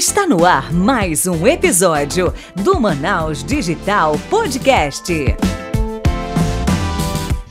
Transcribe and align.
Está 0.00 0.26
no 0.26 0.46
ar 0.46 0.72
mais 0.72 1.26
um 1.26 1.46
episódio 1.46 2.32
do 2.56 2.80
Manaus 2.80 3.44
Digital 3.44 4.18
Podcast. 4.30 5.12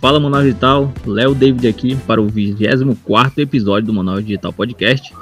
Fala 0.02 0.20
Manaus 0.20 0.46
Digital, 0.46 0.92
Léo 1.06 1.36
David 1.36 1.68
aqui 1.68 1.96
para 2.08 2.20
o 2.20 2.28
24 2.28 3.40
episódio 3.44 3.86
do 3.86 3.94
Manaus 3.94 4.26
Digital 4.26 4.52
Podcast. 4.52 5.14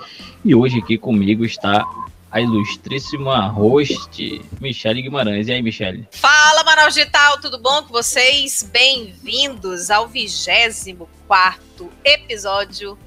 E 0.45 0.55
hoje 0.55 0.79
aqui 0.79 0.97
comigo 0.97 1.43
está 1.43 1.85
a 2.31 2.39
ilustríssima 2.39 3.49
host, 3.49 4.41
Michele 4.61 5.01
Guimarães. 5.01 5.49
E 5.49 5.51
aí, 5.51 5.61
Michele? 5.61 6.07
Fala, 6.11 6.63
Manaus 6.63 6.93
Digital, 6.93 7.41
tudo 7.41 7.59
bom 7.59 7.83
com 7.83 7.89
vocês? 7.89 8.63
Bem-vindos 8.71 9.91
ao 9.91 10.07
24 10.07 11.91
episódio 12.05 12.97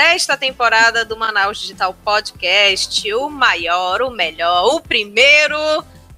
desta 0.00 0.34
temporada 0.34 1.04
do 1.04 1.14
Manaus 1.14 1.60
Digital 1.60 1.92
Podcast, 1.92 3.12
o 3.12 3.28
maior, 3.28 4.00
o 4.00 4.10
melhor, 4.10 4.74
o 4.74 4.80
primeiro 4.80 5.58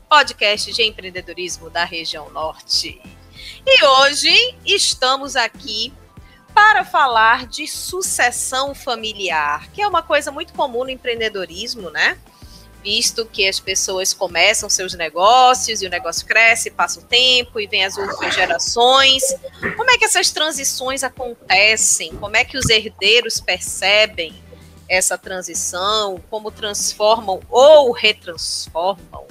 podcast 0.09 0.73
de 0.73 0.85
empreendedorismo 0.85 1.69
da 1.69 1.83
região 1.83 2.31
norte. 2.31 3.03
E 3.67 3.85
hoje 3.85 4.57
estamos 4.65 5.35
aqui 5.35 5.93
para 6.55 6.85
falar 6.85 7.49
de 7.49 7.67
sucessão 7.67 8.73
familiar, 8.73 9.69
que 9.73 9.83
é 9.83 9.89
uma 9.89 10.01
coisa 10.01 10.31
muito 10.31 10.53
comum 10.53 10.85
no 10.85 10.91
empreendedorismo, 10.91 11.91
né? 11.91 12.17
Visto 12.83 13.25
que 13.27 13.47
as 13.47 13.61
pessoas 13.61 14.13
começam 14.13 14.69
seus 14.69 14.95
negócios 14.95 15.83
e 15.83 15.87
o 15.87 15.91
negócio 15.91 16.27
cresce, 16.27 16.71
passa 16.71 17.01
o 17.01 17.03
tempo 17.03 17.61
e 17.61 17.67
vem 17.67 17.85
as 17.85 17.97
outras 17.97 18.35
gerações. 18.35 19.23
Como 19.77 19.91
é 19.91 19.99
que 19.99 20.05
essas 20.05 20.31
transições 20.31 21.05
acontecem? 21.05 22.15
Como 22.17 22.37
é 22.37 22.45
que 22.45 22.59
os 22.59 22.69
herdeiros 22.69 23.41
percebem 23.41 24.35
essa 24.89 25.17
transição? 25.17 26.23
Como 26.29 26.51
transformam 26.51 27.41
ou 27.49 27.93
retransformam 27.93 29.27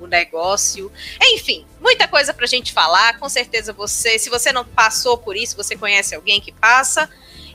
o 0.00 0.06
negócio? 0.06 0.90
Enfim, 1.20 1.66
muita 1.80 2.06
coisa 2.06 2.32
para 2.32 2.44
a 2.44 2.48
gente 2.48 2.72
falar. 2.72 3.18
Com 3.18 3.28
certeza 3.28 3.72
você, 3.72 4.18
se 4.18 4.30
você 4.30 4.52
não 4.52 4.64
passou 4.64 5.18
por 5.18 5.36
isso, 5.36 5.56
você 5.56 5.76
conhece 5.76 6.14
alguém 6.14 6.40
que 6.40 6.52
passa. 6.52 7.10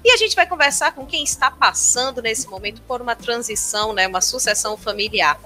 E 0.08 0.12
a 0.12 0.16
gente 0.16 0.38
vai 0.38 0.48
conversar 0.48 0.94
com 0.94 1.06
quem 1.06 1.22
está 1.22 1.52
passando 1.52 2.22
nesse 2.22 2.48
momento 2.48 2.82
por 2.84 3.02
uma 3.02 3.14
transição, 3.14 3.92
né, 3.92 4.08
uma 4.08 4.22
sucessão 4.22 4.78
familiar. 4.78 5.38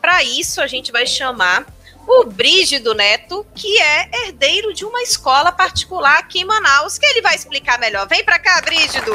Para 0.00 0.24
isso, 0.24 0.60
a 0.60 0.66
gente 0.66 0.90
vai 0.90 1.06
chamar 1.06 1.64
o 2.04 2.24
Brígido 2.24 2.94
Neto, 2.94 3.46
que 3.54 3.80
é 3.80 4.26
herdeiro 4.26 4.74
de 4.74 4.84
uma 4.84 5.02
escola 5.02 5.52
particular 5.52 6.18
aqui 6.18 6.40
em 6.40 6.44
Manaus, 6.44 6.98
que 6.98 7.06
ele 7.06 7.22
vai 7.22 7.36
explicar 7.36 7.78
melhor. 7.78 8.08
Vem 8.08 8.24
para 8.24 8.40
cá, 8.40 8.60
Brígido! 8.60 9.12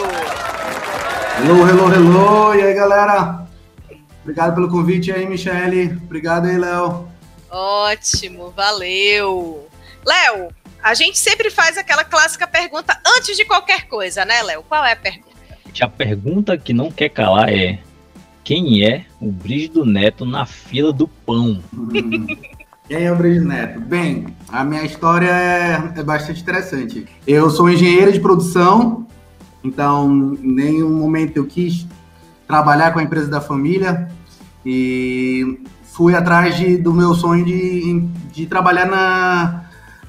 Hello, 1.37 1.67
hello, 1.67 1.93
hello! 1.93 2.55
E 2.55 2.61
aí, 2.61 2.73
galera? 2.73 3.45
Obrigado 4.21 4.55
pelo 4.55 4.69
convite 4.69 5.11
aí, 5.11 5.25
Michele. 5.25 5.99
Obrigado 6.01 6.45
aí, 6.45 6.57
Léo. 6.57 7.09
Ótimo, 7.51 8.51
valeu. 8.51 9.67
Léo, 10.05 10.47
a 10.83 10.93
gente 10.93 11.17
sempre 11.17 11.49
faz 11.49 11.77
aquela 11.77 12.03
clássica 12.03 12.45
pergunta 12.45 12.99
antes 13.17 13.37
de 13.37 13.45
qualquer 13.45 13.87
coisa, 13.87 14.25
né, 14.25 14.43
Léo? 14.43 14.63
Qual 14.63 14.83
é 14.83 14.91
a 14.91 14.95
pergunta? 14.95 15.33
A 15.81 15.87
pergunta 15.87 16.57
que 16.57 16.73
não 16.73 16.91
quer 16.91 17.09
calar 17.09 17.49
é: 17.49 17.79
quem 18.43 18.85
é 18.85 19.05
o 19.19 19.31
Brígido 19.31 19.85
Neto 19.85 20.25
na 20.25 20.45
fila 20.45 20.91
do 20.91 21.07
pão? 21.07 21.63
Quem 22.85 23.05
é 23.05 23.11
o 23.11 23.15
Brígido 23.15 23.45
Neto? 23.45 23.79
Bem, 23.79 24.27
a 24.49 24.63
minha 24.65 24.83
história 24.83 25.29
é, 25.29 25.99
é 25.99 26.03
bastante 26.03 26.41
interessante. 26.41 27.07
Eu 27.25 27.49
sou 27.49 27.69
engenheiro 27.69 28.11
de 28.11 28.19
produção, 28.19 29.07
então 29.63 30.37
em 30.43 30.53
nenhum 30.53 30.91
momento 30.99 31.37
eu 31.37 31.45
quis 31.45 31.87
trabalhar 32.45 32.91
com 32.91 32.99
a 32.99 33.03
empresa 33.03 33.29
da 33.29 33.39
família 33.39 34.11
e 34.65 35.61
fui 35.83 36.13
atrás 36.13 36.57
de, 36.57 36.75
do 36.75 36.93
meu 36.93 37.13
sonho 37.13 37.45
de, 37.45 38.01
de 38.33 38.45
trabalhar 38.45 38.85
na, 38.85 39.62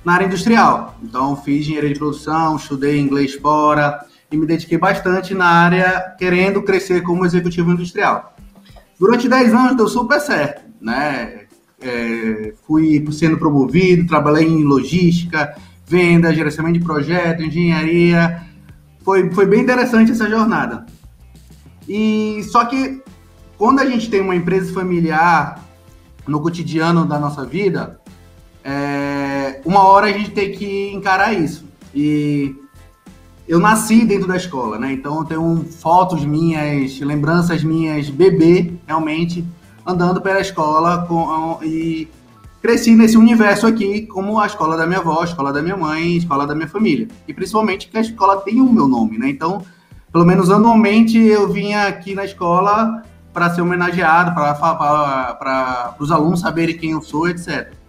na 0.05 0.15
área 0.15 0.27
industrial. 0.27 0.97
Então, 1.03 1.35
fiz 1.37 1.61
engenharia 1.61 1.93
de 1.93 1.99
produção, 1.99 2.57
estudei 2.57 2.99
inglês 2.99 3.35
fora 3.35 4.05
e 4.31 4.37
me 4.37 4.47
dediquei 4.47 4.77
bastante 4.77 5.35
na 5.35 5.47
área, 5.47 6.15
querendo 6.19 6.63
crescer 6.63 7.03
como 7.03 7.25
executivo 7.25 7.73
industrial. 7.73 8.37
Durante 8.99 9.29
10 9.29 9.55
anos 9.55 9.77
deu 9.77 9.89
super 9.89 10.21
certo, 10.21 10.63
né? 10.81 11.45
É, 11.81 12.55
fui 12.67 13.05
sendo 13.13 13.37
promovido, 13.37 14.07
trabalhei 14.07 14.47
em 14.47 14.65
logística, 14.65 15.55
venda, 15.87 16.33
gerenciamento 16.33 16.79
de 16.79 16.85
projeto, 16.85 17.43
engenharia. 17.43 18.43
Foi, 19.03 19.31
foi 19.33 19.47
bem 19.47 19.61
interessante 19.61 20.13
essa 20.13 20.29
jornada. 20.29 20.87
E 21.89 22.43
só 22.51 22.65
que 22.65 23.03
quando 23.59 23.81
a 23.81 23.87
gente 23.87 24.09
tem 24.09 24.21
uma 24.21 24.35
empresa 24.35 24.73
familiar 24.73 25.63
no 26.27 26.41
cotidiano 26.41 27.05
da 27.05 27.19
nossa 27.19 27.45
vida, 27.45 28.01
é, 28.65 29.61
uma 29.65 29.85
hora 29.85 30.07
a 30.07 30.13
gente 30.13 30.31
tem 30.31 30.53
que 30.53 30.91
encarar 30.93 31.35
isso. 31.35 31.65
E 31.95 32.57
eu 33.47 33.61
nasci 33.61 34.05
dentro 34.07 34.27
da 34.27 34.37
escola, 34.37 34.79
né? 34.79 34.93
Então 34.93 35.19
eu 35.19 35.25
tenho 35.25 35.65
fotos 35.65 36.25
minhas, 36.25 36.99
lembranças 37.01 37.63
minhas, 37.63 38.09
bebê, 38.09 38.73
realmente, 38.87 39.45
andando 39.87 40.21
pela 40.21 40.41
escola 40.41 41.05
com, 41.07 41.59
e 41.63 42.09
cresci 42.63 42.97
nesse 42.97 43.19
universo 43.19 43.67
aqui, 43.67 44.07
como 44.07 44.41
a 44.41 44.47
escola 44.47 44.79
da 44.79 44.87
minha 44.87 45.01
avó, 45.01 45.21
a 45.21 45.25
escola 45.25 45.53
da 45.53 45.61
minha 45.61 45.77
mãe, 45.77 46.15
a 46.15 46.17
escola 46.17 46.47
da 46.47 46.55
minha 46.55 46.69
família. 46.69 47.07
E 47.29 47.35
principalmente 47.35 47.89
que 47.89 47.99
a 47.99 48.01
escola 48.01 48.41
tem 48.41 48.63
o 48.63 48.73
meu 48.73 48.89
nome, 48.89 49.19
né? 49.19 49.29
Então, 49.29 49.63
pelo 50.11 50.25
menos 50.25 50.51
anualmente 50.51 51.19
eu 51.19 51.53
vinha 51.53 51.87
aqui 51.87 52.15
na 52.15 52.25
escola 52.25 53.03
para 53.35 53.53
ser 53.53 53.61
homenageado, 53.61 54.33
para 54.33 55.97
os 55.99 56.11
alunos 56.11 56.41
saberem 56.41 56.79
quem 56.79 56.93
eu 56.93 57.03
sou, 57.03 57.29
etc. 57.29 57.84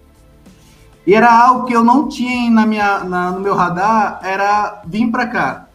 E 1.06 1.14
era 1.14 1.32
algo 1.32 1.66
que 1.66 1.74
eu 1.74 1.84
não 1.84 2.08
tinha 2.08 2.50
na 2.50 2.66
minha, 2.66 3.04
na, 3.04 3.32
no 3.32 3.40
meu 3.40 3.54
radar, 3.54 4.20
era 4.24 4.82
vir 4.88 5.12
para 5.12 5.28
cá. 5.28 5.68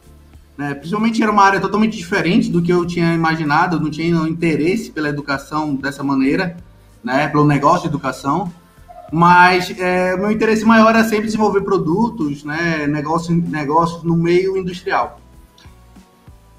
Né? 0.59 0.75
Principalmente 0.75 1.23
era 1.23 1.31
uma 1.31 1.45
área 1.45 1.61
totalmente 1.61 1.97
diferente 1.97 2.51
do 2.51 2.61
que 2.61 2.73
eu 2.73 2.85
tinha 2.85 3.15
imaginado, 3.15 3.77
eu 3.77 3.81
não 3.81 3.91
tinha 3.91 4.29
interesse 4.29 4.91
pela 4.91 5.09
educação 5.09 5.75
dessa 5.75 6.03
maneira, 6.03 6.57
né? 7.03 7.29
pelo 7.29 7.45
negócio 7.45 7.83
de 7.83 7.89
educação. 7.89 8.53
Mas 9.13 9.73
é, 9.79 10.17
meu 10.17 10.31
interesse 10.31 10.65
maior 10.65 10.91
era 10.91 11.05
sempre 11.05 11.27
desenvolver 11.27 11.63
produtos, 11.63 12.45
né? 12.45 12.87
negócios, 12.89 13.37
negócios 13.37 14.03
no 14.03 14.17
meio 14.17 14.57
industrial. 14.57 15.21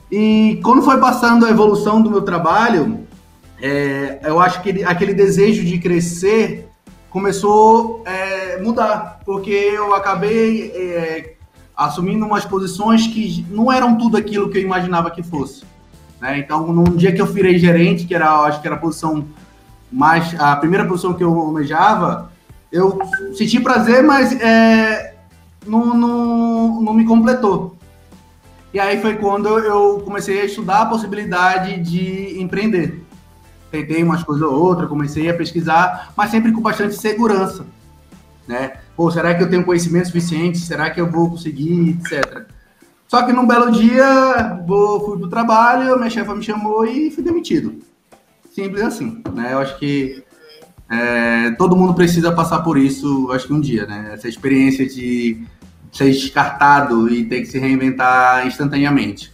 E 0.10 0.60
quando 0.64 0.82
foi 0.82 0.98
passando 0.98 1.46
a 1.46 1.50
evolução 1.50 2.02
do 2.02 2.10
meu 2.10 2.22
trabalho, 2.22 3.02
é, 3.62 4.20
eu 4.24 4.40
acho 4.40 4.62
que 4.62 4.84
aquele 4.84 5.14
desejo 5.14 5.64
de 5.64 5.78
crescer 5.78 6.71
começou 7.12 8.02
a 8.06 8.10
é, 8.10 8.62
mudar, 8.62 9.20
porque 9.26 9.52
eu 9.52 9.94
acabei 9.94 10.72
é, 10.72 11.34
assumindo 11.76 12.26
umas 12.26 12.46
posições 12.46 13.06
que 13.06 13.46
não 13.50 13.72
eram 13.72 13.98
tudo 13.98 14.18
aquilo 14.18 14.50
que 14.50 14.58
eu 14.58 14.62
imaginava 14.62 15.12
que 15.12 15.22
fosse. 15.22 15.64
Né? 16.22 16.40
Então, 16.40 16.66
num 16.72 16.96
dia 16.96 17.12
que 17.12 17.22
eu 17.22 17.26
virei 17.26 17.60
gerente, 17.60 18.06
que 18.06 18.16
era, 18.16 18.32
acho 18.44 18.62
que 18.62 18.68
era 18.68 18.78
a 18.78 18.80
posição 18.80 19.28
mais, 19.92 20.34
a 20.40 20.56
primeira 20.56 20.88
posição 20.88 21.14
que 21.14 21.24
eu 21.24 21.38
almejava, 21.38 22.32
eu 22.72 22.98
senti 23.36 23.60
prazer, 23.60 24.02
mas 24.02 24.32
é, 24.40 25.16
não, 25.68 25.94
não, 25.94 26.82
não 26.82 26.94
me 26.94 27.06
completou. 27.06 27.76
E 28.74 28.80
aí 28.80 29.02
foi 29.02 29.18
quando 29.18 29.50
eu 29.60 30.02
comecei 30.06 30.40
a 30.40 30.46
estudar 30.46 30.84
a 30.84 30.86
possibilidade 30.86 31.78
de 31.82 32.42
empreender 32.42 33.04
tentei 33.72 34.04
umas 34.04 34.24
coisas 34.24 34.44
ou 34.44 34.54
outra, 34.54 34.86
comecei 34.86 35.30
a 35.30 35.34
pesquisar, 35.34 36.12
mas 36.16 36.30
sempre 36.30 36.52
com 36.52 36.62
bastante 36.62 36.96
segurança, 36.96 37.66
né? 38.48 38.74
Pô, 38.96 39.10
será 39.10 39.34
que 39.34 39.42
eu 39.42 39.50
tenho 39.50 39.64
conhecimento 39.64 40.08
suficiente? 40.08 40.60
Será 40.60 40.90
que 40.90 41.00
eu 41.00 41.10
vou 41.10 41.30
conseguir, 41.30 41.98
etc. 42.02 42.46
Só 43.08 43.24
que 43.24 43.34
num 43.34 43.48
belo 43.48 43.72
dia, 43.72 44.62
vou, 44.66 45.06
fui 45.06 45.18
pro 45.18 45.30
trabalho, 45.30 45.98
minha 45.98 46.10
chefa 46.10 46.36
me 46.36 46.44
chamou 46.44 46.86
e 46.86 47.10
fui 47.12 47.24
demitido. 47.24 47.80
Simples 48.54 48.84
assim, 48.84 49.24
né? 49.34 49.54
Eu 49.54 49.60
acho 49.60 49.78
que 49.80 50.24
é, 50.90 51.52
todo 51.52 51.76
mundo 51.76 51.94
precisa 51.94 52.32
passar 52.34 52.60
por 52.60 52.78
isso, 52.78 53.32
acho 53.32 53.48
que 53.48 53.54
um 53.54 53.62
dia, 53.62 53.86
né? 53.86 54.12
Essa 54.14 54.28
experiência 54.28 54.86
de 54.86 55.42
ser 55.92 56.06
descartado 56.06 57.10
e 57.10 57.26
ter 57.26 57.40
que 57.42 57.46
se 57.48 57.60
reinventar 57.60 58.46
instantaneamente. 58.46 59.31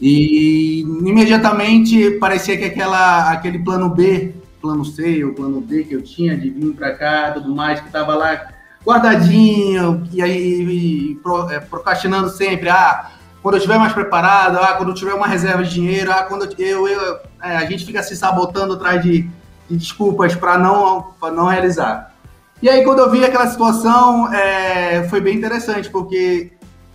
E 0.00 0.80
imediatamente 0.80 2.12
parecia 2.12 2.56
que 2.56 2.64
aquela, 2.64 3.30
aquele 3.30 3.58
plano 3.58 3.88
B, 3.88 4.34
plano 4.60 4.84
C 4.84 5.24
ou 5.24 5.32
plano 5.32 5.60
D 5.60 5.84
que 5.84 5.94
eu 5.94 6.02
tinha 6.02 6.36
de 6.36 6.50
vir 6.50 6.74
para 6.74 6.94
cá, 6.94 7.32
tudo 7.32 7.54
mais, 7.54 7.80
que 7.80 7.86
estava 7.86 8.14
lá 8.14 8.48
guardadinho, 8.86 10.06
e 10.12 10.22
aí 10.22 10.62
e, 10.62 11.14
pro, 11.16 11.50
é, 11.50 11.58
procrastinando 11.58 12.28
sempre, 12.28 12.68
ah, 12.68 13.10
quando 13.42 13.54
eu 13.54 13.58
estiver 13.58 13.78
mais 13.78 13.92
preparado, 13.92 14.58
ah, 14.58 14.74
quando 14.74 14.90
eu 14.90 14.94
tiver 14.94 15.14
uma 15.14 15.26
reserva 15.26 15.64
de 15.64 15.74
dinheiro, 15.74 16.12
ah, 16.12 16.22
quando 16.22 16.48
eu, 16.58 16.86
eu 16.86 17.18
é, 17.42 17.56
a 17.56 17.64
gente 17.64 17.84
fica 17.84 18.02
se 18.02 18.16
sabotando 18.16 18.74
atrás 18.74 19.02
de, 19.02 19.28
de 19.68 19.76
desculpas 19.76 20.36
para 20.36 20.56
não, 20.56 21.14
não 21.32 21.46
realizar. 21.46 22.14
E 22.62 22.68
aí, 22.68 22.84
quando 22.84 23.00
eu 23.00 23.10
vi 23.10 23.24
aquela 23.24 23.46
situação, 23.48 24.32
é, 24.32 25.06
foi 25.08 25.20
bem 25.20 25.36
interessante, 25.36 25.90
porque 25.90 26.52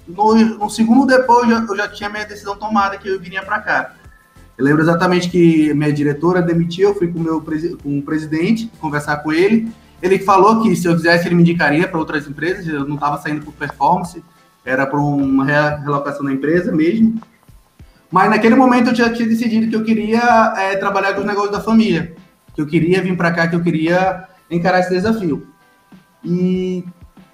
no, 0.08 0.36
no 0.36 0.70
segundo 0.70 1.06
depois 1.06 1.50
eu 1.50 1.58
já, 1.58 1.66
eu 1.66 1.78
já, 1.78 1.88
tinha 1.88 2.10
minha 2.10 2.26
decisão 2.26 2.56
tomada 2.56 2.98
que 2.98 3.08
eu 3.08 3.20
viria 3.20 3.44
para 3.44 3.60
cá. 3.60 3.94
Eu 4.58 4.66
lembro 4.66 4.82
exatamente 4.82 5.30
que 5.30 5.74
minha 5.74 5.92
diretora 5.92 6.42
demitiu, 6.42 6.90
eu 6.90 6.96
fui 6.96 7.08
com 7.08 7.20
meu 7.20 7.42
com 7.82 8.00
o 8.00 8.02
presidente 8.02 8.72
conversar 8.80 9.18
com 9.18 9.32
ele. 9.32 9.72
Ele 10.02 10.20
falou 10.20 10.62
que 10.62 10.76
se 10.76 10.88
eu 10.88 10.96
quisesse 10.96 11.28
ele 11.28 11.36
me 11.36 11.42
indicaria 11.42 11.88
para 11.88 12.00
outras 12.00 12.28
empresas, 12.28 12.68
eu 12.68 12.86
não 12.88 12.96
estava 12.96 13.20
saindo 13.20 13.46
por 13.46 13.54
performance, 13.54 14.24
era 14.66 14.86
para 14.86 15.00
uma 15.00 15.46
relocação 15.46 16.26
da 16.26 16.32
empresa 16.32 16.72
mesmo. 16.72 17.22
Mas 18.12 18.30
naquele 18.30 18.56
momento 18.56 18.90
eu 18.90 18.96
já 18.96 19.12
tinha 19.12 19.28
decidido 19.28 19.70
que 19.70 19.76
eu 19.76 19.84
queria 19.84 20.54
é, 20.58 20.76
trabalhar 20.76 21.14
com 21.14 21.22
os 21.22 21.26
negócios 21.26 21.52
da 21.52 21.62
família, 21.62 22.14
que 22.54 22.62
eu 22.62 22.68
queria 22.68 23.02
vir 23.02 23.16
para 23.16 23.32
cá, 23.32 23.48
que 23.48 23.56
eu 23.56 23.64
queria 23.64 24.28
encarar 24.50 24.82
esse 24.82 24.90
desafio. 24.90 25.48
E 26.24 26.84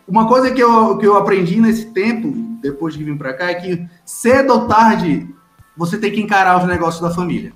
uma 0.08 0.28
coisa 0.28 0.52
que 0.52 0.62
eu, 0.62 0.98
que 0.98 1.06
eu 1.06 1.18
aprendi 1.18 1.60
nesse 1.60 1.88
tempo, 1.88 2.47
depois 2.62 2.94
de 2.94 3.04
vir 3.04 3.18
para 3.18 3.34
cá, 3.34 3.52
é 3.52 3.56
que 3.56 3.88
cedo 4.06 4.54
ou 4.54 4.68
tarde 4.68 5.28
você 5.76 5.98
tem 5.98 6.12
que 6.12 6.22
encarar 6.22 6.60
os 6.60 6.68
negócios 6.68 7.02
da 7.02 7.14
família. 7.14 7.54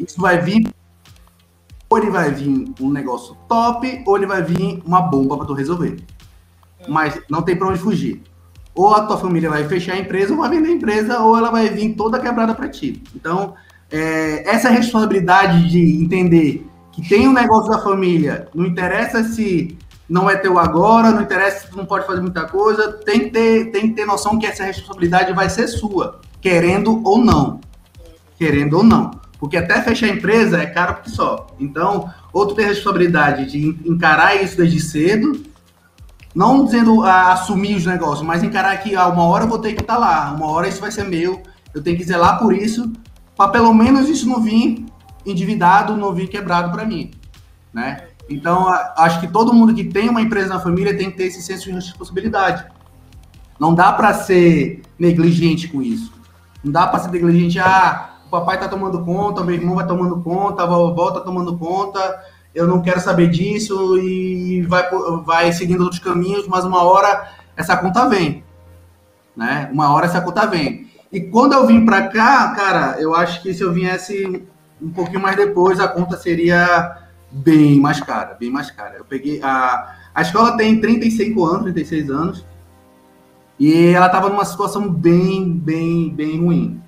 Isso 0.00 0.20
vai 0.20 0.40
vir, 0.40 0.68
ou 1.88 1.98
ele 1.98 2.10
vai 2.10 2.30
vir 2.30 2.72
um 2.80 2.90
negócio 2.90 3.36
top, 3.48 4.02
ou 4.06 4.16
ele 4.16 4.26
vai 4.26 4.42
vir 4.42 4.82
uma 4.84 5.00
bomba 5.00 5.36
para 5.36 5.46
tu 5.46 5.54
resolver. 5.54 5.96
Mas 6.88 7.20
não 7.28 7.42
tem 7.42 7.56
para 7.56 7.68
onde 7.68 7.78
fugir. 7.78 8.22
Ou 8.74 8.94
a 8.94 9.06
tua 9.06 9.18
família 9.18 9.48
vai 9.48 9.66
fechar 9.66 9.94
a 9.94 9.98
empresa, 9.98 10.32
ou 10.32 10.40
vai 10.40 10.50
vender 10.50 10.68
a 10.68 10.72
empresa, 10.72 11.20
ou 11.20 11.36
ela 11.36 11.50
vai 11.50 11.68
vir 11.68 11.94
toda 11.94 12.20
quebrada 12.20 12.54
para 12.54 12.68
ti. 12.68 13.02
Então, 13.14 13.54
é, 13.90 14.48
essa 14.48 14.68
responsabilidade 14.68 15.68
de 15.68 16.02
entender 16.02 16.66
que 16.92 17.06
tem 17.06 17.28
um 17.28 17.32
negócio 17.32 17.70
da 17.70 17.78
família, 17.78 18.48
não 18.54 18.66
interessa 18.66 19.22
se 19.22 19.76
não 20.08 20.30
é 20.30 20.36
teu 20.36 20.58
agora, 20.58 21.10
não 21.10 21.22
interessa 21.22 21.68
tu 21.68 21.76
não 21.76 21.84
pode 21.84 22.06
fazer 22.06 22.20
muita 22.20 22.44
coisa, 22.44 22.92
tem 22.92 23.20
que 23.20 23.30
ter, 23.30 23.70
tem 23.72 23.88
que 23.88 23.94
ter 23.94 24.06
noção 24.06 24.38
que 24.38 24.46
essa 24.46 24.64
responsabilidade 24.64 25.32
vai 25.32 25.50
ser 25.50 25.66
sua, 25.68 26.20
querendo 26.40 27.02
ou 27.04 27.18
não. 27.18 27.60
Querendo 28.38 28.78
ou 28.78 28.82
não. 28.84 29.10
Porque 29.38 29.56
até 29.56 29.80
fechar 29.82 30.06
a 30.06 30.10
empresa 30.10 30.58
é 30.58 30.66
caro 30.66 31.02
que 31.02 31.10
só. 31.10 31.48
Então, 31.58 32.10
ou 32.32 32.46
tu 32.46 32.54
tem 32.54 32.66
a 32.66 32.68
responsabilidade 32.68 33.46
de 33.46 33.66
encarar 33.88 34.40
isso 34.42 34.56
desde 34.56 34.80
cedo, 34.80 35.42
não 36.34 36.64
dizendo 36.64 37.02
assumir 37.02 37.76
os 37.76 37.86
negócios, 37.86 38.26
mas 38.26 38.42
encarar 38.42 38.76
que 38.78 38.94
ah, 38.94 39.08
uma 39.08 39.24
hora 39.24 39.44
eu 39.44 39.48
vou 39.48 39.58
ter 39.58 39.74
que 39.74 39.80
estar 39.80 39.94
tá 39.94 39.98
lá, 39.98 40.32
uma 40.32 40.50
hora 40.50 40.68
isso 40.68 40.80
vai 40.80 40.90
ser 40.90 41.04
meu, 41.04 41.42
eu 41.74 41.82
tenho 41.82 41.96
que 41.96 42.04
zelar 42.04 42.38
por 42.38 42.54
isso, 42.54 42.92
para 43.36 43.50
pelo 43.50 43.72
menos 43.72 44.08
isso 44.08 44.28
não 44.28 44.40
vir 44.42 44.84
endividado, 45.24 45.96
não 45.96 46.14
vir 46.14 46.28
quebrado 46.28 46.70
para 46.70 46.84
mim, 46.84 47.10
né? 47.72 48.08
Então, 48.28 48.68
acho 48.96 49.20
que 49.20 49.28
todo 49.28 49.52
mundo 49.52 49.74
que 49.74 49.84
tem 49.84 50.08
uma 50.08 50.20
empresa 50.20 50.48
na 50.48 50.60
família 50.60 50.96
tem 50.96 51.10
que 51.10 51.16
ter 51.16 51.24
esse 51.24 51.42
senso 51.42 51.64
de 51.64 51.72
responsabilidade. 51.72 52.66
Não 53.58 53.74
dá 53.74 53.92
para 53.92 54.12
ser 54.12 54.82
negligente 54.98 55.68
com 55.68 55.80
isso. 55.80 56.12
Não 56.62 56.72
dá 56.72 56.86
para 56.86 56.98
ser 57.00 57.10
negligente, 57.10 57.58
ah, 57.60 58.16
o 58.26 58.30
papai 58.30 58.58
tá 58.58 58.68
tomando 58.68 59.04
conta, 59.04 59.44
meu 59.44 59.54
irmão 59.54 59.76
vai 59.76 59.86
tomando 59.86 60.20
conta, 60.20 60.64
a 60.64 60.66
vovó 60.66 61.12
tá 61.12 61.20
tomando 61.20 61.56
conta, 61.56 62.20
eu 62.52 62.66
não 62.66 62.82
quero 62.82 63.00
saber 63.00 63.28
disso 63.28 63.96
e 63.98 64.62
vai, 64.62 64.88
vai 65.24 65.52
seguindo 65.52 65.82
outros 65.82 66.00
caminhos, 66.00 66.48
mas 66.48 66.64
uma 66.64 66.82
hora 66.82 67.30
essa 67.56 67.76
conta 67.76 68.08
vem. 68.08 68.42
Né? 69.36 69.70
Uma 69.72 69.92
hora 69.92 70.06
essa 70.06 70.20
conta 70.20 70.46
vem. 70.46 70.90
E 71.12 71.20
quando 71.20 71.52
eu 71.52 71.66
vim 71.66 71.84
para 71.84 72.08
cá, 72.08 72.50
cara, 72.50 73.00
eu 73.00 73.14
acho 73.14 73.42
que 73.42 73.54
se 73.54 73.62
eu 73.62 73.72
viesse 73.72 74.44
um 74.82 74.90
pouquinho 74.90 75.20
mais 75.20 75.36
depois, 75.36 75.78
a 75.78 75.86
conta 75.86 76.16
seria 76.16 77.05
bem 77.30 77.80
mais 77.80 78.00
cara, 78.00 78.34
bem 78.34 78.50
mais 78.50 78.70
cara. 78.70 78.96
Eu 78.96 79.04
peguei 79.04 79.40
a 79.42 79.96
a 80.16 80.22
escola 80.22 80.56
tem 80.56 80.80
35 80.80 81.44
anos, 81.44 81.62
36 81.64 82.10
anos, 82.10 82.44
e 83.60 83.88
ela 83.88 84.06
estava 84.06 84.30
numa 84.30 84.46
situação 84.46 84.88
bem, 84.88 85.52
bem, 85.52 86.08
bem 86.08 86.40
ruim. 86.40 86.80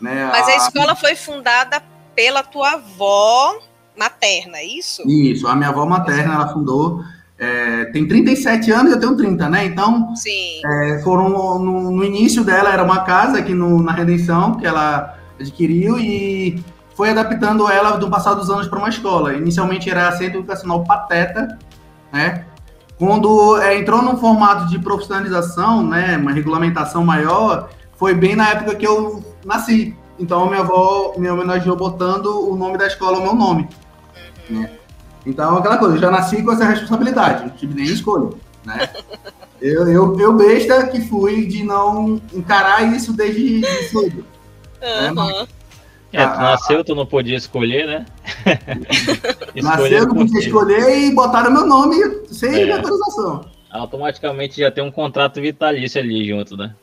Né? 0.00 0.28
Mas 0.32 0.48
a, 0.48 0.50
a 0.50 0.56
escola 0.56 0.96
foi 0.96 1.14
fundada 1.14 1.80
pela 2.12 2.42
tua 2.42 2.72
avó 2.72 3.56
materna, 3.96 4.58
é 4.58 4.64
isso? 4.64 5.08
Isso, 5.08 5.46
a 5.46 5.54
minha 5.54 5.68
avó 5.68 5.86
materna, 5.86 6.34
ela 6.34 6.52
fundou, 6.52 7.04
é, 7.38 7.84
tem 7.92 8.08
37 8.08 8.72
anos, 8.72 8.92
eu 8.94 8.98
tenho 8.98 9.16
30, 9.16 9.48
né? 9.48 9.64
Então, 9.64 10.12
é, 10.64 11.00
foram 11.04 11.28
no, 11.28 11.92
no, 11.92 12.04
início 12.04 12.42
dela, 12.42 12.72
era 12.72 12.82
uma 12.82 13.04
casa 13.04 13.38
aqui 13.38 13.54
no, 13.54 13.80
na 13.80 13.92
Redenção, 13.92 14.56
que 14.56 14.66
ela 14.66 15.16
adquiriu, 15.38 16.00
e 16.00 16.60
foi 17.02 17.10
adaptando 17.10 17.68
ela 17.68 17.96
do 17.96 18.08
passar 18.08 18.34
dos 18.34 18.48
anos 18.48 18.68
para 18.68 18.78
uma 18.78 18.88
escola. 18.88 19.34
Inicialmente 19.34 19.90
era 19.90 20.12
Centro 20.12 20.38
Educacional 20.38 20.84
Pateta, 20.84 21.58
né? 22.12 22.44
Quando 22.96 23.60
é, 23.60 23.76
entrou 23.76 24.00
num 24.00 24.16
formato 24.16 24.68
de 24.68 24.78
profissionalização, 24.78 25.84
né, 25.84 26.16
uma 26.16 26.30
regulamentação 26.30 27.04
maior, 27.04 27.70
foi 27.96 28.14
bem 28.14 28.36
na 28.36 28.50
época 28.50 28.76
que 28.76 28.86
eu 28.86 29.20
nasci. 29.44 29.96
Então 30.16 30.46
minha 30.46 30.60
avó 30.60 31.14
me 31.18 31.28
homenageou 31.28 31.74
botando 31.74 32.26
o 32.26 32.54
nome 32.54 32.78
da 32.78 32.86
escola 32.86 33.18
o 33.18 33.22
meu 33.22 33.34
nome. 33.34 33.68
Né? 34.48 34.70
Então 35.26 35.56
aquela 35.56 35.78
coisa, 35.78 35.96
eu 35.96 36.00
já 36.00 36.08
nasci 36.08 36.40
com 36.40 36.52
essa 36.52 36.64
responsabilidade, 36.64 37.46
não 37.46 37.50
tive 37.50 37.74
nem 37.74 37.86
escolha, 37.86 38.30
né? 38.64 38.88
Eu, 39.60 39.88
eu, 39.88 40.20
eu 40.20 40.32
besta 40.34 40.86
que 40.86 41.00
fui 41.00 41.46
de 41.46 41.64
não 41.64 42.22
encarar 42.32 42.94
isso 42.94 43.12
desde 43.12 43.60
cedo. 43.88 44.24
Uhum. 44.80 45.14
Né? 45.14 45.48
É, 46.12 46.26
tu 46.26 46.38
nasceu, 46.38 46.84
tu 46.84 46.94
não 46.94 47.06
podia 47.06 47.36
escolher, 47.36 47.86
né? 47.86 48.06
nasceu, 49.62 50.06
não 50.06 50.14
podia 50.14 50.40
escolher 50.40 51.06
e 51.06 51.14
botaram 51.14 51.50
meu 51.50 51.66
nome 51.66 51.96
sem 52.26 52.68
é. 52.68 52.72
autorização. 52.72 53.46
Automaticamente 53.70 54.60
já 54.60 54.70
tem 54.70 54.84
um 54.84 54.90
contrato 54.90 55.40
vitalício 55.40 55.98
ali 55.98 56.28
junto, 56.28 56.54
né? 56.54 56.74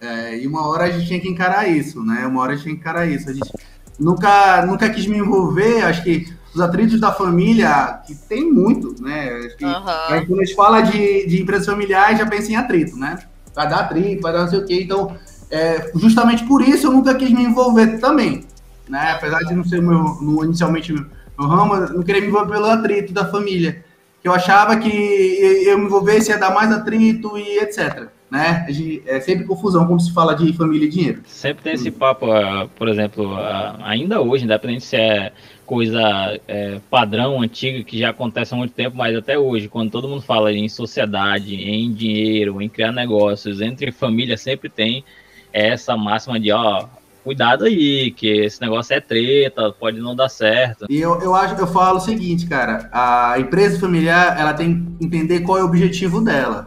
É, 0.00 0.38
e 0.38 0.46
uma 0.46 0.68
hora 0.68 0.84
a 0.84 0.90
gente 0.90 1.06
tinha 1.06 1.20
que 1.20 1.28
encarar 1.28 1.68
isso, 1.68 2.00
né? 2.04 2.24
Uma 2.26 2.42
hora 2.42 2.52
a 2.52 2.54
gente 2.54 2.62
tinha 2.62 2.74
que 2.76 2.80
encarar 2.80 3.06
isso. 3.06 3.28
A 3.28 3.32
gente 3.32 3.50
nunca, 3.98 4.64
nunca 4.64 4.88
quis 4.88 5.06
me 5.06 5.18
envolver, 5.18 5.82
acho 5.82 6.04
que 6.04 6.32
os 6.54 6.60
atritos 6.60 7.00
da 7.00 7.12
família, 7.12 8.00
que 8.06 8.14
tem 8.14 8.48
muito, 8.48 8.94
né? 9.02 9.30
Acho 9.46 9.56
que, 9.56 9.64
uhum. 9.64 10.26
quando 10.26 10.40
a 10.40 10.44
gente 10.44 10.54
fala 10.54 10.80
de, 10.82 11.26
de 11.26 11.42
empresas 11.42 11.66
familiares, 11.66 12.18
já 12.18 12.26
pensa 12.26 12.52
em 12.52 12.56
atrito, 12.56 12.96
né? 12.96 13.18
Vai 13.52 13.68
dar 13.68 13.80
atrito, 13.80 14.22
vai 14.22 14.32
dar 14.32 14.42
não 14.42 14.48
sei 14.48 14.60
o 14.60 14.64
quê. 14.64 14.80
Então, 14.80 15.16
é, 15.50 15.90
justamente 15.96 16.44
por 16.44 16.62
isso 16.62 16.86
eu 16.86 16.92
nunca 16.92 17.14
quis 17.16 17.30
me 17.30 17.42
envolver 17.42 17.98
também 17.98 18.44
né? 18.88 19.12
Apesar 19.12 19.40
de 19.40 19.54
não 19.54 19.64
ser 19.64 19.80
meu, 19.80 19.98
no, 20.20 20.44
inicialmente 20.44 20.92
meu, 20.92 21.04
meu 21.38 21.48
ramo, 21.48 21.74
não 21.76 22.02
queria 22.02 22.20
me 22.20 22.28
envolver 22.28 22.52
pelo 22.52 22.66
atrito 22.66 23.12
da 23.12 23.26
família. 23.26 23.84
Que 24.22 24.28
eu 24.28 24.32
achava 24.32 24.76
que 24.76 24.88
eu 24.88 25.78
me 25.78 25.84
envolvesse 25.84 26.30
ia 26.30 26.38
dar 26.38 26.52
mais 26.52 26.72
atrito 26.72 27.36
e 27.38 27.58
etc. 27.58 28.08
Né? 28.30 28.66
É 29.06 29.20
sempre 29.20 29.44
confusão 29.44 29.86
quando 29.86 30.02
se 30.02 30.12
fala 30.12 30.34
de 30.34 30.52
família 30.52 30.86
e 30.86 30.90
dinheiro. 30.90 31.22
Sempre 31.26 31.62
tem 31.62 31.74
esse 31.74 31.92
papo, 31.92 32.30
ah, 32.32 32.68
por 32.76 32.88
exemplo, 32.88 33.34
ah, 33.36 33.76
ainda 33.84 34.20
hoje, 34.20 34.44
independente 34.44 34.84
se 34.84 34.96
é 34.96 35.32
coisa 35.64 36.00
é, 36.46 36.80
padrão, 36.90 37.40
antiga, 37.40 37.82
que 37.84 37.98
já 37.98 38.10
acontece 38.10 38.54
há 38.54 38.56
muito 38.56 38.72
tempo, 38.72 38.96
mas 38.96 39.16
até 39.16 39.38
hoje, 39.38 39.68
quando 39.68 39.90
todo 39.90 40.08
mundo 40.08 40.22
fala 40.22 40.52
em 40.52 40.68
sociedade, 40.68 41.54
em 41.54 41.92
dinheiro, 41.92 42.62
em 42.62 42.68
criar 42.68 42.92
negócios, 42.92 43.60
entre 43.60 43.90
família, 43.92 44.36
sempre 44.36 44.68
tem 44.68 45.04
essa 45.52 45.96
máxima 45.96 46.38
de, 46.38 46.52
ó, 46.52 46.86
cuidado 47.26 47.64
aí, 47.64 48.12
que 48.12 48.28
esse 48.28 48.60
negócio 48.60 48.94
é 48.94 49.00
treta, 49.00 49.72
pode 49.72 49.98
não 49.98 50.14
dar 50.14 50.28
certo. 50.28 50.86
E 50.88 51.00
eu, 51.00 51.20
eu 51.20 51.34
acho 51.34 51.56
que 51.56 51.60
eu 51.60 51.66
falo 51.66 51.98
o 51.98 52.00
seguinte, 52.00 52.46
cara, 52.46 52.88
a 52.92 53.34
empresa 53.40 53.80
familiar, 53.80 54.38
ela 54.38 54.54
tem 54.54 54.86
que 54.96 55.04
entender 55.04 55.40
qual 55.40 55.58
é 55.58 55.62
o 55.62 55.66
objetivo 55.66 56.20
dela. 56.20 56.66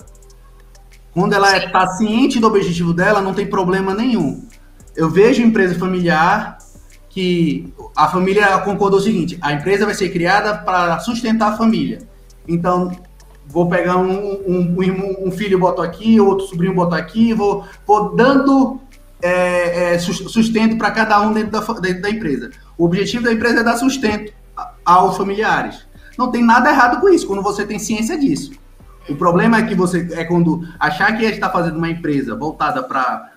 Quando 1.13 1.31
ela 1.31 1.57
está 1.57 1.87
ciente 1.87 2.41
do 2.41 2.47
objetivo 2.47 2.93
dela, 2.93 3.21
não 3.21 3.33
tem 3.33 3.47
problema 3.47 3.93
nenhum. 3.93 4.45
Eu 4.97 5.09
vejo 5.09 5.41
empresa 5.41 5.79
familiar 5.79 6.57
que 7.09 7.73
a 7.95 8.09
família 8.09 8.57
concordou 8.59 8.99
o 8.99 9.01
seguinte: 9.01 9.37
a 9.41 9.53
empresa 9.53 9.85
vai 9.85 9.95
ser 9.95 10.09
criada 10.09 10.57
para 10.57 10.99
sustentar 10.99 11.53
a 11.53 11.57
família. 11.57 11.99
Então, 12.45 12.91
vou 13.47 13.69
pegar 13.69 13.95
um, 13.95 14.11
um, 14.45 14.75
um, 14.77 15.27
um 15.27 15.31
filho 15.31 15.57
boto 15.57 15.81
aqui, 15.81 16.19
outro 16.19 16.47
sobrinho 16.47 16.75
boto 16.75 16.95
aqui, 16.95 17.33
vou, 17.33 17.63
vou 17.87 18.13
dando 18.13 18.81
é, 19.21 19.93
é, 19.93 19.99
sustento 19.99 20.77
para 20.77 20.91
cada 20.91 21.21
um 21.21 21.33
dentro 21.33 21.51
da, 21.51 21.59
dentro 21.79 22.01
da 22.01 22.09
empresa. 22.09 22.51
O 22.77 22.85
objetivo 22.85 23.23
da 23.23 23.33
empresa 23.33 23.59
é 23.59 23.63
dar 23.63 23.77
sustento 23.77 24.33
aos 24.85 25.17
familiares. 25.17 25.87
Não 26.17 26.31
tem 26.31 26.43
nada 26.43 26.69
errado 26.69 26.99
com 26.99 27.09
isso, 27.09 27.27
quando 27.27 27.41
você 27.41 27.65
tem 27.65 27.79
ciência 27.79 28.17
disso. 28.17 28.51
O 29.07 29.15
problema 29.15 29.57
é 29.57 29.63
que 29.63 29.73
você 29.73 30.07
é 30.11 30.23
quando 30.23 30.67
achar 30.79 31.17
que 31.17 31.25
está 31.25 31.49
fazendo 31.49 31.77
uma 31.77 31.89
empresa 31.89 32.35
voltada 32.35 32.83
para 32.83 33.31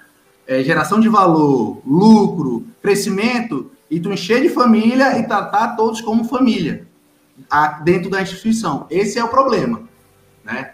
é, 0.47 0.63
geração 0.63 1.01
de 1.01 1.09
valor, 1.09 1.81
lucro, 1.87 2.67
crescimento, 2.83 3.71
e 3.91 4.01
tu 4.01 4.13
encher 4.13 4.43
de 4.43 4.49
família 4.49 5.19
e 5.19 5.27
tratar 5.27 5.77
todos 5.77 6.01
como 6.01 6.25
família 6.25 6.87
a, 7.51 7.81
dentro 7.81 8.11
da 8.11 8.23
instituição. 8.23 8.87
Esse 8.91 9.19
é 9.19 9.25
o 9.25 9.29
problema, 9.29 9.83
né? 10.45 10.73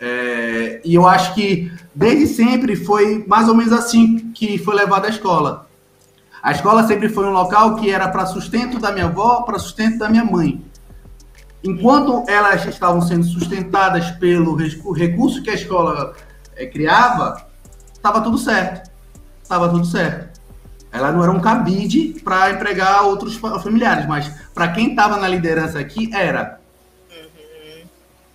É, 0.00 0.80
e 0.84 0.94
eu 0.94 1.06
acho 1.06 1.34
que 1.34 1.70
desde 1.94 2.26
sempre 2.26 2.76
foi 2.76 3.24
mais 3.26 3.48
ou 3.48 3.54
menos 3.54 3.72
assim 3.72 4.30
que 4.32 4.58
foi 4.58 4.74
levada 4.74 5.06
a 5.06 5.10
escola. 5.10 5.68
A 6.42 6.52
escola 6.52 6.86
sempre 6.86 7.08
foi 7.08 7.24
um 7.24 7.30
local 7.30 7.76
que 7.76 7.90
era 7.90 8.08
para 8.08 8.26
sustento 8.26 8.78
da 8.78 8.92
minha 8.92 9.06
avó, 9.06 9.42
para 9.42 9.58
sustento 9.58 9.98
da 9.98 10.10
minha 10.10 10.24
mãe. 10.24 10.62
Enquanto 11.62 12.28
elas 12.28 12.66
estavam 12.66 13.00
sendo 13.00 13.24
sustentadas 13.24 14.10
pelo 14.10 14.54
recurso 14.92 15.42
que 15.42 15.48
a 15.48 15.54
escola 15.54 16.12
é, 16.54 16.66
criava, 16.66 17.46
estava 17.94 18.20
tudo 18.20 18.36
certo. 18.36 18.90
Estava 19.42 19.70
tudo 19.70 19.86
certo. 19.86 20.38
ela 20.92 21.10
não 21.10 21.22
era 21.22 21.32
um 21.32 21.40
cabide 21.40 22.20
para 22.22 22.50
empregar 22.50 23.04
outros 23.04 23.36
familiares, 23.36 24.06
mas 24.06 24.28
para 24.52 24.68
quem 24.68 24.90
estava 24.90 25.16
na 25.16 25.26
liderança 25.26 25.78
aqui, 25.78 26.10
era. 26.14 26.60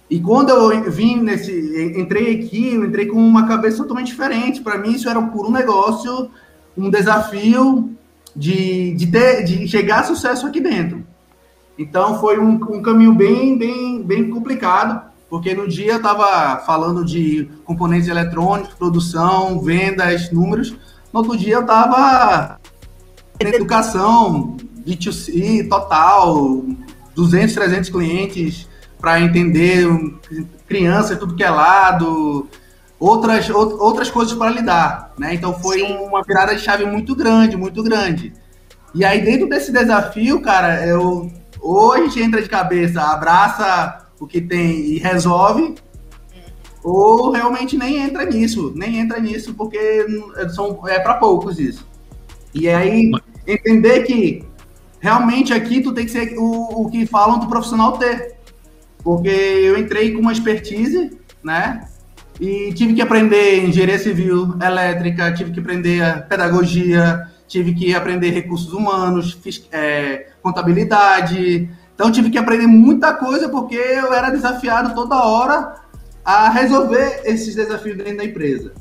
E 0.09 0.19
quando 0.19 0.49
eu 0.49 0.91
vim 0.91 1.21
nesse. 1.21 1.51
Entrei 1.97 2.39
aqui, 2.39 2.73
eu 2.73 2.85
entrei 2.85 3.05
com 3.05 3.17
uma 3.17 3.47
cabeça 3.47 3.77
totalmente 3.77 4.07
diferente. 4.07 4.61
Para 4.61 4.77
mim, 4.77 4.93
isso 4.93 5.09
era 5.09 5.19
um 5.19 5.29
puro 5.29 5.51
negócio, 5.51 6.29
um 6.75 6.89
desafio 6.89 7.91
de, 8.35 8.93
de, 8.95 9.07
ter, 9.07 9.43
de 9.43 9.67
chegar 9.67 9.99
a 9.99 10.03
sucesso 10.03 10.47
aqui 10.47 10.59
dentro. 10.59 11.05
Então, 11.77 12.19
foi 12.19 12.39
um, 12.39 12.55
um 12.55 12.81
caminho 12.81 13.13
bem, 13.13 13.57
bem, 13.57 14.01
bem 14.01 14.29
complicado, 14.29 15.01
porque 15.29 15.53
no 15.53 15.67
dia 15.67 15.93
eu 15.93 15.97
estava 15.97 16.57
falando 16.65 17.05
de 17.05 17.47
componentes 17.63 18.09
eletrônicos, 18.09 18.73
produção, 18.73 19.61
vendas, 19.61 20.31
números 20.31 20.75
no 21.11 21.21
outro 21.21 21.35
dia 21.35 21.55
eu 21.55 21.61
estava 21.61 22.59
em 23.39 23.47
educação, 23.47 24.57
B2C 24.85 25.67
total, 25.67 26.63
200, 27.15 27.55
300 27.55 27.89
clientes 27.89 28.68
para 28.99 29.21
entender 29.21 29.87
crianças, 30.67 31.17
tudo 31.17 31.35
que 31.35 31.43
é 31.43 31.49
lado, 31.49 32.47
outras, 32.99 33.49
outras 33.49 34.11
coisas 34.11 34.33
para 34.37 34.51
lidar, 34.51 35.13
né? 35.17 35.33
Então 35.33 35.57
foi 35.59 35.79
Sim. 35.79 35.97
uma 35.97 36.21
virada 36.21 36.55
de 36.55 36.61
chave 36.61 36.85
muito 36.85 37.15
grande, 37.15 37.55
muito 37.55 37.81
grande. 37.81 38.33
E 38.93 39.05
aí 39.05 39.23
dentro 39.23 39.47
desse 39.47 39.71
desafio, 39.71 40.41
cara, 40.41 40.85
eu 40.85 41.31
ou 41.61 41.93
a 41.93 41.99
gente 41.99 42.21
entra 42.21 42.41
de 42.41 42.49
cabeça, 42.49 43.01
abraça 43.01 44.05
o 44.19 44.25
que 44.25 44.39
tem 44.41 44.79
e 44.79 44.97
resolve, 44.97 45.75
ou 46.83 47.31
realmente 47.31 47.77
nem 47.77 47.97
entra 47.97 48.25
nisso, 48.25 48.71
nem 48.75 48.99
entra 48.99 49.19
nisso, 49.19 49.53
porque 49.53 50.05
são, 50.55 50.87
é 50.87 50.99
para 50.99 51.15
poucos 51.15 51.59
isso. 51.59 51.87
E 52.53 52.69
aí, 52.69 53.11
entender 53.45 54.03
que 54.03 54.45
realmente 54.99 55.53
aqui 55.53 55.81
tu 55.81 55.93
tem 55.93 56.05
que 56.05 56.11
ser 56.11 56.37
o, 56.37 56.83
o 56.83 56.89
que 56.89 57.05
falam 57.05 57.39
do 57.39 57.47
profissional 57.47 57.97
ter. 57.97 58.38
Porque 59.03 59.29
eu 59.29 59.77
entrei 59.77 60.13
com 60.13 60.21
uma 60.21 60.31
expertise, 60.31 61.17
né? 61.43 61.87
E 62.39 62.73
tive 62.73 62.93
que 62.93 63.01
aprender 63.01 63.65
engenharia 63.65 63.99
civil, 63.99 64.55
elétrica, 64.61 65.33
tive 65.33 65.51
que 65.51 65.59
aprender 65.59 66.27
pedagogia, 66.27 67.27
tive 67.47 67.73
que 67.73 67.93
aprender 67.93 68.29
recursos 68.29 68.71
humanos, 68.71 69.37
é, 69.71 70.27
contabilidade. 70.41 71.69
Então 71.93 72.11
tive 72.11 72.29
que 72.29 72.37
aprender 72.37 72.67
muita 72.67 73.13
coisa 73.13 73.49
porque 73.49 73.75
eu 73.75 74.13
era 74.13 74.29
desafiado 74.29 74.95
toda 74.95 75.23
hora 75.23 75.75
a 76.23 76.49
resolver 76.49 77.21
esses 77.25 77.55
desafios 77.55 77.97
dentro 77.97 78.17
da 78.17 78.25
empresa, 78.25 78.71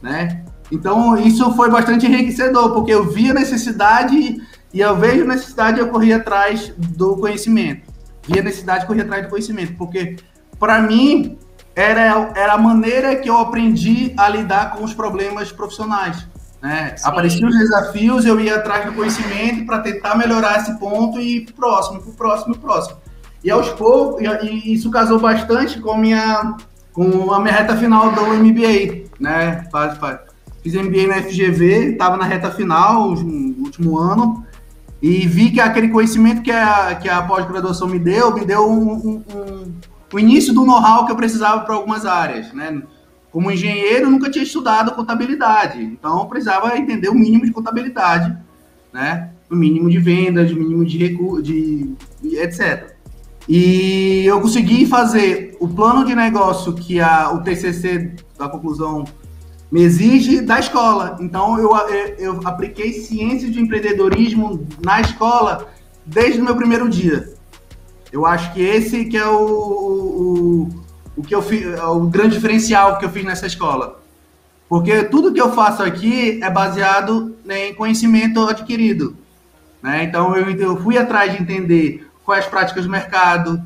né? 0.00 0.44
Então, 0.70 1.16
isso 1.16 1.52
foi 1.54 1.70
bastante 1.70 2.06
enriquecedor, 2.06 2.72
porque 2.72 2.92
eu 2.92 3.04
via 3.10 3.34
necessidade 3.34 4.40
e 4.72 4.80
eu 4.80 4.96
vejo 4.96 5.24
necessidade 5.24 5.78
eu 5.78 5.88
corri 5.88 6.12
atrás 6.12 6.72
do 6.76 7.16
conhecimento. 7.16 7.93
Via 8.26 8.42
necessidade 8.42 8.86
correr 8.86 9.02
atrás 9.02 9.24
do 9.24 9.30
conhecimento, 9.30 9.74
porque 9.76 10.16
para 10.58 10.80
mim 10.80 11.38
era, 11.74 12.32
era 12.34 12.52
a 12.54 12.58
maneira 12.58 13.16
que 13.16 13.28
eu 13.28 13.36
aprendi 13.36 14.14
a 14.16 14.28
lidar 14.28 14.72
com 14.72 14.84
os 14.84 14.94
problemas 14.94 15.52
profissionais. 15.52 16.26
Né? 16.62 16.94
Apareciam 17.02 17.50
os 17.50 17.58
desafios, 17.58 18.24
eu 18.24 18.40
ia 18.40 18.56
atrás 18.56 18.86
do 18.86 18.92
conhecimento 18.92 19.66
para 19.66 19.80
tentar 19.80 20.16
melhorar 20.16 20.60
esse 20.60 20.78
ponto 20.78 21.20
e 21.20 21.36
ir 21.38 21.52
próximo, 21.52 22.00
pro 22.00 22.12
próximo, 22.12 22.54
pro 22.54 22.62
próximo. 22.62 22.96
E 23.42 23.50
aos 23.50 23.68
poucos, 23.68 24.22
e 24.22 24.72
isso 24.72 24.90
casou 24.90 25.18
bastante 25.18 25.78
com 25.78 25.92
a 25.92 25.98
minha 25.98 26.56
com 26.94 27.32
a 27.32 27.40
minha 27.40 27.52
reta 27.52 27.76
final 27.76 28.12
do 28.12 28.22
MBA, 28.22 29.10
né? 29.20 29.68
Fiz 30.62 30.74
MBA 30.74 31.08
na 31.08 31.22
FGV, 31.22 31.90
estava 31.90 32.16
na 32.16 32.24
reta 32.24 32.50
final, 32.50 33.10
no 33.10 33.64
último 33.64 33.98
ano, 33.98 34.46
e 35.04 35.26
vi 35.26 35.50
que 35.50 35.60
aquele 35.60 35.90
conhecimento 35.90 36.40
que 36.40 36.50
a, 36.50 36.94
que 36.94 37.10
a 37.10 37.20
pós-graduação 37.20 37.86
me 37.86 37.98
deu, 37.98 38.32
me 38.32 38.42
deu 38.42 38.66
um, 38.66 38.90
um, 38.90 39.24
um, 39.36 39.72
o 40.10 40.18
início 40.18 40.54
do 40.54 40.64
know-how 40.64 41.04
que 41.04 41.12
eu 41.12 41.16
precisava 41.16 41.60
para 41.60 41.74
algumas 41.74 42.06
áreas, 42.06 42.50
né? 42.54 42.82
Como 43.30 43.50
engenheiro, 43.50 44.10
nunca 44.10 44.30
tinha 44.30 44.42
estudado 44.42 44.92
contabilidade, 44.92 45.82
então 45.82 46.20
eu 46.20 46.24
precisava 46.24 46.78
entender 46.78 47.10
o 47.10 47.14
mínimo 47.14 47.44
de 47.44 47.52
contabilidade, 47.52 48.34
né? 48.94 49.28
O 49.50 49.54
mínimo 49.54 49.90
de 49.90 49.98
vendas, 49.98 50.50
o 50.50 50.56
mínimo 50.56 50.86
de 50.86 50.96
recursos, 50.96 51.44
de, 51.44 51.92
etc. 52.22 52.94
E 53.46 54.24
eu 54.24 54.40
consegui 54.40 54.86
fazer 54.86 55.54
o 55.60 55.68
plano 55.68 56.06
de 56.06 56.14
negócio 56.14 56.72
que 56.72 56.98
a, 56.98 57.30
o 57.30 57.42
TCC 57.42 58.14
da 58.38 58.48
conclusão 58.48 59.04
me 59.70 59.82
exige 59.82 60.40
da 60.40 60.58
escola. 60.58 61.16
Então, 61.20 61.58
eu, 61.58 61.70
eu, 62.18 62.40
apliquei 62.44 62.92
ciências 62.92 63.50
de 63.50 63.60
empreendedorismo 63.60 64.66
na 64.84 65.00
escola 65.00 65.68
desde 66.04 66.40
o 66.40 66.44
meu 66.44 66.56
primeiro 66.56 66.88
dia. 66.88 67.32
Eu 68.12 68.24
acho 68.24 68.52
que 68.52 68.62
esse 68.62 69.06
que 69.06 69.16
é 69.16 69.26
o, 69.26 69.40
o, 69.40 70.84
o 71.16 71.22
que 71.22 71.34
eu 71.34 71.42
fiz, 71.42 71.66
é 71.66 71.84
o 71.84 72.00
grande 72.02 72.36
diferencial 72.36 72.98
que 72.98 73.04
eu 73.04 73.10
fiz 73.10 73.24
nessa 73.24 73.46
escola. 73.46 74.00
Porque 74.68 75.04
tudo 75.04 75.32
que 75.32 75.40
eu 75.40 75.52
faço 75.52 75.82
aqui 75.82 76.40
é 76.42 76.50
baseado 76.50 77.36
em 77.48 77.74
conhecimento 77.74 78.46
adquirido. 78.46 79.16
Né? 79.82 80.04
Então, 80.04 80.34
eu, 80.36 80.50
eu 80.50 80.76
fui 80.82 80.96
atrás 80.96 81.32
de 81.32 81.42
entender 81.42 82.06
quais 82.24 82.44
as 82.44 82.50
práticas 82.50 82.84
do 82.84 82.90
mercado, 82.90 83.62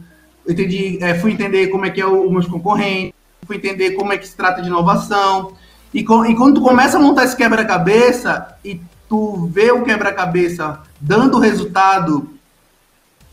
entendi, 0.49 0.99
é, 1.01 1.15
fui 1.15 1.33
entender 1.33 1.69
como 1.69 1.85
é 1.87 1.91
que 1.91 2.01
é 2.01 2.07
o, 2.07 2.27
os 2.27 2.33
meus 2.33 2.47
concorrentes, 2.47 3.15
fui 3.47 3.57
entender 3.57 3.93
como 3.93 4.13
é 4.13 4.19
que 4.19 4.27
se 4.27 4.37
trata 4.37 4.61
de 4.61 4.69
inovação. 4.69 5.53
E, 5.93 6.05
com, 6.05 6.25
e 6.27 6.35
quando 6.35 6.57
tu 6.57 6.61
começa 6.61 6.99
a 6.99 7.01
montar 7.01 7.25
esse 7.25 7.37
quebra-cabeça 7.37 8.57
e 8.65 8.81
tu 9.09 9.49
vê 9.53 9.71
o 9.71 9.83
quebra-cabeça 9.83 10.81
dando 11.01 11.39
resultado, 11.39 12.31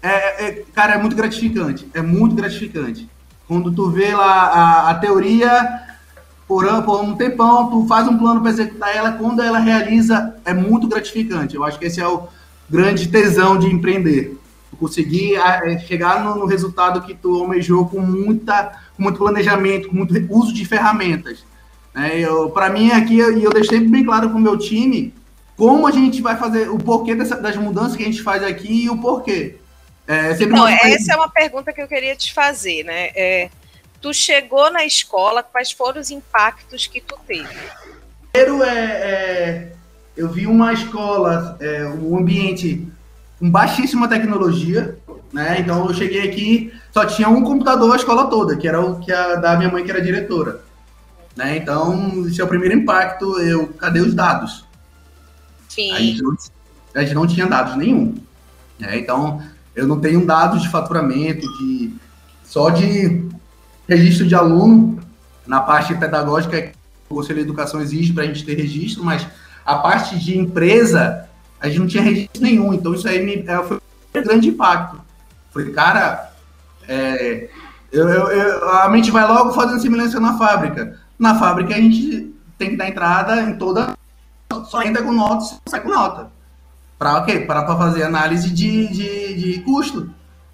é, 0.01 0.45
é, 0.45 0.63
cara, 0.73 0.95
é 0.95 0.97
muito 0.97 1.15
gratificante. 1.15 1.87
É 1.93 2.01
muito 2.01 2.35
gratificante. 2.35 3.09
Quando 3.47 3.71
tu 3.71 3.89
vê 3.89 4.13
lá 4.13 4.47
a, 4.47 4.89
a 4.91 4.95
teoria 4.95 5.81
por, 6.47 6.65
por 6.83 7.01
um 7.01 7.15
tempão, 7.15 7.69
tu 7.69 7.87
faz 7.87 8.07
um 8.07 8.17
plano 8.17 8.41
para 8.41 8.51
executar 8.51 8.95
ela, 8.95 9.11
quando 9.13 9.41
ela 9.41 9.59
realiza, 9.59 10.35
é 10.45 10.53
muito 10.53 10.87
gratificante. 10.87 11.55
Eu 11.55 11.63
acho 11.63 11.77
que 11.77 11.85
esse 11.85 11.99
é 11.99 12.07
o 12.07 12.27
grande 12.69 13.07
tesão 13.07 13.57
de 13.57 13.67
empreender 13.67 14.37
conseguir 14.75 15.35
é, 15.35 15.79
chegar 15.79 16.23
no, 16.23 16.35
no, 16.35 16.45
resultado 16.45 17.01
que 17.01 17.13
tu 17.13 17.41
almejou 17.41 17.87
com, 17.87 18.01
muita, 18.01 18.77
com 18.95 19.03
muito 19.03 19.17
planejamento, 19.17 19.87
com 19.89 19.95
muito 19.95 20.13
uso 20.29 20.53
de 20.53 20.65
ferramentas. 20.65 21.45
Né? 21.95 22.11
Para 22.53 22.69
mim, 22.69 22.91
aqui, 22.91 23.15
e 23.15 23.43
eu 23.43 23.51
deixei 23.51 23.79
bem 23.79 24.03
claro 24.03 24.29
para 24.29 24.37
o 24.37 24.41
meu 24.41 24.57
time 24.57 25.13
como 25.55 25.87
a 25.87 25.91
gente 25.91 26.21
vai 26.21 26.35
fazer, 26.35 26.69
o 26.69 26.77
porquê 26.77 27.15
dessa, 27.15 27.37
das 27.37 27.55
mudanças 27.55 27.95
que 27.95 28.03
a 28.03 28.05
gente 28.05 28.21
faz 28.21 28.43
aqui 28.43 28.83
e 28.83 28.89
o 28.89 28.97
porquê. 28.97 29.55
É, 30.05 30.33
então, 30.39 30.67
essa 30.67 31.13
é 31.13 31.15
uma 31.15 31.29
pergunta 31.29 31.71
que 31.73 31.81
eu 31.81 31.87
queria 31.87 32.15
te 32.15 32.33
fazer, 32.33 32.83
né? 32.83 33.09
É, 33.15 33.49
tu 34.01 34.13
chegou 34.13 34.69
na 34.69 34.85
escola, 34.85 35.41
quais 35.41 35.71
foram 35.71 35.99
os 35.99 36.11
impactos 36.11 36.85
que 36.85 37.01
tu 37.01 37.17
teve? 37.25 37.47
Primeiro, 38.31 38.63
é, 38.63 38.77
é 38.77 39.71
eu 40.15 40.29
vi 40.29 40.45
uma 40.45 40.73
escola, 40.73 41.57
é, 41.59 41.85
um 41.87 42.17
ambiente 42.17 42.87
com 43.39 43.49
baixíssima 43.49 44.07
tecnologia, 44.07 44.97
né? 45.33 45.57
Então 45.59 45.87
eu 45.87 45.93
cheguei 45.93 46.29
aqui, 46.29 46.73
só 46.91 47.05
tinha 47.05 47.27
um 47.27 47.43
computador 47.43 47.93
a 47.93 47.97
escola 47.97 48.29
toda, 48.29 48.55
que 48.55 48.67
era 48.67 48.79
o 48.79 48.99
que 48.99 49.11
a 49.11 49.35
da 49.35 49.57
minha 49.57 49.69
mãe 49.69 49.83
que 49.83 49.91
era 49.91 50.01
diretora. 50.01 50.64
Né? 51.35 51.57
Então, 51.57 52.25
esse 52.27 52.39
é 52.39 52.43
o 52.43 52.47
primeiro 52.47 52.75
impacto, 52.75 53.39
eu 53.39 53.67
cadê 53.69 53.99
os 53.99 54.13
dados? 54.13 54.65
Sim. 55.67 55.91
A 55.91 55.99
gente 55.99 56.21
não, 56.21 56.37
a 56.95 57.01
gente 57.01 57.13
não 57.13 57.27
tinha 57.27 57.47
dados 57.47 57.75
nenhum. 57.75 58.15
Né? 58.79 58.97
Então, 58.99 59.41
eu 59.75 59.87
não 59.87 59.99
tenho 59.99 60.25
dados 60.25 60.61
de 60.61 60.69
faturamento, 60.69 61.41
de 61.57 61.93
só 62.43 62.69
de 62.69 63.27
registro 63.87 64.25
de 64.25 64.33
aluno 64.33 64.99
na 65.45 65.59
parte 65.59 65.93
pedagógica 65.93 66.71
o 67.09 67.15
Conselho 67.15 67.39
de 67.39 67.45
Educação 67.45 67.81
exige 67.81 68.13
para 68.13 68.23
a 68.23 68.27
gente 68.27 68.43
ter 68.43 68.55
registro, 68.55 69.03
mas 69.03 69.27
a 69.65 69.75
parte 69.75 70.17
de 70.17 70.37
empresa 70.37 71.27
a 71.59 71.67
gente 71.67 71.79
não 71.79 71.87
tinha 71.87 72.03
registro 72.03 72.41
nenhum, 72.41 72.73
então 72.73 72.93
isso 72.93 73.07
aí 73.07 73.23
me, 73.23 73.43
é, 73.47 73.63
foi 73.63 73.77
um 73.77 74.23
grande 74.23 74.49
impacto. 74.49 74.99
Foi, 75.51 75.71
cara, 75.71 76.31
é, 76.87 77.49
eu, 77.91 78.07
eu, 78.09 78.27
eu, 78.27 78.69
a 78.69 78.89
mente 78.89 79.11
vai 79.11 79.27
logo 79.27 79.53
fazendo 79.53 79.81
semelhança 79.81 80.19
na 80.19 80.37
fábrica. 80.37 80.99
Na 81.17 81.37
fábrica 81.39 81.75
a 81.75 81.77
gente 81.77 82.33
tem 82.57 82.71
que 82.71 82.77
dar 82.77 82.89
entrada 82.89 83.41
em 83.41 83.55
toda. 83.55 83.95
Só 84.65 84.81
entra 84.83 85.03
com 85.03 85.11
nota, 85.11 85.57
sai 85.67 85.81
com 85.81 85.89
nota. 85.89 86.31
Para 86.97 87.21
o 87.21 87.25
quê? 87.25 87.39
Para 87.39 87.65
fazer 87.75 88.03
análise 88.03 88.49
de, 88.49 88.87
de, 88.87 89.33
de, 89.35 89.61
custo. 89.61 90.09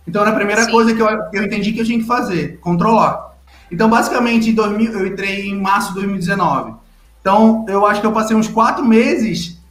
Então, 0.07 0.21
era 0.21 0.31
a 0.31 0.35
primeira 0.35 0.63
Sim. 0.63 0.71
coisa 0.71 0.93
que 0.93 1.01
eu, 1.01 1.07
eu 1.33 1.43
entendi 1.43 1.71
que 1.71 1.79
eu 1.79 1.85
tinha 1.85 1.99
que 1.99 2.05
fazer, 2.05 2.59
controlar. 2.59 3.35
Então, 3.71 3.89
basicamente, 3.89 4.49
em 4.49 4.53
2000, 4.55 4.91
eu 4.91 5.07
entrei 5.07 5.47
em 5.47 5.61
março 5.61 5.89
de 5.89 5.95
2019. 5.95 6.73
Então, 7.21 7.65
eu 7.69 7.85
acho 7.85 8.01
que 8.01 8.07
eu 8.07 8.11
passei 8.11 8.35
uns 8.35 8.47
quatro 8.47 8.83
meses 8.83 9.61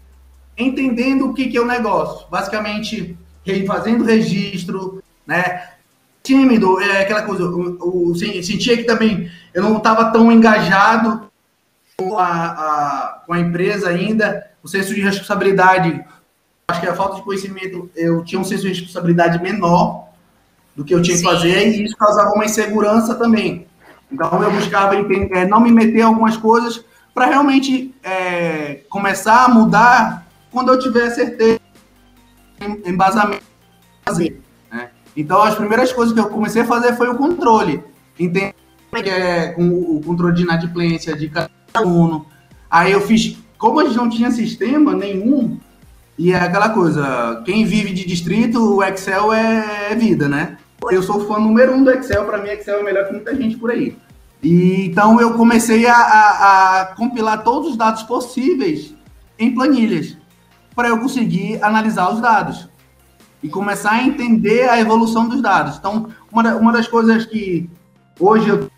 entendendo 0.57 1.29
o 1.29 1.35
que, 1.35 1.49
que 1.49 1.57
é 1.57 1.61
o 1.61 1.67
negócio. 1.67 2.27
Basicamente, 2.31 3.19
fazendo 3.67 4.05
registro, 4.05 5.03
né? 5.27 5.69
Tímido, 6.23 6.81
é 6.81 7.03
aquela 7.03 7.23
coisa. 7.23 7.45
O, 7.45 8.11
o, 8.11 8.15
sentia 8.15 8.77
que 8.77 8.85
também 8.85 9.31
eu 9.55 9.63
não 9.63 9.79
estava 9.79 10.13
tão 10.13 10.31
engajado 10.31 11.31
com 11.97 12.19
a, 12.19 12.27
a, 12.27 13.23
com 13.27 13.33
a 13.33 13.41
empresa 13.41 13.89
ainda, 13.89 14.47
o 14.63 14.69
senso 14.69 14.95
de 14.95 15.01
responsabilidade, 15.01 16.03
acho 16.69 16.81
que 16.81 16.87
a 16.87 16.95
falta 16.95 17.17
de 17.17 17.23
conhecimento, 17.23 17.91
eu 17.95 18.25
tinha 18.25 18.41
um 18.41 18.45
senso 18.45 18.63
de 18.63 18.69
responsabilidade 18.69 19.43
menor 19.43 20.09
do 20.75 20.85
que 20.85 20.95
eu 20.95 21.03
tinha 21.03 21.17
Sim. 21.17 21.25
que 21.25 21.31
fazer, 21.31 21.69
e 21.69 21.85
isso 21.85 21.97
causava 21.97 22.33
uma 22.33 22.45
insegurança 22.45 23.15
também. 23.15 23.67
Então 24.11 24.43
eu 24.43 24.51
buscava 24.51 24.97
entender, 24.97 25.37
é, 25.37 25.47
não 25.47 25.61
me 25.61 25.71
meter 25.71 25.99
em 25.99 26.03
algumas 26.03 26.37
coisas 26.37 26.85
para 27.15 27.27
realmente 27.27 27.95
é, 28.03 28.81
começar 28.89 29.45
a 29.45 29.49
mudar 29.49 30.27
quando 30.51 30.73
eu 30.73 30.79
tiver 30.79 31.11
certeza 31.11 31.61
em 32.61 32.91
embasamento 32.91 33.43
fazer. 34.05 34.41
Então 35.21 35.43
as 35.43 35.55
primeiras 35.55 35.93
coisas 35.93 36.15
que 36.15 36.21
eu 36.21 36.29
comecei 36.29 36.63
a 36.63 36.65
fazer 36.67 36.97
foi 36.97 37.09
o 37.09 37.15
controle, 37.15 37.83
entender 38.19 38.55
é, 38.93 39.49
com 39.49 39.69
o 39.69 40.01
controle 40.05 40.35
de 40.35 40.43
inadimplência 40.43 41.15
de 41.15 41.29
cada 41.29 41.51
aluno. 41.75 42.25
Aí 42.71 42.93
eu 42.93 43.03
fiz, 43.03 43.37
como 43.59 43.81
a 43.81 43.85
gente 43.85 43.97
não 43.97 44.09
tinha 44.09 44.31
sistema 44.31 44.95
nenhum, 44.95 45.59
e 46.19 46.33
é 46.33 46.37
aquela 46.37 46.71
coisa, 46.71 47.43
quem 47.45 47.67
vive 47.67 47.93
de 47.93 48.07
distrito, 48.07 48.77
o 48.77 48.83
Excel 48.83 49.33
é, 49.33 49.91
é 49.91 49.95
vida, 49.95 50.27
né? 50.27 50.57
Eu 50.91 51.03
sou 51.03 51.27
fã 51.27 51.39
número 51.39 51.75
um 51.75 51.85
do 51.85 51.91
Excel, 51.91 52.25
para 52.25 52.39
mim 52.39 52.49
Excel 52.49 52.81
é 52.81 52.83
melhor 52.83 53.07
que 53.07 53.13
muita 53.13 53.37
gente 53.37 53.57
por 53.57 53.71
aí. 53.71 53.97
E, 54.43 54.87
então 54.87 55.21
eu 55.21 55.35
comecei 55.35 55.87
a, 55.87 55.95
a, 55.95 56.81
a 56.81 56.87
compilar 56.95 57.45
todos 57.45 57.73
os 57.73 57.77
dados 57.77 58.03
possíveis 58.05 58.95
em 59.39 59.55
planilhas 59.55 60.17
para 60.75 60.89
eu 60.89 60.99
conseguir 60.99 61.63
analisar 61.63 62.11
os 62.11 62.21
dados 62.21 62.71
e 63.43 63.49
começar 63.49 63.93
a 63.93 64.03
entender 64.03 64.69
a 64.69 64.81
evolução 64.81 65.29
dos 65.29 65.41
dados. 65.41 65.77
Então, 65.77 66.09
uma, 66.31 66.43
da, 66.43 66.57
uma 66.57 66.73
das 66.73 66.87
coisas 66.87 67.25
que 67.25 67.69
hoje 68.19 68.49
eu 68.49 68.71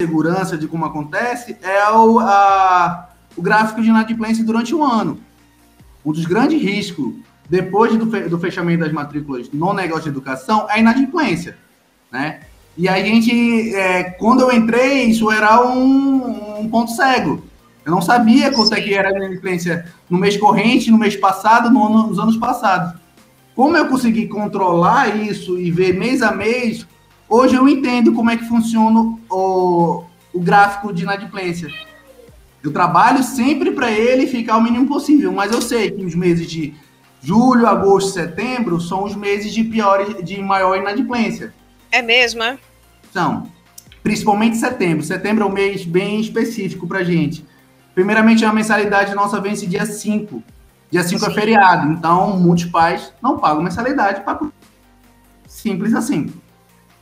segurança 0.00 0.56
de 0.56 0.68
como 0.68 0.84
acontece 0.84 1.56
é 1.60 1.90
o, 1.90 2.20
a, 2.20 3.08
o 3.36 3.42
gráfico 3.42 3.82
de 3.82 3.88
inadimplência 3.88 4.44
durante 4.44 4.74
um 4.74 4.84
ano. 4.84 5.18
Um 6.04 6.12
dos 6.12 6.24
grandes 6.24 6.62
riscos 6.62 7.14
depois 7.50 7.96
do, 7.96 8.06
do 8.06 8.38
fechamento 8.38 8.84
das 8.84 8.92
matrículas 8.92 9.50
no 9.52 9.72
negócio 9.72 10.04
de 10.04 10.10
educação 10.10 10.66
é 10.70 10.74
a 10.74 10.78
inadimplência, 10.78 11.56
né? 12.12 12.40
E 12.76 12.88
a 12.88 13.02
gente, 13.02 13.74
é, 13.74 14.04
quando 14.04 14.42
eu 14.42 14.52
entrei, 14.52 15.04
isso 15.04 15.32
era 15.32 15.66
um, 15.66 16.60
um 16.60 16.68
ponto 16.68 16.92
cego. 16.92 17.42
Eu 17.84 17.90
não 17.90 18.00
sabia 18.00 18.52
quanto 18.52 18.72
é 18.74 18.80
que 18.80 18.94
era 18.94 19.08
a 19.08 19.12
inadimplência 19.12 19.92
no 20.08 20.16
mês 20.16 20.36
corrente, 20.36 20.90
no 20.90 20.98
mês 20.98 21.16
passado, 21.16 21.70
no, 21.70 22.06
nos 22.06 22.20
anos 22.20 22.36
passados. 22.36 22.94
Como 23.58 23.76
eu 23.76 23.88
consegui 23.88 24.28
controlar 24.28 25.16
isso 25.16 25.58
e 25.58 25.68
ver 25.68 25.92
mês 25.92 26.22
a 26.22 26.30
mês, 26.30 26.86
hoje 27.28 27.56
eu 27.56 27.68
entendo 27.68 28.12
como 28.12 28.30
é 28.30 28.36
que 28.36 28.44
funciona 28.44 29.18
o, 29.28 30.04
o 30.32 30.40
gráfico 30.40 30.92
de 30.92 31.02
inadimplência. 31.02 31.68
Eu 32.62 32.72
trabalho 32.72 33.20
sempre 33.24 33.72
para 33.72 33.90
ele 33.90 34.28
ficar 34.28 34.58
o 34.58 34.62
mínimo 34.62 34.86
possível, 34.86 35.32
mas 35.32 35.50
eu 35.50 35.60
sei 35.60 35.90
que 35.90 36.04
os 36.04 36.14
meses 36.14 36.48
de 36.48 36.72
Julho, 37.20 37.66
agosto, 37.66 38.12
setembro 38.12 38.80
são 38.80 39.02
os 39.02 39.16
meses 39.16 39.52
de 39.52 39.64
pior, 39.64 40.22
de 40.22 40.40
maior 40.40 40.76
inadimplência. 40.76 41.52
É 41.90 42.00
mesmo, 42.00 42.44
é? 42.44 42.56
São. 43.12 43.50
Principalmente 44.04 44.56
setembro. 44.56 45.04
Setembro 45.04 45.42
é 45.42 45.46
um 45.48 45.52
mês 45.52 45.84
bem 45.84 46.20
específico 46.20 46.86
para 46.86 47.02
gente. 47.02 47.44
Primeiramente, 47.92 48.44
a 48.44 48.52
mensalidade 48.52 49.16
nossa 49.16 49.40
vence 49.40 49.66
dia 49.66 49.84
5. 49.84 50.44
Dia 50.90 51.02
5 51.02 51.26
é 51.26 51.30
feriado, 51.34 51.92
então 51.92 52.36
muitos 52.38 52.64
pais 52.66 53.12
não 53.22 53.38
pagam 53.38 53.62
mensalidade 53.62 54.22
para 54.22 54.40
simples 55.46 55.94
assim. 55.94 56.32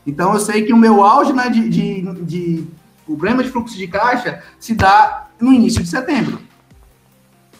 Então 0.06 0.32
eu 0.32 0.40
sei 0.40 0.64
que 0.64 0.72
o 0.72 0.76
meu 0.76 1.04
auge 1.04 1.32
né, 1.32 1.48
de, 1.48 1.68
de, 1.68 2.02
de 2.24 2.66
problema 3.04 3.42
de 3.42 3.50
fluxo 3.50 3.76
de 3.76 3.86
caixa 3.86 4.42
se 4.58 4.74
dá 4.74 5.28
no 5.40 5.52
início 5.52 5.82
de 5.82 5.88
setembro. 5.88 6.40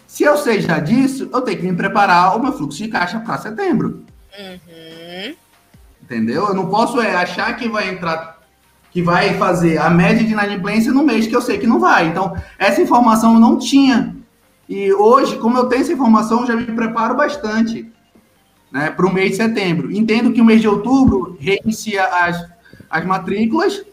Se 0.05 0.23
eu 0.23 0.37
sei 0.37 0.61
já 0.61 0.79
disso, 0.79 1.29
eu 1.31 1.41
tenho 1.41 1.59
que 1.59 1.65
me 1.65 1.75
preparar 1.75 2.35
o 2.35 2.41
meu 2.41 2.51
fluxo 2.51 2.77
de 2.77 2.87
caixa 2.89 3.19
para 3.19 3.37
setembro. 3.37 4.03
Uhum. 4.37 5.35
Entendeu? 6.01 6.47
Eu 6.47 6.53
não 6.53 6.67
posso 6.67 6.99
é, 6.99 7.15
achar 7.15 7.55
que 7.55 7.69
vai 7.69 7.89
entrar, 7.89 8.39
que 8.91 9.01
vai 9.01 9.37
fazer 9.37 9.77
a 9.77 9.89
média 9.89 10.25
de 10.25 10.31
inadimplência 10.31 10.91
no 10.91 11.03
mês 11.03 11.27
que 11.27 11.35
eu 11.35 11.41
sei 11.41 11.57
que 11.57 11.67
não 11.67 11.79
vai. 11.79 12.07
Então, 12.07 12.35
essa 12.57 12.81
informação 12.81 13.35
eu 13.35 13.39
não 13.39 13.57
tinha. 13.57 14.16
E 14.67 14.91
hoje, 14.93 15.37
como 15.37 15.57
eu 15.57 15.67
tenho 15.67 15.81
essa 15.81 15.93
informação, 15.93 16.45
já 16.45 16.55
me 16.55 16.65
preparo 16.65 17.15
bastante 17.15 17.89
né, 18.71 18.91
para 18.91 19.05
o 19.05 19.13
mês 19.13 19.31
de 19.31 19.37
setembro. 19.37 19.91
Entendo 19.91 20.33
que 20.33 20.41
o 20.41 20.45
mês 20.45 20.61
de 20.61 20.67
outubro 20.67 21.37
reinicia 21.39 22.03
as, 22.03 22.45
as 22.89 23.05
matrículas 23.05 23.83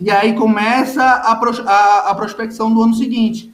e 0.00 0.10
aí 0.10 0.34
começa 0.34 1.02
a, 1.02 1.32
a, 1.32 2.10
a 2.10 2.14
prospecção 2.14 2.72
do 2.72 2.82
ano 2.82 2.94
seguinte. 2.94 3.52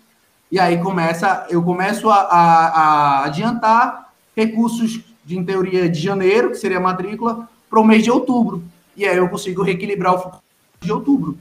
E 0.50 0.60
aí 0.60 0.78
começa, 0.78 1.46
eu 1.50 1.62
começo 1.62 2.08
a, 2.08 2.20
a, 2.20 3.24
adiantar 3.24 4.12
recursos 4.36 5.00
de, 5.24 5.36
em 5.36 5.44
teoria, 5.44 5.88
de 5.88 5.98
janeiro, 5.98 6.50
que 6.50 6.56
seria 6.56 6.76
a 6.78 6.80
matrícula, 6.80 7.48
para 7.68 7.80
o 7.80 7.84
mês 7.84 8.04
de 8.04 8.10
outubro. 8.10 8.62
E 8.96 9.04
aí 9.04 9.16
eu 9.16 9.28
consigo 9.28 9.62
reequilibrar 9.62 10.14
o 10.14 10.32
de 10.80 10.92
outubro. 10.92 11.36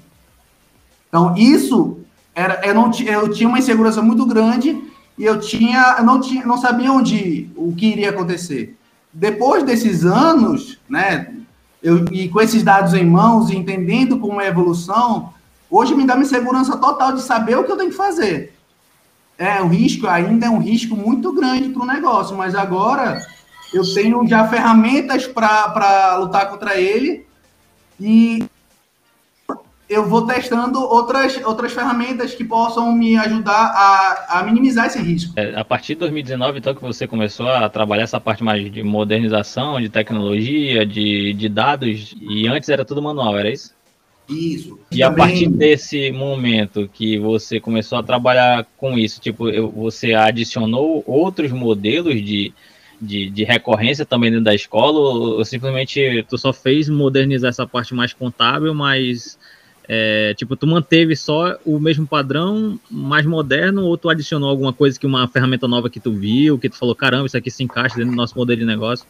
Então, 1.07 1.35
isso 1.37 1.99
era, 2.33 2.65
eu, 2.65 2.73
não, 2.73 2.89
eu 3.05 3.29
tinha 3.31 3.47
uma 3.47 3.59
insegurança 3.59 4.01
muito 4.01 4.25
grande 4.25 4.81
e 5.17 5.23
eu 5.23 5.39
tinha, 5.39 6.01
não, 6.01 6.19
tinha, 6.19 6.45
não 6.45 6.57
sabia 6.57 6.91
onde 6.91 7.49
o 7.55 7.73
que 7.73 7.87
iria 7.87 8.09
acontecer. 8.09 8.75
Depois 9.11 9.63
desses 9.63 10.03
anos, 10.03 10.79
né, 10.89 11.33
eu, 11.81 12.05
e 12.11 12.29
com 12.29 12.41
esses 12.41 12.63
dados 12.63 12.93
em 12.93 13.05
mãos, 13.05 13.49
e 13.49 13.55
entendendo 13.55 14.17
como 14.17 14.41
é 14.41 14.45
a 14.45 14.49
evolução, 14.49 15.33
hoje 15.69 15.93
me 15.93 16.05
dá 16.05 16.15
uma 16.15 16.25
segurança 16.25 16.77
total 16.77 17.13
de 17.13 17.21
saber 17.21 17.57
o 17.57 17.63
que 17.63 17.71
eu 17.71 17.77
tenho 17.77 17.91
que 17.91 17.95
fazer. 17.95 18.53
É, 19.37 19.61
o 19.61 19.67
risco 19.67 20.07
ainda 20.07 20.45
é 20.45 20.49
um 20.49 20.59
risco 20.59 20.95
muito 20.95 21.31
grande 21.33 21.69
para 21.69 21.83
o 21.83 21.87
negócio, 21.87 22.35
mas 22.37 22.55
agora 22.55 23.19
eu 23.73 23.83
tenho 23.93 24.25
já 24.27 24.47
ferramentas 24.47 25.25
para 25.27 26.17
lutar 26.17 26.49
contra 26.49 26.79
ele 26.79 27.25
e 27.99 28.45
eu 29.93 30.07
vou 30.07 30.25
testando 30.25 30.79
outras, 30.79 31.39
outras 31.45 31.71
ferramentas 31.71 32.33
que 32.33 32.43
possam 32.43 32.91
me 32.91 33.15
ajudar 33.17 33.51
a, 33.53 34.39
a 34.39 34.43
minimizar 34.43 34.87
esse 34.87 34.99
risco. 34.99 35.33
É, 35.35 35.55
a 35.55 35.63
partir 35.63 35.93
de 35.93 35.99
2019, 36.01 36.59
então, 36.59 36.73
que 36.75 36.81
você 36.81 37.07
começou 37.07 37.47
a 37.47 37.69
trabalhar 37.69 38.03
essa 38.03 38.19
parte 38.19 38.43
mais 38.43 38.71
de 38.71 38.83
modernização, 38.83 39.79
de 39.79 39.89
tecnologia, 39.89 40.85
de, 40.85 41.33
de 41.33 41.49
dados, 41.49 42.15
e 42.21 42.47
antes 42.47 42.69
era 42.69 42.83
tudo 42.83 43.01
manual, 43.01 43.37
era 43.37 43.51
isso? 43.51 43.73
Isso. 44.29 44.79
E 44.91 44.99
Também... 44.99 45.05
a 45.05 45.11
partir 45.11 45.47
desse 45.47 46.11
momento 46.11 46.89
que 46.91 47.17
você 47.19 47.59
começou 47.59 47.97
a 47.97 48.03
trabalhar 48.03 48.65
com 48.77 48.97
isso, 48.97 49.19
tipo, 49.19 49.45
você 49.71 50.13
adicionou 50.13 51.03
outros 51.05 51.51
modelos 51.51 52.15
de, 52.15 52.53
de, 53.01 53.29
de, 53.29 53.43
recorrência 53.43 54.05
também 54.05 54.31
dentro 54.31 54.45
da 54.45 54.55
escola, 54.55 54.97
ou 54.97 55.45
simplesmente 55.45 56.25
tu 56.29 56.37
só 56.37 56.53
fez 56.53 56.87
modernizar 56.87 57.49
essa 57.49 57.67
parte 57.67 57.93
mais 57.93 58.13
contábil, 58.13 58.73
mas 58.73 59.37
é, 59.87 60.33
tipo, 60.35 60.55
tu 60.55 60.65
manteve 60.65 61.15
só 61.15 61.57
o 61.65 61.79
mesmo 61.79 62.07
padrão, 62.07 62.79
mais 62.89 63.25
moderno, 63.25 63.83
ou 63.83 63.97
tu 63.97 64.09
adicionou 64.09 64.49
alguma 64.49 64.71
coisa 64.71 64.99
que 64.99 65.05
uma 65.05 65.27
ferramenta 65.27 65.67
nova 65.67 65.89
que 65.89 65.99
tu 65.99 66.11
viu, 66.11 66.57
que 66.57 66.69
tu 66.69 66.77
falou, 66.77 66.95
caramba, 66.95 67.25
isso 67.25 67.37
aqui 67.37 67.51
se 67.51 67.63
encaixa 67.63 67.95
dentro 67.95 68.11
do 68.11 68.17
nosso 68.17 68.37
modelo 68.37 68.59
de 68.59 68.65
negócio? 68.65 69.05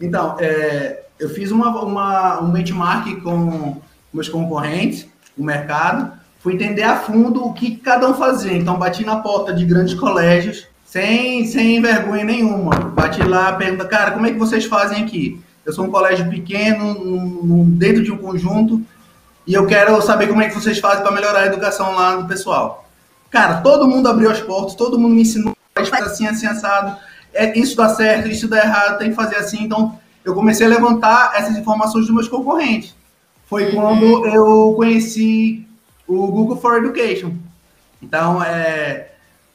Então, 0.00 0.36
é, 0.38 1.04
eu 1.18 1.28
fiz 1.30 1.50
uma, 1.50 1.70
uma, 1.82 2.40
um 2.40 2.50
benchmark 2.50 3.20
com 3.22 3.80
meus 4.12 4.28
concorrentes, 4.28 5.06
o 5.36 5.42
mercado, 5.42 6.12
fui 6.40 6.54
entender 6.54 6.82
a 6.82 6.96
fundo 6.96 7.44
o 7.44 7.52
que 7.52 7.76
cada 7.76 8.08
um 8.08 8.14
fazia. 8.14 8.52
Então, 8.52 8.78
bati 8.78 9.04
na 9.04 9.16
porta 9.16 9.52
de 9.52 9.64
grandes 9.64 9.94
colégios, 9.94 10.66
sem, 10.84 11.46
sem 11.46 11.80
vergonha 11.80 12.24
nenhuma. 12.24 12.74
Bati 12.74 13.22
lá, 13.22 13.52
pergunta, 13.52 13.84
cara, 13.86 14.10
como 14.12 14.26
é 14.26 14.30
que 14.30 14.38
vocês 14.38 14.64
fazem 14.64 15.02
aqui? 15.02 15.40
Eu 15.64 15.72
sou 15.72 15.84
um 15.84 15.90
colégio 15.90 16.28
pequeno, 16.30 16.84
um, 16.86 17.64
dentro 17.68 18.02
de 18.02 18.10
um 18.10 18.16
conjunto, 18.16 18.82
e 19.48 19.54
eu 19.54 19.66
quero 19.66 20.00
saber 20.02 20.28
como 20.28 20.42
é 20.42 20.48
que 20.48 20.54
vocês 20.54 20.78
fazem 20.78 21.02
para 21.02 21.10
melhorar 21.10 21.40
a 21.40 21.46
educação 21.46 21.94
lá 21.94 22.16
do 22.16 22.28
pessoal. 22.28 22.86
Cara, 23.30 23.62
todo 23.62 23.88
mundo 23.88 24.06
abriu 24.06 24.30
as 24.30 24.40
portas, 24.40 24.74
todo 24.74 24.98
mundo 24.98 25.14
me 25.14 25.22
ensinou 25.22 25.56
assim, 25.74 26.26
assim, 26.26 26.46
assado. 26.46 26.96
É, 27.32 27.58
isso 27.58 27.74
dá 27.74 27.88
certo, 27.88 28.28
isso 28.28 28.46
dá 28.46 28.58
errado, 28.58 28.98
tem 28.98 29.08
que 29.08 29.16
fazer 29.16 29.36
assim. 29.36 29.64
Então, 29.64 29.98
eu 30.22 30.34
comecei 30.34 30.66
a 30.66 30.68
levantar 30.68 31.32
essas 31.34 31.56
informações 31.56 32.06
dos 32.06 32.14
meus 32.14 32.28
concorrentes 32.28 32.94
foi 33.48 33.72
quando 33.72 34.26
eu 34.26 34.74
conheci 34.76 35.66
o 36.06 36.26
Google 36.26 36.58
for 36.58 36.76
Education. 36.76 37.32
Então, 38.02 38.42
é, 38.44 39.12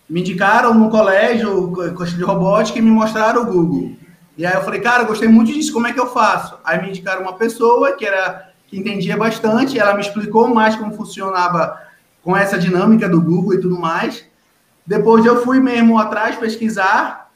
me 0.10 0.21
indicaram 0.21 0.73
no 0.73 0.89
colégio, 0.89 1.71
de 2.17 2.23
robótica, 2.23 2.79
e 2.79 2.82
me 2.82 2.89
mostraram 2.89 3.43
o 3.43 3.45
Google. 3.45 3.95
E 4.36 4.45
aí 4.45 4.56
eu 4.56 4.63
falei, 4.63 4.82
cara, 4.82 5.03
eu 5.03 5.08
gostei 5.08 5.27
muito 5.27 5.53
disso, 5.53 5.71
como 5.71 5.86
é 5.86 5.93
que 5.93 5.99
eu 5.99 6.08
faço? 6.08 6.58
Aí 6.63 6.82
me 6.82 6.89
indicaram 6.89 7.21
uma 7.21 7.34
pessoa 7.34 7.91
que 7.91 8.03
era 8.03 8.53
que 8.73 8.79
entendia 8.79 9.15
bastante, 9.15 9.77
ela 9.77 9.93
me 9.93 10.01
explicou 10.01 10.47
mais 10.47 10.75
como 10.75 10.95
funcionava 10.95 11.79
com 12.23 12.36
essa 12.36 12.57
dinâmica 12.57 13.07
do 13.07 13.21
Google 13.21 13.53
e 13.53 13.62
tudo 13.62 13.79
mais. 13.79 14.25
Depois 14.86 15.23
eu 15.25 15.43
fui 15.43 15.59
mesmo 15.59 15.99
atrás 15.99 16.36
pesquisar 16.38 17.29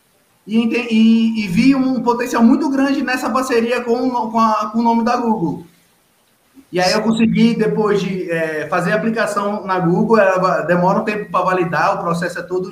e, 0.45 0.58
e, 0.58 1.45
e 1.45 1.47
vi 1.47 1.76
um 1.76 2.02
potencial 2.02 2.41
muito 2.41 2.69
grande 2.69 3.04
nessa 3.04 3.30
parceria 3.30 3.82
com, 3.82 4.10
com, 4.10 4.39
a, 4.39 4.71
com 4.71 4.80
o 4.80 4.84
nome 4.84 5.04
da 5.04 5.15
Google. 5.15 5.65
E 6.71 6.80
aí 6.80 6.91
eu 6.91 7.02
consegui, 7.02 7.56
depois 7.56 8.02
de 8.02 8.30
é, 8.30 8.67
fazer 8.67 8.91
a 8.91 8.95
aplicação 8.95 9.65
na 9.65 9.80
Google, 9.80 10.19
ela 10.19 10.62
demora 10.62 11.00
um 11.00 11.06
tempo 11.06 11.32
para 11.32 11.45
validar, 11.45 11.95
o 11.95 12.00
processo 12.00 12.39
é 12.39 12.41
todo 12.41 12.71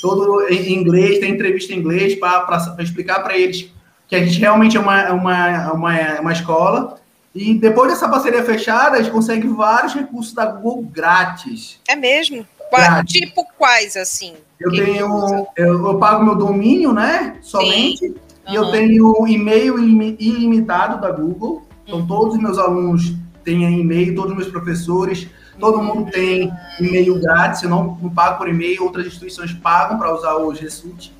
todo 0.00 0.46
em 0.48 0.74
inglês, 0.74 1.18
tem 1.18 1.32
entrevista 1.32 1.72
em 1.72 1.78
inglês 1.78 2.14
para 2.14 2.76
explicar 2.80 3.22
para 3.22 3.36
eles 3.36 3.70
que 4.08 4.14
a 4.14 4.24
gente 4.24 4.38
realmente 4.38 4.76
é 4.76 4.80
uma, 4.80 5.12
uma, 5.12 5.72
uma, 5.72 6.20
uma 6.20 6.32
escola. 6.32 6.98
E 7.36 7.52
depois 7.52 7.90
dessa 7.90 8.08
parceria 8.08 8.42
fechada, 8.42 8.96
a 8.96 9.02
gente 9.02 9.12
consegue 9.12 9.46
vários 9.46 9.92
recursos 9.92 10.32
da 10.32 10.46
Google 10.46 10.84
grátis. 10.90 11.78
É 11.86 11.94
mesmo? 11.94 12.46
Grátis. 12.72 13.12
Tipo 13.12 13.46
quais, 13.58 13.94
assim? 13.94 14.32
Eu 14.58 14.70
tenho. 14.70 15.46
Eu, 15.54 15.86
eu, 15.86 15.98
pago 15.98 16.24
meu 16.24 16.34
domínio, 16.34 16.94
né? 16.94 17.36
Somente. 17.42 17.98
Sim. 17.98 18.14
E 18.48 18.54
eu 18.54 18.70
tenho 18.70 19.26
e-mail 19.26 19.78
ilimitado 19.78 20.98
da 20.98 21.10
Google. 21.10 21.62
Então, 21.84 22.00
uhum. 22.00 22.06
todos 22.06 22.36
os 22.36 22.40
meus 22.40 22.58
alunos 22.58 23.14
têm 23.44 23.80
e-mail, 23.80 24.14
todos 24.14 24.30
os 24.30 24.36
meus 24.38 24.50
professores, 24.50 25.28
todo 25.60 25.82
mundo 25.82 26.10
tem 26.10 26.50
e-mail 26.80 27.20
grátis. 27.20 27.62
Eu 27.62 27.68
não, 27.68 27.98
não 28.00 28.08
pago 28.08 28.38
por 28.38 28.48
e-mail, 28.48 28.82
outras 28.82 29.06
instituições 29.06 29.52
pagam 29.52 29.98
para 29.98 30.14
usar 30.14 30.36
o 30.36 30.54
G 30.54 30.70
Suite. 30.70 31.14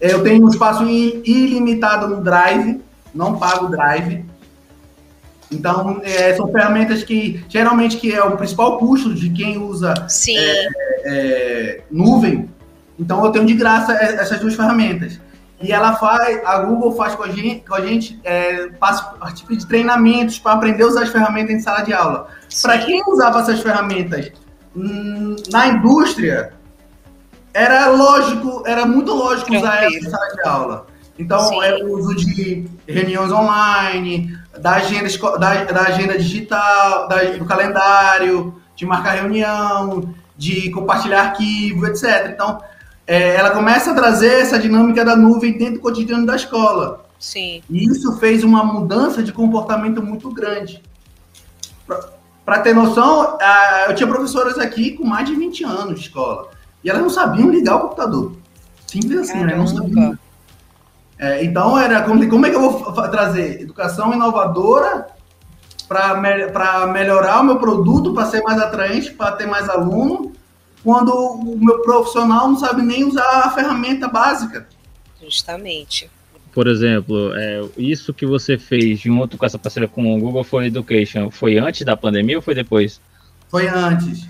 Eu 0.00 0.24
tenho 0.24 0.44
um 0.44 0.48
espaço 0.48 0.82
ilimitado 0.84 2.08
no 2.08 2.20
Drive, 2.20 2.80
não 3.14 3.38
pago 3.38 3.68
Drive. 3.68 4.31
Então, 5.52 6.00
é, 6.02 6.34
são 6.34 6.50
ferramentas 6.50 7.04
que, 7.04 7.44
geralmente, 7.48 7.96
que 7.96 8.12
é 8.12 8.22
o 8.22 8.36
principal 8.36 8.78
custo 8.78 9.14
de 9.14 9.30
quem 9.30 9.58
usa 9.58 9.94
é, 10.28 10.68
é, 11.04 11.80
nuvem. 11.90 12.48
Então, 12.98 13.24
eu 13.24 13.30
tenho 13.30 13.46
de 13.46 13.54
graça 13.54 13.92
essas 13.92 14.40
duas 14.40 14.54
ferramentas. 14.54 15.20
E 15.60 15.72
ela 15.72 15.94
faz, 15.94 16.40
a 16.44 16.58
Google 16.58 16.92
faz 16.96 17.14
com 17.14 17.22
a 17.22 17.28
gente, 17.28 17.64
com 17.66 17.74
a 17.74 17.80
gente 17.80 18.18
é, 18.24 18.68
participa 18.80 19.54
de 19.54 19.66
treinamentos 19.66 20.38
para 20.38 20.52
aprender 20.52 20.82
a 20.82 20.88
usar 20.88 21.02
as 21.04 21.10
ferramentas 21.10 21.54
em 21.54 21.60
sala 21.60 21.82
de 21.82 21.92
aula. 21.92 22.26
Para 22.60 22.78
quem 22.78 23.00
usava 23.06 23.40
essas 23.40 23.60
ferramentas 23.60 24.32
hum, 24.74 25.36
na 25.52 25.68
indústria, 25.68 26.52
era 27.54 27.88
lógico, 27.90 28.64
era 28.66 28.84
muito 28.84 29.12
lógico 29.12 29.50
Tranquilo. 29.50 29.72
usar 29.72 29.84
ela 29.84 29.94
em 29.94 30.10
sala 30.10 30.28
de 30.34 30.48
aula. 30.48 30.86
Então, 31.22 31.62
é 31.62 31.82
o 31.82 31.96
uso 31.96 32.14
de 32.14 32.66
reuniões 32.86 33.30
online, 33.30 34.36
da 34.58 34.74
agenda, 34.74 35.08
da, 35.38 35.64
da 35.64 35.82
agenda 35.82 36.18
digital, 36.18 37.08
da, 37.08 37.22
do 37.24 37.44
calendário, 37.44 38.54
de 38.74 38.84
marcar 38.84 39.12
reunião, 39.12 40.14
de 40.36 40.70
compartilhar 40.70 41.22
arquivo, 41.22 41.86
etc. 41.86 42.30
Então, 42.32 42.60
é, 43.06 43.36
ela 43.36 43.50
começa 43.50 43.92
a 43.92 43.94
trazer 43.94 44.40
essa 44.40 44.58
dinâmica 44.58 45.04
da 45.04 45.16
nuvem 45.16 45.56
dentro 45.56 45.74
do 45.74 45.80
cotidiano 45.80 46.26
da 46.26 46.36
escola. 46.36 47.04
Sim. 47.18 47.62
E 47.70 47.84
isso 47.84 48.16
fez 48.18 48.42
uma 48.42 48.64
mudança 48.64 49.22
de 49.22 49.32
comportamento 49.32 50.02
muito 50.02 50.28
grande. 50.30 50.82
Para 52.44 52.58
ter 52.60 52.74
noção, 52.74 53.38
eu 53.86 53.94
tinha 53.94 54.08
professoras 54.08 54.58
aqui 54.58 54.92
com 54.92 55.04
mais 55.04 55.28
de 55.28 55.34
20 55.36 55.64
anos 55.64 56.00
de 56.00 56.06
escola. 56.06 56.48
E 56.82 56.90
elas 56.90 57.02
não 57.02 57.10
sabiam 57.10 57.48
ligar 57.48 57.76
o 57.76 57.80
computador. 57.80 58.32
Simples 58.86 59.20
assim, 59.20 59.44
né? 59.44 59.54
Não 59.54 59.66
sabiam. 59.66 60.18
É, 61.22 61.44
então, 61.44 61.78
era 61.78 62.02
como, 62.02 62.28
como 62.28 62.46
é 62.46 62.50
que 62.50 62.56
eu 62.56 62.68
vou 62.68 62.92
trazer 63.08 63.60
educação 63.60 64.12
inovadora 64.12 65.06
para 65.86 66.16
me, 66.16 66.92
melhorar 66.92 67.40
o 67.40 67.44
meu 67.44 67.58
produto, 67.60 68.12
para 68.12 68.26
ser 68.26 68.42
mais 68.42 68.60
atraente, 68.60 69.12
para 69.12 69.30
ter 69.36 69.46
mais 69.46 69.68
aluno, 69.68 70.32
quando 70.82 71.14
o 71.14 71.56
meu 71.64 71.80
profissional 71.82 72.48
não 72.48 72.58
sabe 72.58 72.82
nem 72.82 73.04
usar 73.04 73.42
a 73.44 73.50
ferramenta 73.52 74.08
básica. 74.08 74.66
Justamente. 75.22 76.10
Por 76.52 76.66
exemplo, 76.66 77.32
é, 77.36 77.62
isso 77.78 78.12
que 78.12 78.26
você 78.26 78.58
fez 78.58 78.98
junto 78.98 79.38
com 79.38 79.46
essa 79.46 79.60
parceria 79.60 79.88
com 79.88 80.16
o 80.16 80.18
Google 80.18 80.42
for 80.42 80.64
Education, 80.64 81.30
foi 81.30 81.56
antes 81.56 81.84
da 81.84 81.96
pandemia 81.96 82.38
ou 82.38 82.42
foi 82.42 82.56
depois? 82.56 83.00
Foi 83.48 83.68
antes. 83.68 84.26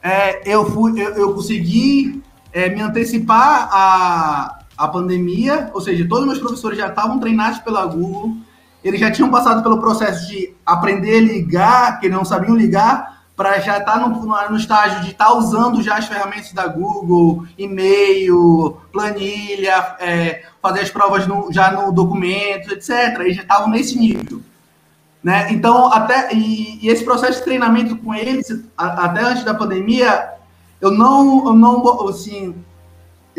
É, 0.00 0.48
eu, 0.48 0.64
fui, 0.64 0.92
eu, 0.92 1.10
eu 1.10 1.34
consegui 1.34 2.22
é, 2.52 2.68
me 2.68 2.80
antecipar 2.82 3.68
a, 3.72 4.59
a 4.80 4.88
pandemia, 4.88 5.70
ou 5.74 5.80
seja, 5.82 6.08
todos 6.08 6.22
os 6.22 6.26
meus 6.26 6.38
professores 6.38 6.78
já 6.78 6.88
estavam 6.88 7.20
treinados 7.20 7.58
pela 7.58 7.84
Google, 7.84 8.34
eles 8.82 8.98
já 8.98 9.10
tinham 9.10 9.28
passado 9.30 9.62
pelo 9.62 9.78
processo 9.78 10.26
de 10.26 10.54
aprender 10.64 11.18
a 11.18 11.20
ligar, 11.20 12.00
que 12.00 12.08
não 12.08 12.24
sabiam 12.24 12.56
ligar, 12.56 13.20
para 13.36 13.58
já 13.60 13.76
estar 13.76 13.98
tá 13.98 14.08
no, 14.08 14.26
no, 14.26 14.56
estágio 14.56 15.02
de 15.02 15.10
estar 15.10 15.26
tá 15.26 15.34
usando 15.34 15.82
já 15.82 15.96
as 15.96 16.06
ferramentas 16.06 16.54
da 16.54 16.66
Google, 16.66 17.44
e-mail, 17.58 18.78
planilha, 18.90 19.96
é, 20.00 20.44
fazer 20.62 20.80
as 20.80 20.90
provas 20.90 21.26
no, 21.26 21.52
já 21.52 21.70
no 21.70 21.92
documento, 21.92 22.72
etc. 22.72 23.20
Eles 23.20 23.36
já 23.36 23.42
estavam 23.42 23.68
nesse 23.68 23.98
nível. 23.98 24.40
Né? 25.22 25.52
Então, 25.52 25.92
até 25.92 26.34
e, 26.34 26.78
e, 26.82 26.88
esse 26.88 27.04
processo 27.04 27.38
de 27.38 27.44
treinamento 27.44 27.96
com 27.96 28.14
eles, 28.14 28.46
a, 28.78 29.04
até 29.04 29.20
antes 29.20 29.44
da 29.44 29.52
pandemia, 29.52 30.30
eu 30.80 30.90
não, 30.90 31.46
eu 31.46 31.52
não, 31.52 32.08
assim, 32.08 32.54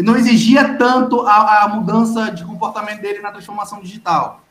não 0.01 0.15
exigia 0.15 0.75
tanto 0.75 1.21
a, 1.21 1.63
a 1.63 1.67
mudança 1.67 2.31
de 2.31 2.43
comportamento 2.45 3.01
dele 3.01 3.19
na 3.19 3.31
transformação 3.31 3.81
digital. 3.81 4.41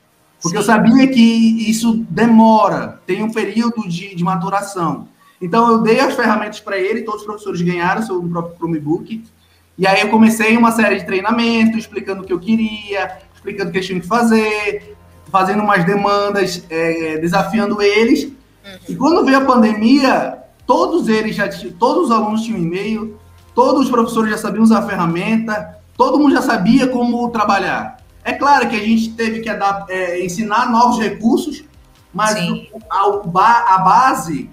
Porque 0.40 0.56
Sim. 0.56 0.62
eu 0.62 0.66
sabia 0.66 1.06
que 1.08 1.70
isso 1.70 2.04
demora, 2.08 3.00
tem 3.06 3.22
um 3.22 3.30
período 3.30 3.86
de, 3.88 4.14
de 4.14 4.24
maturação. 4.24 5.08
Então, 5.40 5.70
eu 5.70 5.78
dei 5.82 6.00
as 6.00 6.14
ferramentas 6.14 6.60
para 6.60 6.78
ele, 6.78 7.02
todos 7.02 7.20
os 7.20 7.26
professores 7.26 7.62
ganharam 7.62 8.02
seu 8.02 8.22
próprio 8.22 8.56
Chromebook. 8.56 9.24
E 9.76 9.86
aí, 9.86 10.00
eu 10.00 10.08
comecei 10.08 10.56
uma 10.56 10.72
série 10.72 10.96
de 10.96 11.06
treinamentos, 11.06 11.78
explicando 11.78 12.22
o 12.22 12.26
que 12.26 12.32
eu 12.32 12.38
queria, 12.38 13.18
explicando 13.34 13.68
o 13.68 13.72
que 13.72 13.78
eles 13.78 13.86
tinham 13.86 14.00
que 14.00 14.06
fazer, 14.06 14.96
fazendo 15.30 15.62
umas 15.62 15.84
demandas, 15.84 16.64
é, 16.68 17.18
desafiando 17.18 17.80
eles. 17.80 18.24
Uhum. 18.24 18.78
E 18.88 18.96
quando 18.96 19.24
veio 19.24 19.38
a 19.38 19.44
pandemia, 19.44 20.38
todos 20.66 21.08
eles 21.08 21.36
já 21.36 21.48
todos 21.78 22.06
os 22.06 22.10
alunos 22.10 22.42
tinham 22.42 22.58
e-mail, 22.58 23.18
todos 23.60 23.82
os 23.82 23.90
professores 23.90 24.30
já 24.30 24.38
sabiam 24.38 24.64
usar 24.64 24.78
a 24.78 24.86
ferramenta, 24.88 25.76
todo 25.94 26.18
mundo 26.18 26.32
já 26.32 26.40
sabia 26.40 26.88
como 26.88 27.28
trabalhar. 27.28 27.98
É 28.24 28.32
claro 28.32 28.66
que 28.70 28.74
a 28.74 28.80
gente 28.80 29.10
teve 29.10 29.40
que 29.40 29.50
adaptar, 29.50 29.94
é, 29.94 30.24
ensinar 30.24 30.70
novos 30.70 30.98
recursos, 30.98 31.62
mas 32.12 32.38
a, 32.90 33.74
a 33.74 33.78
base 33.80 34.48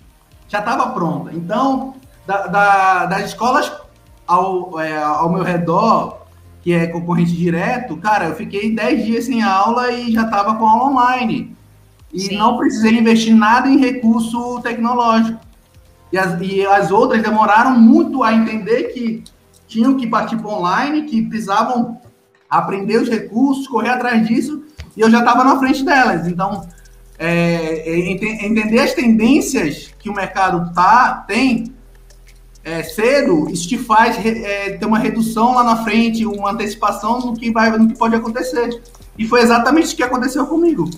já 0.50 0.60
estava 0.60 0.90
pronta. 0.90 1.32
Então, 1.34 1.94
da, 2.26 2.48
da, 2.48 3.06
das 3.06 3.28
escolas 3.28 3.72
ao, 4.28 4.78
é, 4.78 5.02
ao 5.02 5.32
meu 5.32 5.42
redor, 5.42 6.24
que 6.62 6.74
é 6.74 6.88
concorrente 6.88 7.32
direto, 7.32 7.96
cara, 7.96 8.26
eu 8.26 8.36
fiquei 8.36 8.76
10 8.76 9.06
dias 9.06 9.24
sem 9.24 9.42
aula 9.42 9.90
e 9.90 10.12
já 10.12 10.24
estava 10.24 10.56
com 10.56 10.68
aula 10.68 10.92
online. 10.92 11.56
E 12.12 12.20
Sim. 12.20 12.38
não 12.38 12.58
precisei 12.58 13.00
investir 13.00 13.34
nada 13.34 13.70
em 13.70 13.78
recurso 13.78 14.60
tecnológico. 14.60 15.40
E 16.12 16.18
as, 16.18 16.40
e 16.42 16.66
as 16.66 16.92
outras 16.92 17.22
demoraram 17.22 17.80
muito 17.80 18.24
a 18.24 18.34
entender 18.34 18.94
que 18.94 19.24
tinham 19.68 19.98
que 19.98 20.08
partir 20.08 20.38
para 20.38 20.50
online, 20.50 21.04
que 21.04 21.22
precisavam 21.24 22.00
aprender 22.50 22.98
os 22.98 23.10
recursos, 23.10 23.68
correr 23.68 23.90
atrás 23.90 24.26
disso, 24.26 24.64
e 24.96 25.02
eu 25.02 25.10
já 25.10 25.20
estava 25.20 25.44
na 25.44 25.60
frente 25.60 25.84
delas. 25.84 26.28
Então, 26.28 26.66
é, 27.20 27.90
é 27.90 28.00
entender 28.46 28.80
as 28.80 28.94
tendências 28.94 29.94
que 30.00 30.10
o 30.10 30.14
mercado 30.14 30.74
tá, 30.74 31.26
tem 31.28 31.74
é, 32.64 32.84
cedo, 32.84 33.50
isso 33.50 33.68
te 33.68 33.78
faz 33.78 34.18
é, 34.26 34.72
ter 34.72 34.86
uma 34.86 35.00
redução 35.00 35.56
lá 35.56 35.64
na 35.64 35.84
frente, 35.84 36.26
uma 36.26 36.52
antecipação 36.52 37.20
no 37.20 37.34
que, 37.34 37.52
vai, 37.52 37.70
no 37.78 37.88
que 37.88 37.98
pode 37.98 38.16
acontecer. 38.16 38.82
E 39.18 39.26
foi 39.26 39.42
exatamente 39.42 39.94
o 39.94 39.98
que 39.98 40.04
aconteceu 40.04 40.46
comigo. 40.46 40.90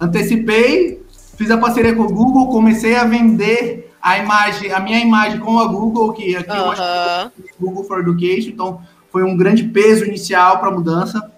Antecipei, 0.00 1.02
fiz 1.36 1.50
a 1.50 1.58
parceria 1.58 1.94
com 1.94 2.04
o 2.04 2.12
Google, 2.12 2.48
comecei 2.48 2.96
a 2.96 3.04
vender 3.04 3.89
a 4.00 4.18
imagem, 4.18 4.72
a 4.72 4.80
minha 4.80 4.98
imagem 4.98 5.38
com 5.40 5.58
a 5.58 5.66
Google, 5.66 6.12
que 6.12 6.36
aqui 6.36 6.50
eu 6.50 6.70
acho 6.70 7.30
que 7.30 7.50
Google 7.60 7.84
for 7.84 8.00
Education, 8.00 8.50
então 8.50 8.80
foi 9.10 9.22
um 9.22 9.36
grande 9.36 9.64
peso 9.64 10.04
inicial 10.04 10.58
para 10.58 10.68
a 10.68 10.72
mudança, 10.72 11.30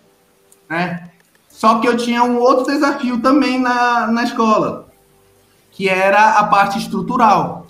né? 0.69 1.09
Só 1.49 1.79
que 1.79 1.89
eu 1.89 1.97
tinha 1.97 2.23
um 2.23 2.39
outro 2.39 2.67
desafio 2.67 3.21
também 3.21 3.59
na, 3.59 4.07
na 4.09 4.25
escola, 4.25 4.89
que 5.71 5.89
era 5.89 6.39
a 6.39 6.45
parte 6.45 6.79
estrutural. 6.79 7.67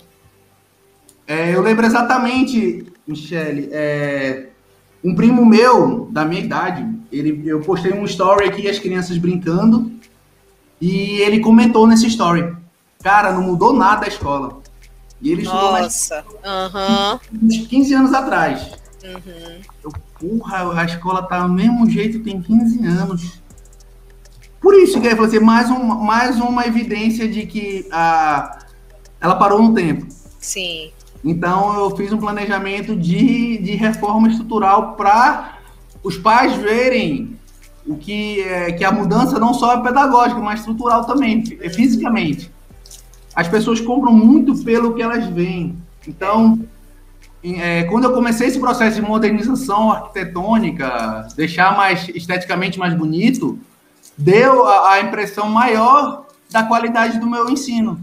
É, 1.26 1.54
eu 1.54 1.62
lembro 1.62 1.84
exatamente, 1.84 2.86
Michele, 3.06 3.68
é, 3.72 4.48
um 5.02 5.14
primo 5.14 5.44
meu, 5.44 6.08
da 6.10 6.24
minha 6.24 6.40
idade, 6.40 6.86
ele, 7.10 7.42
eu 7.44 7.60
postei 7.60 7.92
um 7.92 8.04
story 8.04 8.46
aqui, 8.46 8.68
as 8.68 8.78
crianças 8.78 9.18
brincando, 9.18 9.92
e 10.80 11.20
ele 11.20 11.40
comentou 11.40 11.86
nesse 11.86 12.06
story. 12.06 12.54
Cara, 13.02 13.32
não 13.32 13.42
mudou 13.42 13.72
nada 13.72 14.04
a 14.04 14.08
escola. 14.08 14.61
E 15.22 15.30
ele 15.30 15.44
Nossa, 15.44 16.16
estudou 16.16 16.40
mais, 16.42 17.20
uhum. 17.32 17.46
uns 17.46 17.66
15 17.68 17.94
anos 17.94 18.12
atrás. 18.12 18.72
Uhum. 19.04 19.60
Eu, 19.84 19.92
porra, 20.18 20.80
a 20.80 20.84
escola 20.84 21.22
tá 21.22 21.46
do 21.46 21.52
mesmo 21.52 21.88
jeito, 21.88 22.20
tem 22.20 22.42
15 22.42 22.84
anos. 22.84 23.40
Por 24.60 24.74
isso 24.74 25.00
que 25.00 25.14
você 25.14 25.38
mais, 25.38 25.70
um, 25.70 25.82
mais 25.82 26.40
uma 26.40 26.66
evidência 26.66 27.28
de 27.28 27.46
que 27.46 27.86
a, 27.90 28.58
ela 29.20 29.36
parou 29.36 29.62
no 29.62 29.72
tempo. 29.74 30.06
Sim. 30.40 30.90
Então 31.24 31.74
eu 31.78 31.96
fiz 31.96 32.12
um 32.12 32.18
planejamento 32.18 32.96
de, 32.96 33.58
de 33.58 33.72
reforma 33.76 34.28
estrutural 34.28 34.94
para 34.94 35.58
os 36.02 36.16
pais 36.16 36.56
verem 36.56 37.38
o 37.86 37.96
que 37.96 38.40
é 38.40 38.72
que 38.72 38.84
a 38.84 38.92
mudança 38.92 39.38
não 39.38 39.54
só 39.54 39.74
é 39.74 39.82
pedagógica, 39.82 40.40
mas 40.40 40.60
estrutural 40.60 41.04
também, 41.04 41.42
é 41.60 41.68
fisicamente. 41.68 42.50
As 43.34 43.48
pessoas 43.48 43.80
compram 43.80 44.12
muito 44.12 44.56
pelo 44.62 44.94
que 44.94 45.02
elas 45.02 45.26
veem. 45.26 45.76
Então, 46.06 46.60
é, 47.42 47.84
quando 47.84 48.04
eu 48.04 48.12
comecei 48.12 48.46
esse 48.46 48.60
processo 48.60 48.96
de 48.96 49.02
modernização 49.02 49.90
arquitetônica, 49.90 51.28
deixar 51.36 51.76
mais 51.76 52.08
esteticamente 52.08 52.78
mais 52.78 52.94
bonito, 52.94 53.58
deu 54.16 54.66
a, 54.66 54.92
a 54.92 55.00
impressão 55.00 55.48
maior 55.48 56.26
da 56.50 56.62
qualidade 56.62 57.18
do 57.18 57.26
meu 57.26 57.48
ensino. 57.48 58.00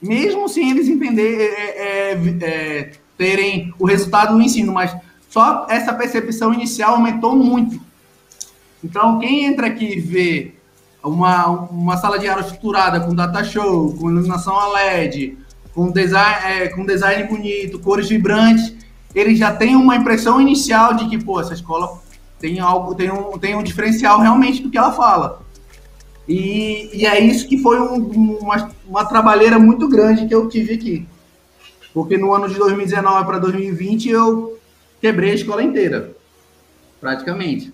Mesmo 0.00 0.48
sem 0.48 0.70
eles 0.70 0.88
entender, 0.88 1.40
é, 1.40 2.12
é, 2.12 2.12
é, 2.12 2.48
é 2.48 2.92
terem 3.18 3.72
o 3.78 3.84
resultado 3.84 4.34
do 4.34 4.42
ensino, 4.42 4.72
mas 4.72 4.96
só 5.28 5.66
essa 5.68 5.92
percepção 5.92 6.52
inicial 6.52 6.94
aumentou 6.94 7.36
muito. 7.36 7.80
Então, 8.82 9.18
quem 9.18 9.44
entra 9.44 9.68
aqui 9.68 9.96
e 9.96 10.00
vê 10.00 10.54
uma, 11.02 11.46
uma 11.46 11.96
sala 11.96 12.18
de 12.18 12.28
aula 12.28 12.42
estruturada 12.42 13.00
com 13.00 13.14
data 13.14 13.42
show, 13.42 13.94
com 13.94 14.10
iluminação 14.10 14.56
a 14.58 14.68
LED, 14.68 15.36
com 15.74 15.90
design, 15.90 16.46
é, 16.46 16.68
com 16.68 16.84
design 16.84 17.24
bonito, 17.24 17.78
cores 17.78 18.08
vibrantes, 18.08 18.74
ele 19.14 19.34
já 19.34 19.54
tem 19.54 19.76
uma 19.76 19.96
impressão 19.96 20.40
inicial 20.40 20.94
de 20.94 21.08
que, 21.08 21.22
pô, 21.22 21.40
essa 21.40 21.54
escola 21.54 22.00
tem 22.38 22.60
algo, 22.60 22.94
tem 22.94 23.10
um, 23.10 23.38
tem 23.38 23.54
um 23.54 23.62
diferencial 23.62 24.20
realmente 24.20 24.62
do 24.62 24.70
que 24.70 24.78
ela 24.78 24.92
fala. 24.92 25.42
E, 26.28 26.90
e 26.92 27.06
é 27.06 27.20
isso 27.20 27.48
que 27.48 27.58
foi 27.58 27.80
um, 27.80 28.38
uma, 28.38 28.70
uma 28.86 29.04
trabalheira 29.04 29.58
muito 29.58 29.88
grande 29.88 30.26
que 30.26 30.34
eu 30.34 30.48
tive 30.48 30.74
aqui. 30.74 31.06
Porque 31.92 32.16
no 32.16 32.32
ano 32.32 32.48
de 32.48 32.54
2019 32.54 33.26
para 33.26 33.38
2020 33.38 34.08
eu 34.08 34.58
quebrei 35.00 35.32
a 35.32 35.34
escola 35.34 35.62
inteira, 35.62 36.14
praticamente. 37.00 37.72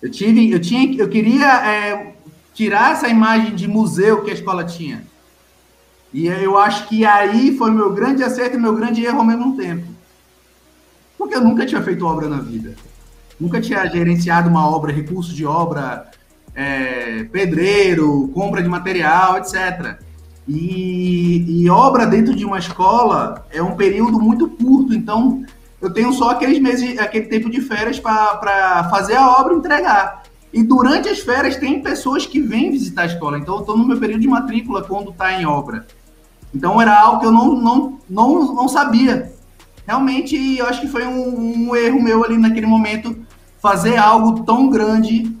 Eu 0.00 0.10
tive, 0.10 0.52
eu 0.52 0.60
tinha, 0.60 0.96
eu 0.96 1.08
queria 1.08 1.46
é, 1.66 2.14
tirar 2.58 2.90
essa 2.90 3.06
imagem 3.06 3.54
de 3.54 3.68
museu 3.68 4.24
que 4.24 4.32
a 4.32 4.34
escola 4.34 4.64
tinha. 4.64 5.04
E 6.12 6.26
eu 6.26 6.58
acho 6.58 6.88
que 6.88 7.06
aí 7.06 7.56
foi 7.56 7.70
meu 7.70 7.92
grande 7.92 8.24
acerto 8.24 8.56
e 8.56 8.60
meu 8.60 8.74
grande 8.74 9.04
erro 9.04 9.20
ao 9.20 9.24
mesmo 9.24 9.56
tempo. 9.56 9.86
Porque 11.16 11.36
eu 11.36 11.40
nunca 11.40 11.64
tinha 11.64 11.80
feito 11.80 12.04
obra 12.04 12.28
na 12.28 12.38
vida. 12.38 12.74
Nunca 13.38 13.60
tinha 13.60 13.86
gerenciado 13.86 14.48
uma 14.48 14.68
obra, 14.68 14.90
recurso 14.90 15.32
de 15.32 15.46
obra, 15.46 16.10
é, 16.52 17.22
pedreiro, 17.30 18.28
compra 18.34 18.60
de 18.60 18.68
material, 18.68 19.38
etc. 19.38 20.00
E, 20.48 21.62
e, 21.62 21.70
obra 21.70 22.06
dentro 22.08 22.34
de 22.34 22.44
uma 22.44 22.58
escola 22.58 23.46
é 23.52 23.62
um 23.62 23.76
período 23.76 24.18
muito 24.18 24.48
curto, 24.48 24.92
então 24.92 25.44
eu 25.80 25.92
tenho 25.92 26.12
só 26.12 26.30
aqueles 26.30 26.58
meses, 26.58 26.98
aquele 26.98 27.26
tempo 27.26 27.48
de 27.48 27.60
férias 27.60 28.00
para 28.00 28.88
fazer 28.90 29.14
a 29.14 29.30
obra 29.30 29.54
e 29.54 29.58
entregar. 29.58 30.17
E 30.52 30.62
durante 30.62 31.08
as 31.08 31.20
férias 31.20 31.56
tem 31.56 31.82
pessoas 31.82 32.26
que 32.26 32.40
vêm 32.40 32.70
visitar 32.70 33.02
a 33.02 33.06
escola, 33.06 33.38
então 33.38 33.56
eu 33.56 33.60
estou 33.60 33.76
no 33.76 33.86
meu 33.86 33.98
período 33.98 34.20
de 34.20 34.28
matrícula 34.28 34.82
quando 34.82 35.10
está 35.10 35.40
em 35.40 35.44
obra. 35.44 35.86
Então 36.54 36.80
era 36.80 36.98
algo 36.98 37.20
que 37.20 37.26
eu 37.26 37.32
não, 37.32 37.54
não, 37.54 37.98
não, 38.08 38.54
não 38.54 38.68
sabia. 38.68 39.32
Realmente, 39.86 40.56
eu 40.56 40.66
acho 40.66 40.80
que 40.80 40.88
foi 40.88 41.06
um, 41.06 41.68
um 41.68 41.76
erro 41.76 42.02
meu 42.02 42.24
ali 42.24 42.38
naquele 42.38 42.66
momento 42.66 43.16
fazer 43.60 43.96
algo 43.96 44.44
tão 44.44 44.68
grande 44.68 45.36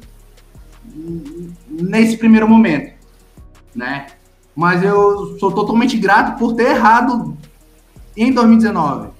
nesse 1.68 2.16
primeiro 2.16 2.48
momento, 2.48 2.94
né? 3.74 4.06
Mas 4.54 4.82
eu 4.82 5.38
sou 5.38 5.52
totalmente 5.52 5.96
grato 5.96 6.38
por 6.38 6.54
ter 6.54 6.70
errado 6.70 7.36
em 8.16 8.32
2019, 8.32 9.10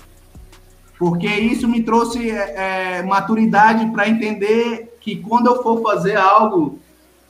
porque 0.99 1.29
isso 1.29 1.69
me 1.69 1.83
trouxe 1.83 2.31
é, 2.31 2.99
é 2.99 3.03
maturidade 3.03 3.87
para 3.93 4.09
entender 4.09 4.98
que 5.09 5.23
quando 5.23 5.47
eu 5.47 5.63
for 5.63 5.83
fazer 5.83 6.17
algo, 6.17 6.79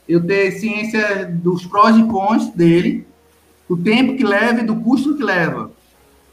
eu 0.09 0.25
ter 0.27 0.53
ciência 0.53 1.27
dos 1.27 1.64
prós 1.64 1.97
e 1.97 2.03
cons 2.05 2.49
dele 2.51 3.07
do 3.69 3.77
tempo 3.77 4.17
que 4.17 4.25
leva 4.25 4.61
e 4.61 4.64
do 4.64 4.77
custo 4.77 5.17
que 5.17 5.23
leva. 5.23 5.71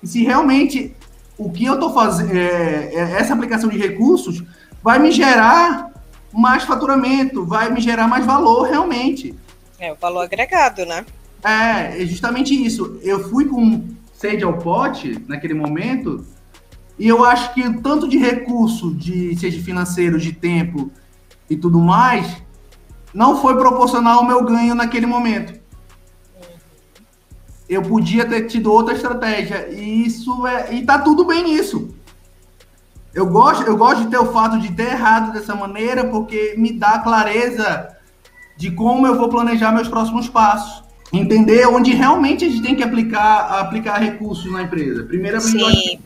E 0.01 0.07
se 0.07 0.23
realmente 0.23 0.95
o 1.37 1.51
que 1.51 1.65
eu 1.65 1.75
estou 1.75 1.93
fazendo, 1.93 2.35
é, 2.35 2.93
é, 2.93 3.11
essa 3.19 3.33
aplicação 3.33 3.69
de 3.69 3.77
recursos 3.77 4.43
vai 4.81 4.97
me 4.97 5.11
gerar 5.11 5.91
mais 6.33 6.63
faturamento, 6.63 7.45
vai 7.45 7.71
me 7.71 7.81
gerar 7.81 8.07
mais 8.07 8.25
valor 8.25 8.63
realmente. 8.63 9.35
É, 9.77 9.91
o 9.91 9.95
valor 9.95 10.21
agregado, 10.21 10.85
né? 10.85 11.05
É, 11.43 12.01
é 12.01 12.05
justamente 12.05 12.53
isso. 12.55 12.99
Eu 13.03 13.29
fui 13.29 13.45
com 13.45 13.87
sede 14.13 14.43
ao 14.43 14.57
pote 14.57 15.21
naquele 15.27 15.53
momento 15.53 16.25
e 16.97 17.07
eu 17.07 17.25
acho 17.25 17.53
que 17.53 17.61
tanto 17.81 18.07
de 18.07 18.17
recurso, 18.17 18.93
de, 18.93 19.37
seja 19.37 19.61
financeiro, 19.61 20.17
de 20.17 20.31
tempo 20.31 20.89
e 21.49 21.55
tudo 21.55 21.79
mais, 21.79 22.41
não 23.13 23.41
foi 23.41 23.55
proporcional 23.55 24.19
ao 24.19 24.25
meu 24.25 24.43
ganho 24.43 24.75
naquele 24.75 25.05
momento 25.05 25.65
eu 27.67 27.81
podia 27.81 28.25
ter 28.25 28.43
tido 28.43 28.71
outra 28.71 28.93
estratégia. 28.93 29.67
E 29.71 30.05
isso 30.05 30.45
é. 30.45 30.73
E 30.73 30.85
tá 30.85 30.99
tudo 30.99 31.25
bem 31.25 31.43
nisso. 31.43 31.93
Eu 33.13 33.27
gosto, 33.27 33.63
eu 33.63 33.77
gosto 33.77 34.03
de 34.03 34.09
ter 34.09 34.17
o 34.17 34.31
fato 34.31 34.59
de 34.59 34.71
ter 34.73 34.91
errado 34.91 35.31
dessa 35.31 35.55
maneira, 35.55 36.05
porque 36.05 36.55
me 36.57 36.73
dá 36.73 36.99
clareza 36.99 37.95
de 38.57 38.71
como 38.71 39.07
eu 39.07 39.15
vou 39.15 39.29
planejar 39.29 39.71
meus 39.71 39.87
próximos 39.87 40.27
passos. 40.27 40.83
Entender 41.13 41.65
onde 41.67 41.93
realmente 41.93 42.43
a 42.43 42.49
gente 42.49 42.61
tem 42.61 42.75
que 42.75 42.83
aplicar, 42.83 43.59
aplicar 43.59 43.99
recursos 43.99 44.51
na 44.51 44.63
empresa. 44.63 45.03
Primeiramente, 45.03 46.01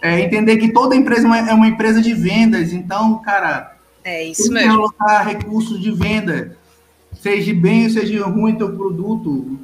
é, 0.00 0.20
entender 0.20 0.58
que 0.58 0.72
toda 0.72 0.94
empresa 0.94 1.26
é 1.36 1.52
uma 1.52 1.66
empresa 1.66 2.00
de 2.00 2.14
vendas, 2.14 2.72
então, 2.72 3.20
cara, 3.20 3.73
é 4.04 4.24
isso 4.24 4.52
mesmo. 4.52 4.76
colocar 4.76 5.22
recursos 5.22 5.80
de 5.80 5.90
venda 5.90 6.56
seja 7.24 7.54
bem 7.54 7.84
ou 7.84 7.90
seja 7.90 8.26
ruim 8.26 8.54
teu 8.54 8.76
produto, 8.76 9.58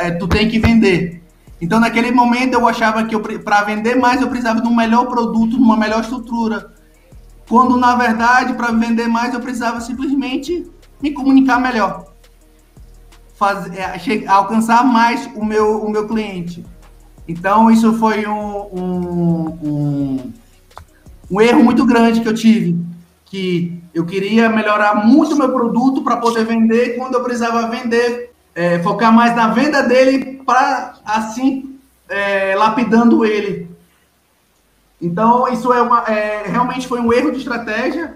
é, 0.00 0.12
tu 0.12 0.28
tem 0.28 0.48
que 0.48 0.60
vender. 0.60 1.20
Então, 1.60 1.80
naquele 1.80 2.12
momento, 2.12 2.54
eu 2.54 2.68
achava 2.68 3.04
que 3.04 3.18
para 3.40 3.64
vender 3.64 3.96
mais 3.96 4.20
eu 4.20 4.28
precisava 4.28 4.60
de 4.60 4.68
um 4.68 4.74
melhor 4.76 5.06
produto, 5.06 5.56
de 5.56 5.62
uma 5.62 5.76
melhor 5.76 6.02
estrutura. 6.02 6.72
Quando, 7.48 7.76
na 7.76 7.96
verdade, 7.96 8.52
para 8.52 8.70
vender 8.70 9.08
mais 9.08 9.34
eu 9.34 9.40
precisava 9.40 9.80
simplesmente 9.80 10.70
me 11.02 11.10
comunicar 11.10 11.60
melhor. 11.60 12.12
Fazer, 13.34 13.76
é, 13.76 14.26
alcançar 14.28 14.84
mais 14.84 15.28
o 15.34 15.44
meu, 15.44 15.82
o 15.82 15.90
meu 15.90 16.06
cliente. 16.06 16.64
Então, 17.26 17.68
isso 17.68 17.92
foi 17.94 18.24
um, 18.24 18.56
um, 18.72 19.58
um, 19.62 20.32
um 21.28 21.40
erro 21.40 21.64
muito 21.64 21.84
grande 21.84 22.20
que 22.20 22.28
eu 22.28 22.34
tive 22.34 22.87
que 23.30 23.82
eu 23.94 24.06
queria 24.06 24.48
melhorar 24.48 25.06
muito 25.06 25.36
meu 25.36 25.52
produto 25.52 26.02
para 26.02 26.16
poder 26.16 26.44
vender 26.44 26.96
quando 26.96 27.14
eu 27.14 27.22
precisava 27.22 27.68
vender, 27.68 28.32
é, 28.54 28.78
focar 28.82 29.12
mais 29.12 29.36
na 29.36 29.48
venda 29.48 29.82
dele 29.82 30.42
para 30.44 30.94
assim 31.04 31.78
é, 32.08 32.54
lapidando 32.56 33.24
ele. 33.24 33.68
Então 35.00 35.46
isso 35.52 35.72
é, 35.72 35.80
uma, 35.80 36.00
é, 36.04 36.48
realmente 36.48 36.88
foi 36.88 37.00
um 37.00 37.12
erro 37.12 37.30
de 37.30 37.38
estratégia, 37.38 38.14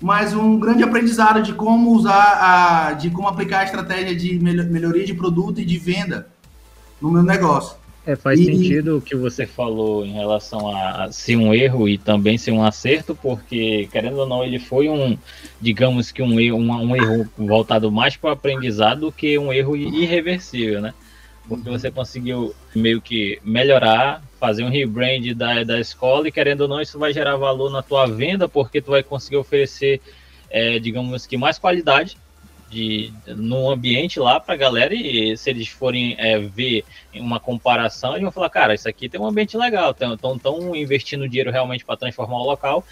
mas 0.00 0.34
um 0.34 0.58
grande 0.58 0.82
aprendizado 0.82 1.42
de 1.42 1.54
como 1.54 1.92
usar 1.92 2.38
a, 2.40 2.92
de 2.92 3.10
como 3.10 3.26
aplicar 3.26 3.60
a 3.60 3.64
estratégia 3.64 4.14
de 4.14 4.38
melhoria 4.38 5.04
de 5.04 5.14
produto 5.14 5.60
e 5.60 5.64
de 5.64 5.78
venda 5.78 6.28
no 7.00 7.10
meu 7.10 7.22
negócio. 7.22 7.76
É, 8.06 8.14
faz 8.14 8.38
e... 8.38 8.44
sentido 8.44 8.98
o 8.98 9.00
que 9.00 9.16
você 9.16 9.46
falou 9.46 10.04
em 10.04 10.12
relação 10.12 10.74
a 10.76 11.10
ser 11.10 11.36
um 11.36 11.54
erro 11.54 11.88
e 11.88 11.96
também 11.96 12.36
ser 12.36 12.50
um 12.52 12.62
acerto, 12.62 13.14
porque, 13.14 13.88
querendo 13.90 14.18
ou 14.18 14.26
não, 14.26 14.44
ele 14.44 14.58
foi 14.58 14.90
um, 14.90 15.16
digamos 15.60 16.12
que 16.12 16.22
um 16.22 16.38
erro, 16.38 16.58
um, 16.58 16.70
um 16.70 16.96
erro 16.96 17.26
voltado 17.36 17.90
mais 17.90 18.16
para 18.16 18.28
o 18.28 18.32
aprendizado 18.32 19.00
do 19.00 19.12
que 19.12 19.38
um 19.38 19.50
erro 19.52 19.74
irreversível, 19.74 20.82
né? 20.82 20.92
Porque 21.48 21.68
você 21.68 21.90
conseguiu 21.90 22.54
meio 22.74 23.00
que 23.00 23.38
melhorar, 23.42 24.22
fazer 24.38 24.64
um 24.64 24.70
rebrand 24.70 25.34
da, 25.34 25.64
da 25.64 25.80
escola 25.80 26.28
e, 26.28 26.32
querendo 26.32 26.62
ou 26.62 26.68
não, 26.68 26.80
isso 26.80 26.98
vai 26.98 27.12
gerar 27.12 27.36
valor 27.36 27.70
na 27.70 27.82
tua 27.82 28.06
venda, 28.06 28.46
porque 28.46 28.82
tu 28.82 28.90
vai 28.90 29.02
conseguir 29.02 29.36
oferecer, 29.36 30.00
é, 30.50 30.78
digamos 30.78 31.26
que, 31.26 31.38
mais 31.38 31.58
qualidade 31.58 32.18
de 32.70 33.12
no 33.26 33.70
ambiente 33.70 34.18
lá 34.18 34.40
para 34.40 34.54
a 34.54 34.58
galera 34.58 34.94
e 34.94 35.36
se 35.36 35.50
eles 35.50 35.68
forem 35.68 36.16
é, 36.18 36.38
ver 36.38 36.84
uma 37.14 37.38
comparação, 37.38 38.12
eles 38.12 38.22
vão 38.22 38.32
falar, 38.32 38.50
cara, 38.50 38.74
isso 38.74 38.88
aqui 38.88 39.08
tem 39.08 39.20
um 39.20 39.26
ambiente 39.26 39.56
legal, 39.56 39.92
estão 39.92 40.38
tão 40.38 40.74
investindo 40.74 41.28
dinheiro 41.28 41.50
realmente 41.50 41.84
para 41.84 41.96
transformar 41.96 42.38
o 42.38 42.44
local, 42.44 42.84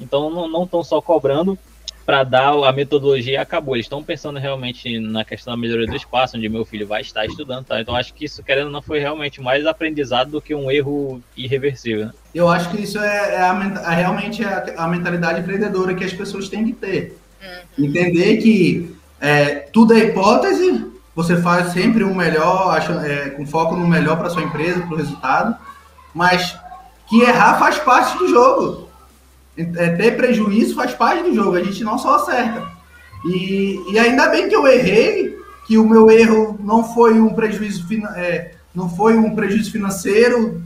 então 0.00 0.48
não 0.48 0.64
estão 0.64 0.82
só 0.82 1.00
cobrando 1.00 1.58
para 2.10 2.24
dar 2.24 2.52
a 2.52 2.72
metodologia 2.72 3.34
e 3.34 3.36
acabou. 3.36 3.76
Eles 3.76 3.86
estão 3.86 4.02
pensando 4.02 4.36
realmente 4.38 4.98
na 4.98 5.24
questão 5.24 5.52
da 5.52 5.56
melhoria 5.56 5.86
do 5.86 5.94
espaço, 5.94 6.36
onde 6.36 6.48
meu 6.48 6.64
filho 6.64 6.84
vai 6.84 7.02
estar 7.02 7.24
estudando, 7.24 7.66
tá? 7.66 7.80
Então 7.80 7.94
acho 7.94 8.12
que 8.12 8.24
isso, 8.24 8.42
querendo 8.42 8.66
ou 8.66 8.72
não, 8.72 8.82
foi 8.82 8.98
realmente 8.98 9.40
mais 9.40 9.64
aprendizado 9.64 10.28
do 10.28 10.42
que 10.42 10.52
um 10.52 10.68
erro 10.70 11.22
irreversível. 11.36 12.06
Né? 12.06 12.12
Eu 12.34 12.48
acho 12.48 12.68
que 12.70 12.82
isso 12.82 12.98
é, 12.98 13.34
é, 13.34 13.40
a, 13.40 13.92
é 13.92 13.94
realmente 13.94 14.44
a, 14.44 14.74
a, 14.76 14.88
mentalidade 14.88 15.38
empreendedora 15.40 15.94
que 15.94 16.02
as 16.02 16.12
pessoas 16.12 16.48
têm 16.48 16.64
que 16.64 16.72
ter. 16.72 17.16
Uhum. 17.78 17.86
Entender 17.86 18.38
que 18.38 18.92
é, 19.20 19.54
tudo 19.72 19.92
é 19.92 19.98
hipótese, 19.98 20.86
você 21.14 21.36
faz 21.36 21.72
sempre 21.72 22.04
o 22.04 22.14
melhor, 22.14 22.74
acha, 22.74 22.92
é, 23.06 23.30
com 23.30 23.46
foco 23.46 23.76
no 23.76 23.86
melhor 23.86 24.16
para 24.16 24.30
sua 24.30 24.42
empresa, 24.42 24.80
para 24.80 24.94
o 24.94 24.96
resultado, 24.96 25.56
mas 26.14 26.58
que 27.06 27.20
errar 27.20 27.58
faz 27.58 27.78
parte 27.78 28.16
do 28.16 28.28
jogo. 28.28 28.88
É, 29.56 29.90
ter 29.90 30.16
prejuízo 30.16 30.74
faz 30.74 30.94
parte 30.94 31.22
do 31.24 31.34
jogo, 31.34 31.56
a 31.56 31.62
gente 31.62 31.84
não 31.84 31.98
só 31.98 32.16
acerta. 32.16 32.66
E, 33.26 33.78
e 33.92 33.98
ainda 33.98 34.28
bem 34.28 34.48
que 34.48 34.56
eu 34.56 34.66
errei, 34.66 35.38
que 35.66 35.76
o 35.76 35.86
meu 35.86 36.10
erro 36.10 36.58
não 36.62 36.82
foi 36.94 37.20
um 37.20 37.34
prejuízo, 37.34 37.86
é, 38.16 38.52
não 38.74 38.88
foi 38.88 39.16
um 39.16 39.34
prejuízo 39.34 39.70
financeiro, 39.70 40.62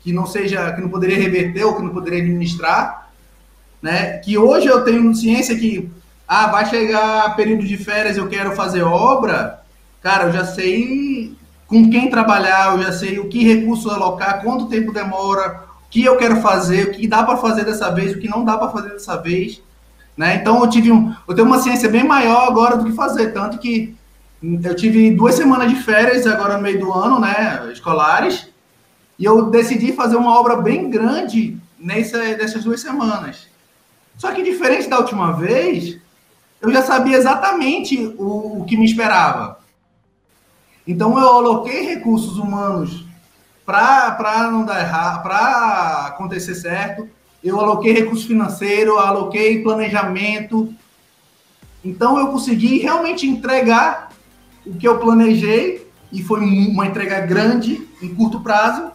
que 0.00 0.12
não 0.12 0.26
seja, 0.26 0.72
que 0.72 0.80
não 0.80 0.88
poderia 0.88 1.18
reverter 1.18 1.64
ou 1.64 1.76
que 1.76 1.82
não 1.82 1.90
poderia 1.90 2.22
administrar, 2.22 3.10
né? 3.82 4.18
Que 4.18 4.38
hoje 4.38 4.66
eu 4.66 4.82
tenho 4.84 5.14
ciência 5.14 5.58
que 5.58 5.90
ah, 6.28 6.48
vai 6.48 6.66
chegar 6.66 7.34
período 7.34 7.66
de 7.66 7.78
férias, 7.78 8.18
eu 8.18 8.28
quero 8.28 8.54
fazer 8.54 8.82
obra, 8.82 9.62
cara, 10.02 10.24
eu 10.24 10.32
já 10.32 10.44
sei 10.44 11.34
com 11.66 11.90
quem 11.90 12.10
trabalhar, 12.10 12.74
eu 12.76 12.82
já 12.82 12.92
sei 12.92 13.18
o 13.18 13.28
que 13.28 13.42
recurso 13.42 13.90
alocar, 13.90 14.42
quanto 14.42 14.66
tempo 14.66 14.92
demora, 14.92 15.64
o 15.86 15.90
que 15.90 16.04
eu 16.04 16.18
quero 16.18 16.42
fazer, 16.42 16.88
o 16.88 16.90
que 16.92 17.08
dá 17.08 17.22
para 17.22 17.38
fazer 17.38 17.64
dessa 17.64 17.90
vez, 17.90 18.12
o 18.12 18.18
que 18.18 18.28
não 18.28 18.44
dá 18.44 18.58
para 18.58 18.68
fazer 18.68 18.90
dessa 18.90 19.16
vez, 19.16 19.62
né? 20.14 20.34
Então 20.34 20.60
eu 20.62 20.68
tive 20.68 20.92
um, 20.92 21.14
eu 21.26 21.34
tenho 21.34 21.46
uma 21.46 21.60
ciência 21.60 21.88
bem 21.88 22.04
maior 22.04 22.46
agora 22.46 22.76
do 22.76 22.84
que 22.84 22.92
fazer, 22.92 23.32
tanto 23.32 23.58
que 23.58 23.96
eu 24.42 24.74
tive 24.76 25.10
duas 25.10 25.34
semanas 25.34 25.70
de 25.70 25.76
férias 25.76 26.26
agora 26.26 26.56
no 26.56 26.62
meio 26.62 26.78
do 26.78 26.92
ano, 26.92 27.18
né, 27.18 27.70
escolares, 27.72 28.48
e 29.18 29.24
eu 29.24 29.46
decidi 29.46 29.92
fazer 29.92 30.16
uma 30.16 30.38
obra 30.38 30.56
bem 30.56 30.90
grande 30.90 31.58
nessa, 31.78 32.18
nessas 32.18 32.64
duas 32.64 32.80
semanas. 32.80 33.48
Só 34.16 34.32
que 34.32 34.42
diferente 34.42 34.88
da 34.88 34.98
última 34.98 35.32
vez, 35.32 35.98
eu 36.60 36.72
já 36.72 36.82
sabia 36.82 37.16
exatamente 37.16 37.96
o, 38.18 38.60
o 38.60 38.64
que 38.64 38.76
me 38.76 38.84
esperava. 38.84 39.58
Então 40.86 41.18
eu 41.18 41.28
aloquei 41.28 41.82
recursos 41.82 42.38
humanos 42.38 43.04
para 43.64 44.48
não 44.50 44.64
dar 44.64 44.80
errado, 44.80 45.22
para 45.22 46.06
acontecer 46.06 46.54
certo. 46.54 47.08
Eu 47.44 47.60
aloquei 47.60 47.92
recurso 47.92 48.26
financeiro, 48.26 48.98
aloquei 48.98 49.62
planejamento. 49.62 50.72
Então 51.84 52.18
eu 52.18 52.28
consegui 52.28 52.78
realmente 52.78 53.26
entregar 53.26 54.10
o 54.66 54.74
que 54.74 54.88
eu 54.88 54.98
planejei 54.98 55.86
e 56.10 56.22
foi 56.22 56.40
uma 56.40 56.86
entrega 56.86 57.20
grande 57.20 57.86
em 58.02 58.14
curto 58.14 58.40
prazo 58.40 58.90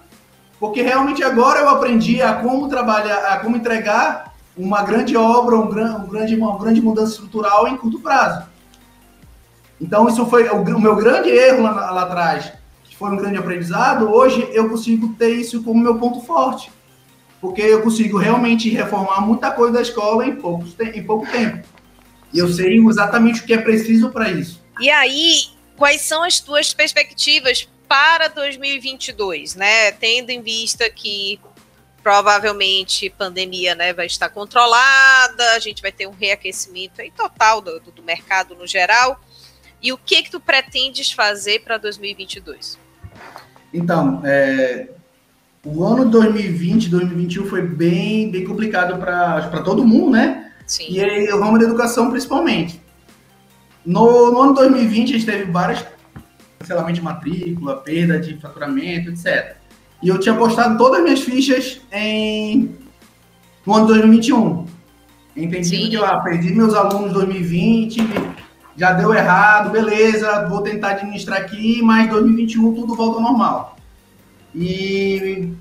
porque 0.63 0.81
realmente 0.81 1.21
agora 1.21 1.59
eu 1.59 1.67
aprendi 1.67 2.21
a 2.21 2.35
como 2.35 2.69
trabalhar, 2.69 3.33
a 3.33 3.39
como 3.39 3.57
entregar 3.57 4.32
uma 4.55 4.83
grande 4.83 5.17
obra, 5.17 5.55
um, 5.55 5.63
um 5.63 6.07
grande, 6.07 6.35
uma 6.35 6.57
grande 6.57 6.81
mudança 6.81 7.13
estrutural 7.13 7.67
em 7.67 7.77
curto 7.77 7.99
prazo. 7.99 8.47
Então, 9.81 10.07
isso 10.07 10.25
foi 10.27 10.47
o, 10.47 10.61
o 10.61 10.81
meu 10.81 10.95
grande 10.95 11.29
erro 11.29 11.63
lá, 11.63 11.91
lá, 11.91 12.03
atrás, 12.03 12.53
que 12.83 12.95
foi 12.95 13.11
um 13.11 13.17
grande 13.17 13.37
aprendizado. 13.37 14.09
Hoje 14.09 14.47
eu 14.51 14.69
consigo 14.69 15.13
ter 15.15 15.29
isso 15.29 15.63
como 15.63 15.81
meu 15.81 15.97
ponto 15.97 16.21
forte, 16.21 16.71
porque 17.41 17.61
eu 17.61 17.81
consigo 17.81 18.17
realmente 18.17 18.69
reformar 18.69 19.21
muita 19.21 19.51
coisa 19.51 19.73
da 19.73 19.81
escola 19.81 20.25
em, 20.25 20.35
poucos, 20.35 20.75
em 20.79 21.03
pouco 21.03 21.29
tempo. 21.29 21.67
E 22.31 22.39
eu 22.39 22.47
sei 22.47 22.79
exatamente 22.79 23.41
o 23.41 23.45
que 23.45 23.53
é 23.53 23.57
preciso 23.57 24.09
para 24.09 24.29
isso. 24.29 24.63
E 24.79 24.89
aí, 24.89 25.47
quais 25.75 26.01
são 26.01 26.23
as 26.23 26.39
tuas 26.39 26.73
perspectivas 26.73 27.67
para 27.87 28.27
2022, 28.27 29.55
né? 29.55 29.91
Tendo 29.91 30.29
em 30.29 30.41
vista 30.41 30.89
que 30.89 31.39
provavelmente 32.03 33.09
pandemia 33.09 33.73
né, 33.73 33.93
vai 33.93 34.05
estar 34.05 34.29
controlada, 34.29 35.53
a 35.55 35.59
gente 35.59 35.81
vai 35.81 35.91
ter 35.91 36.05
um 36.05 36.11
reaquecimento 36.11 37.01
aí 37.01 37.09
total 37.09 37.61
do, 37.61 37.79
do 37.79 38.03
mercado 38.03 38.53
no 38.55 38.67
geral. 38.67 39.19
E 39.81 39.91
o 39.93 39.97
que 39.97 40.23
que 40.23 40.31
tu 40.31 40.39
pretendes 40.39 41.11
fazer 41.11 41.63
para 41.63 41.77
2022? 41.77 42.77
Então, 43.73 44.21
é, 44.25 44.89
o 45.65 45.83
ano 45.83 46.05
2020, 46.09 46.89
2021 46.89 47.45
foi 47.47 47.61
bem, 47.61 48.29
bem 48.29 48.43
complicado 48.43 48.99
para 48.99 49.63
todo 49.63 49.85
mundo, 49.85 50.11
né? 50.11 50.51
Sim. 50.67 50.87
E 50.89 51.03
aí, 51.03 51.27
o 51.31 51.39
ramo 51.39 51.57
da 51.57 51.65
educação 51.65 52.09
principalmente. 52.09 52.81
No, 53.85 54.31
no 54.31 54.41
ano 54.41 54.53
2020, 54.53 55.09
a 55.09 55.13
gente 55.13 55.25
teve 55.25 55.51
várias 55.51 55.85
cancelamento 56.59 56.95
de 56.95 57.01
matrícula, 57.01 57.77
perda 57.77 58.19
de 58.19 58.37
faturamento, 58.39 59.09
etc. 59.09 59.57
E 60.03 60.09
eu 60.09 60.19
tinha 60.19 60.35
postado 60.35 60.77
todas 60.77 60.97
as 60.97 61.03
minhas 61.03 61.21
fichas 61.21 61.81
em 61.91 62.75
no 63.65 63.73
ano 63.73 63.87
2021. 63.87 64.65
Entendi 65.35 65.89
que 65.89 65.95
eu 65.95 66.05
ah, 66.05 66.19
perdi 66.19 66.53
meus 66.53 66.73
alunos 66.73 67.11
em 67.11 67.13
2020, 67.13 67.97
já 68.75 68.91
deu 68.91 69.13
errado, 69.13 69.71
beleza, 69.71 70.47
vou 70.47 70.61
tentar 70.61 70.89
administrar 70.89 71.39
aqui, 71.39 71.81
mas 71.81 72.09
2021 72.09 72.73
tudo 72.73 72.95
volta 72.95 73.17
ao 73.17 73.23
normal. 73.23 73.77
E 74.53 75.53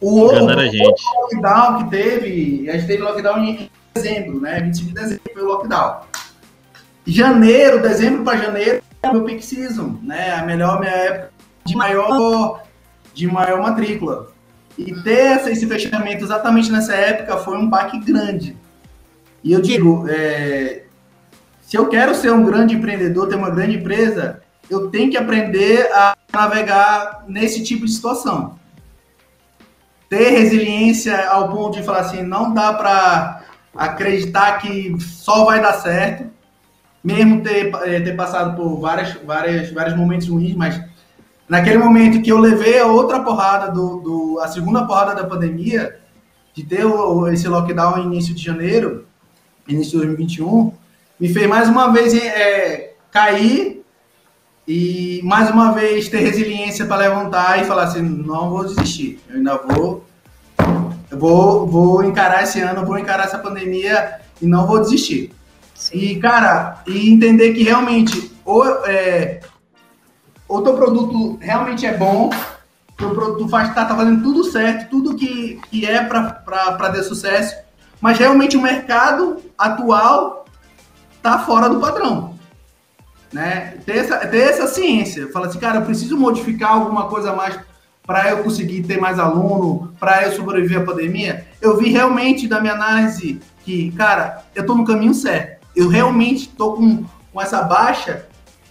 o 0.00 0.20
outro, 0.20 0.46
lockdown 0.46 1.78
que 1.78 1.90
teve, 1.90 2.70
a 2.70 2.74
gente 2.74 2.86
teve 2.86 3.02
lockdown 3.02 3.38
em 3.44 3.70
dezembro, 3.92 4.40
né? 4.40 4.60
25 4.60 4.88
de 4.88 4.94
dezembro 4.94 5.22
foi 5.32 5.42
o 5.42 5.46
lockdown. 5.46 6.00
Janeiro, 7.04 7.82
dezembro 7.82 8.22
para 8.22 8.38
janeiro, 8.38 8.82
é 9.02 9.08
o 9.08 9.12
meu 9.14 9.24
peak 9.24 9.44
season, 9.44 9.98
né? 10.02 10.34
A 10.34 10.44
melhor 10.44 10.78
minha 10.78 10.92
época 10.92 11.32
de 11.66 11.76
maior, 11.76 12.62
de 13.18 13.26
maior 13.26 13.60
matrícula. 13.60 14.28
E 14.78 14.94
ter 15.02 15.48
esse 15.48 15.66
fechamento 15.66 16.24
exatamente 16.24 16.70
nessa 16.70 16.94
época 16.94 17.36
foi 17.38 17.58
um 17.58 17.68
baque 17.68 17.98
grande. 17.98 18.56
E 19.42 19.52
eu 19.52 19.60
digo, 19.60 20.06
é, 20.08 20.84
se 21.60 21.76
eu 21.76 21.88
quero 21.88 22.14
ser 22.14 22.32
um 22.32 22.44
grande 22.44 22.76
empreendedor, 22.76 23.28
ter 23.28 23.34
uma 23.34 23.50
grande 23.50 23.76
empresa, 23.78 24.40
eu 24.70 24.88
tenho 24.88 25.10
que 25.10 25.16
aprender 25.16 25.90
a 25.92 26.16
navegar 26.32 27.24
nesse 27.26 27.64
tipo 27.64 27.84
de 27.84 27.90
situação. 27.90 28.56
Ter 30.08 30.30
resiliência 30.30 31.28
ao 31.28 31.50
ponto 31.50 31.76
de 31.76 31.82
falar 31.82 32.00
assim, 32.00 32.22
não 32.22 32.54
dá 32.54 32.72
para 32.72 33.42
acreditar 33.74 34.58
que 34.58 34.96
só 35.00 35.44
vai 35.44 35.60
dar 35.60 35.72
certo 35.74 36.30
mesmo 37.02 37.42
ter, 37.42 37.72
eh, 37.86 38.00
ter 38.00 38.16
passado 38.16 38.56
por 38.56 38.80
várias, 38.80 39.14
várias, 39.24 39.70
vários 39.72 39.96
momentos 39.96 40.28
ruins, 40.28 40.54
mas 40.54 40.80
naquele 41.48 41.78
momento 41.78 42.20
que 42.20 42.30
eu 42.30 42.38
levei 42.38 42.78
a 42.78 42.86
outra 42.86 43.20
porrada, 43.20 43.72
do, 43.72 44.00
do 44.00 44.40
a 44.40 44.48
segunda 44.48 44.84
porrada 44.84 45.14
da 45.14 45.26
pandemia, 45.26 45.98
de 46.52 46.62
ter 46.62 46.84
o, 46.84 47.28
esse 47.28 47.48
lockdown 47.48 47.96
no 47.96 48.04
início 48.04 48.34
de 48.34 48.42
janeiro, 48.42 49.06
início 49.66 49.92
de 49.92 50.06
2021, 50.06 50.72
me 51.18 51.28
fez 51.28 51.46
mais 51.46 51.68
uma 51.68 51.92
vez 51.92 52.14
é, 52.14 52.94
cair 53.10 53.82
e 54.66 55.20
mais 55.24 55.50
uma 55.50 55.72
vez 55.72 56.08
ter 56.08 56.18
resiliência 56.18 56.84
para 56.84 57.08
levantar 57.08 57.62
e 57.62 57.64
falar 57.64 57.84
assim, 57.84 58.02
não 58.02 58.50
vou 58.50 58.64
desistir, 58.64 59.18
eu 59.28 59.36
ainda 59.36 59.56
vou, 59.56 60.04
eu 61.10 61.18
vou, 61.18 61.66
vou 61.66 62.04
encarar 62.04 62.42
esse 62.42 62.60
ano, 62.60 62.84
vou 62.84 62.98
encarar 62.98 63.24
essa 63.24 63.38
pandemia 63.38 64.20
e 64.42 64.46
não 64.46 64.66
vou 64.66 64.80
desistir. 64.80 65.32
E, 65.92 66.16
cara, 66.16 66.82
e 66.86 67.08
entender 67.08 67.52
que 67.54 67.62
realmente 67.62 68.32
ou, 68.44 68.64
é, 68.86 69.40
o 70.48 70.62
teu 70.62 70.74
produto 70.74 71.38
realmente 71.40 71.86
é 71.86 71.96
bom, 71.96 72.30
teu 72.96 73.10
produto 73.10 73.48
faz, 73.48 73.74
tá, 73.74 73.84
tá 73.84 73.94
fazendo 73.94 74.22
tudo 74.22 74.44
certo, 74.44 74.90
tudo 74.90 75.14
que, 75.14 75.60
que 75.70 75.86
é 75.86 76.02
para 76.02 76.90
ter 76.92 77.02
sucesso, 77.02 77.54
mas 78.00 78.18
realmente 78.18 78.56
o 78.56 78.62
mercado 78.62 79.42
atual 79.56 80.46
tá 81.22 81.38
fora 81.40 81.68
do 81.68 81.78
padrão. 81.78 82.36
Né? 83.32 83.76
Ter, 83.84 83.98
essa, 83.98 84.16
ter 84.26 84.38
essa 84.38 84.66
ciência. 84.66 85.30
Fala 85.30 85.48
assim, 85.48 85.58
cara, 85.58 85.78
eu 85.78 85.84
preciso 85.84 86.16
modificar 86.16 86.72
alguma 86.72 87.08
coisa 87.08 87.34
mais 87.34 87.58
para 88.06 88.30
eu 88.30 88.42
conseguir 88.42 88.82
ter 88.84 88.98
mais 88.98 89.18
aluno, 89.18 89.92
para 90.00 90.22
eu 90.24 90.32
sobreviver 90.32 90.80
à 90.80 90.84
pandemia. 90.84 91.46
Eu 91.60 91.76
vi 91.76 91.90
realmente 91.90 92.48
da 92.48 92.58
minha 92.58 92.72
análise 92.72 93.38
que, 93.64 93.92
cara, 93.92 94.44
eu 94.54 94.64
tô 94.64 94.74
no 94.74 94.84
caminho 94.84 95.12
certo 95.12 95.58
eu 95.78 95.88
realmente 95.88 96.48
estou 96.48 96.74
com, 96.74 97.04
com 97.32 97.40
essa 97.40 97.62
baixa 97.62 98.26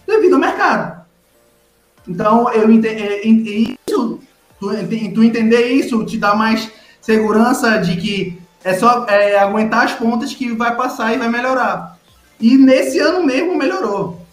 devido 0.06 0.34
ao 0.34 0.40
mercado. 0.40 0.97
Então, 2.08 2.50
eu 2.52 2.68
é, 2.86 3.26
isso, 3.26 4.20
tu, 4.58 4.70
tu 5.14 5.22
entender 5.22 5.66
isso 5.72 6.04
te 6.04 6.16
dá 6.16 6.34
mais 6.34 6.70
segurança 7.00 7.78
de 7.78 7.96
que 7.96 8.38
é 8.64 8.74
só 8.74 9.06
é, 9.06 9.38
aguentar 9.38 9.84
as 9.84 9.92
pontas 9.92 10.32
que 10.34 10.52
vai 10.52 10.74
passar 10.74 11.14
e 11.14 11.18
vai 11.18 11.28
melhorar. 11.28 11.98
E 12.40 12.56
nesse 12.56 12.98
ano 12.98 13.24
mesmo 13.24 13.56
melhorou. 13.56 14.26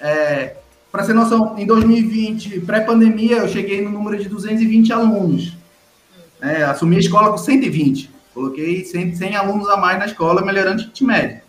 É, 0.00 0.56
Para 0.92 1.04
ser 1.04 1.14
noção, 1.14 1.54
em 1.58 1.66
2020, 1.66 2.60
pré-pandemia, 2.60 3.38
eu 3.38 3.48
cheguei 3.48 3.82
no 3.82 3.90
número 3.90 4.18
de 4.18 4.28
220 4.28 4.92
alunos. 4.92 5.56
É, 6.40 6.62
assumi 6.64 6.96
a 6.96 7.00
escola 7.00 7.30
com 7.30 7.38
120. 7.38 8.10
Coloquei 8.34 8.84
100, 8.84 9.16
100 9.16 9.36
alunos 9.36 9.68
a 9.68 9.76
mais 9.76 9.98
na 9.98 10.06
escola, 10.06 10.44
melhorando 10.44 10.82
o 10.82 11.04
médio. 11.04 11.40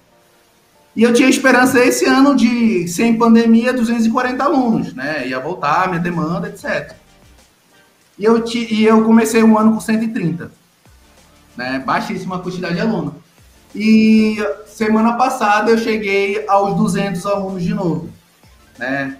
E 1.00 1.04
eu 1.04 1.14
tinha 1.14 1.30
esperança 1.30 1.80
esse 1.80 2.04
ano 2.04 2.36
de, 2.36 2.86
sem 2.89 3.18
pandemia, 3.18 3.72
240 3.72 4.43
alunos, 4.43 4.93
né? 4.93 5.26
Ia 5.26 5.39
voltar, 5.39 5.88
minha 5.88 6.02
demanda, 6.02 6.50
etc. 6.50 6.93
E 8.18 8.26
eu, 8.26 8.43
e 8.45 8.84
eu 8.84 9.02
comecei 9.06 9.41
um 9.41 9.58
ano 9.58 9.76
com 9.76 9.80
130, 9.80 10.52
né? 11.56 11.82
Baixíssima 11.86 12.39
quantidade 12.39 12.76
de 12.76 12.82
aluno. 12.82 13.16
E 13.74 14.45
semana 14.68 15.14
passada 15.14 15.72
eu 15.72 15.78
cheguei 15.78 16.43
aos 16.50 16.76
200 16.76 17.26
alunos 17.26 17.64
de 17.64 17.74
novo, 17.74 18.10
né? 18.78 19.16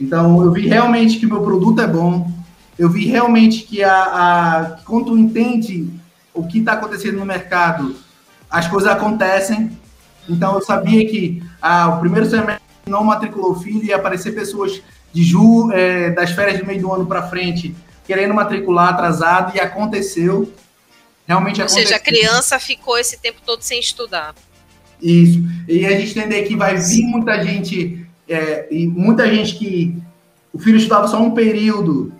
Então 0.00 0.40
eu 0.40 0.52
vi 0.52 0.68
realmente 0.68 1.18
que 1.18 1.26
meu 1.26 1.42
produto 1.42 1.80
é 1.80 1.86
bom, 1.88 2.30
eu 2.78 2.88
vi 2.88 3.06
realmente 3.06 3.64
que 3.64 3.82
a, 3.82 4.02
a 4.04 4.64
quando 4.84 5.06
tu 5.06 5.18
entende 5.18 5.90
o 6.32 6.46
que 6.46 6.60
está 6.60 6.74
acontecendo 6.74 7.18
no 7.18 7.26
mercado, 7.26 7.96
as 8.48 8.68
coisas 8.68 8.88
acontecem, 8.88 9.76
então 10.28 10.54
eu 10.54 10.62
sabia 10.62 11.06
que 11.06 11.42
ah, 11.60 11.88
o 11.88 12.00
primeiro 12.00 12.28
semestre 12.28 12.62
não 12.86 13.04
matriculou 13.04 13.54
filho, 13.54 13.84
ia 13.84 13.96
aparecer 13.96 14.34
pessoas 14.34 14.82
de 15.12 15.22
ju, 15.22 15.70
é, 15.72 16.10
das 16.10 16.32
férias 16.32 16.58
de 16.58 16.64
meio 16.64 16.80
do 16.80 16.92
ano 16.92 17.06
para 17.06 17.28
frente 17.28 17.74
querendo 18.06 18.34
matricular 18.34 18.88
atrasado 18.90 19.56
e 19.56 19.60
aconteceu. 19.60 20.52
Realmente 21.26 21.60
Ou 21.60 21.66
aconteceu. 21.66 21.86
seja, 21.86 21.96
a 21.96 22.00
criança 22.00 22.58
ficou 22.58 22.98
esse 22.98 23.18
tempo 23.18 23.40
todo 23.44 23.62
sem 23.62 23.80
estudar. 23.80 24.34
Isso. 25.00 25.42
E 25.66 25.86
a 25.86 25.90
gente 25.98 26.18
entender 26.18 26.42
que 26.42 26.54
vai 26.54 26.76
vir 26.76 27.04
muita 27.04 27.42
gente, 27.42 28.06
é, 28.28 28.68
e 28.70 28.86
muita 28.86 29.26
gente 29.26 29.54
que 29.54 29.96
o 30.52 30.58
filho 30.58 30.76
estudava 30.76 31.08
só 31.08 31.20
um 31.20 31.30
período 31.30 32.12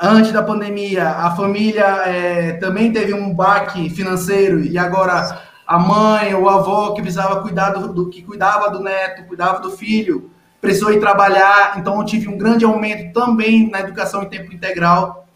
antes 0.00 0.32
da 0.32 0.42
pandemia, 0.42 1.08
a 1.08 1.34
família 1.34 1.84
é, 2.06 2.52
também 2.54 2.92
teve 2.92 3.14
um 3.14 3.32
baque 3.32 3.88
financeiro 3.90 4.60
e 4.60 4.76
agora 4.76 5.45
a 5.66 5.78
mãe 5.78 6.34
ou 6.34 6.48
a 6.48 6.54
avó 6.54 6.92
que 6.92 7.02
precisava 7.02 7.42
cuidar 7.42 7.70
do, 7.70 7.92
do 7.92 8.08
que 8.08 8.22
cuidava 8.22 8.70
do 8.70 8.80
neto, 8.80 9.26
cuidava 9.26 9.60
do 9.60 9.70
filho, 9.72 10.30
precisou 10.60 10.92
ir 10.92 11.00
trabalhar, 11.00 11.78
então 11.78 11.98
eu 11.98 12.04
tive 12.04 12.28
um 12.28 12.38
grande 12.38 12.64
aumento 12.64 13.12
também 13.12 13.68
na 13.70 13.80
educação 13.80 14.22
em 14.22 14.28
tempo 14.28 14.52
integral, 14.52 15.26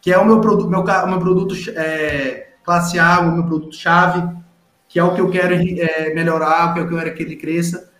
que 0.00 0.12
é 0.12 0.18
o 0.18 0.24
meu 0.24 0.40
produto, 0.40 0.68
meu, 0.68 0.84
meu 0.84 1.18
produto 1.18 1.54
é, 1.76 2.48
classe 2.64 2.98
A, 2.98 3.20
o 3.20 3.32
meu 3.32 3.44
produto 3.44 3.76
chave, 3.76 4.28
que 4.88 4.98
é 4.98 5.04
o 5.04 5.14
que 5.14 5.20
eu 5.20 5.30
quero 5.30 5.54
é, 5.54 6.14
melhorar, 6.14 6.70
o 6.70 6.74
que 6.74 6.80
eu 6.80 6.88
quero 6.88 7.14
que 7.14 7.22
ele 7.22 7.36
cresça. 7.36 7.90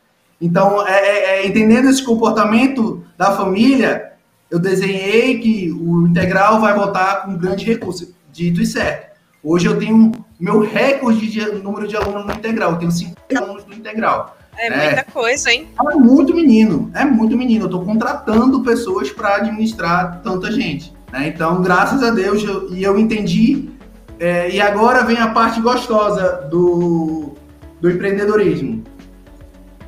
Então, 0.40 0.86
é, 0.86 0.92
é, 0.92 1.24
é, 1.24 1.46
entendendo 1.46 1.88
esse 1.88 2.04
comportamento 2.04 3.04
da 3.16 3.32
família, 3.32 4.12
eu 4.50 4.58
desenhei 4.58 5.38
que 5.40 5.72
o 5.72 6.06
integral 6.06 6.60
vai 6.60 6.74
voltar 6.74 7.22
com 7.22 7.32
um 7.32 7.38
grande 7.38 7.64
recurso, 7.64 8.14
dito 8.30 8.60
e 8.60 8.66
certo. 8.66 9.15
Hoje 9.48 9.68
eu 9.68 9.78
tenho 9.78 10.10
meu 10.40 10.58
recorde 10.58 11.30
de 11.30 11.40
número 11.62 11.86
de 11.86 11.96
alunos 11.96 12.26
no 12.26 12.32
integral, 12.32 12.72
eu 12.72 12.78
tenho 12.78 12.90
50 12.90 13.38
alunos 13.38 13.64
no 13.64 13.74
integral. 13.74 14.36
É 14.58 14.68
muita 14.68 15.04
coisa, 15.04 15.52
hein? 15.52 15.68
É 15.88 15.94
muito 15.94 16.34
menino, 16.34 16.90
é 16.92 17.04
muito 17.04 17.36
menino. 17.36 17.62
Eu 17.62 17.66
estou 17.66 17.84
contratando 17.84 18.64
pessoas 18.64 19.08
para 19.08 19.36
administrar 19.36 20.20
tanta 20.20 20.50
gente. 20.50 20.92
Né? 21.12 21.28
Então, 21.28 21.62
graças 21.62 22.02
a 22.02 22.10
Deus, 22.10 22.42
eu, 22.42 22.74
e 22.74 22.82
eu 22.82 22.98
entendi. 22.98 23.70
É, 24.18 24.50
e 24.50 24.60
agora 24.60 25.04
vem 25.04 25.18
a 25.18 25.28
parte 25.28 25.60
gostosa 25.60 26.48
do, 26.50 27.34
do 27.80 27.88
empreendedorismo. 27.88 28.82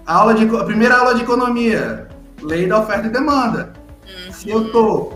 A, 0.07 0.15
aula 0.15 0.35
de, 0.35 0.57
a 0.57 0.63
primeira 0.63 0.99
aula 0.99 1.17
de 1.17 1.23
economia, 1.23 2.07
lei 2.41 2.69
da 2.69 2.79
oferta 2.79 3.09
e 3.09 3.11
demanda. 3.11 3.73
Uhum. 4.07 4.33
Se 4.33 4.51
eu 4.51 4.71
tô, 4.71 5.15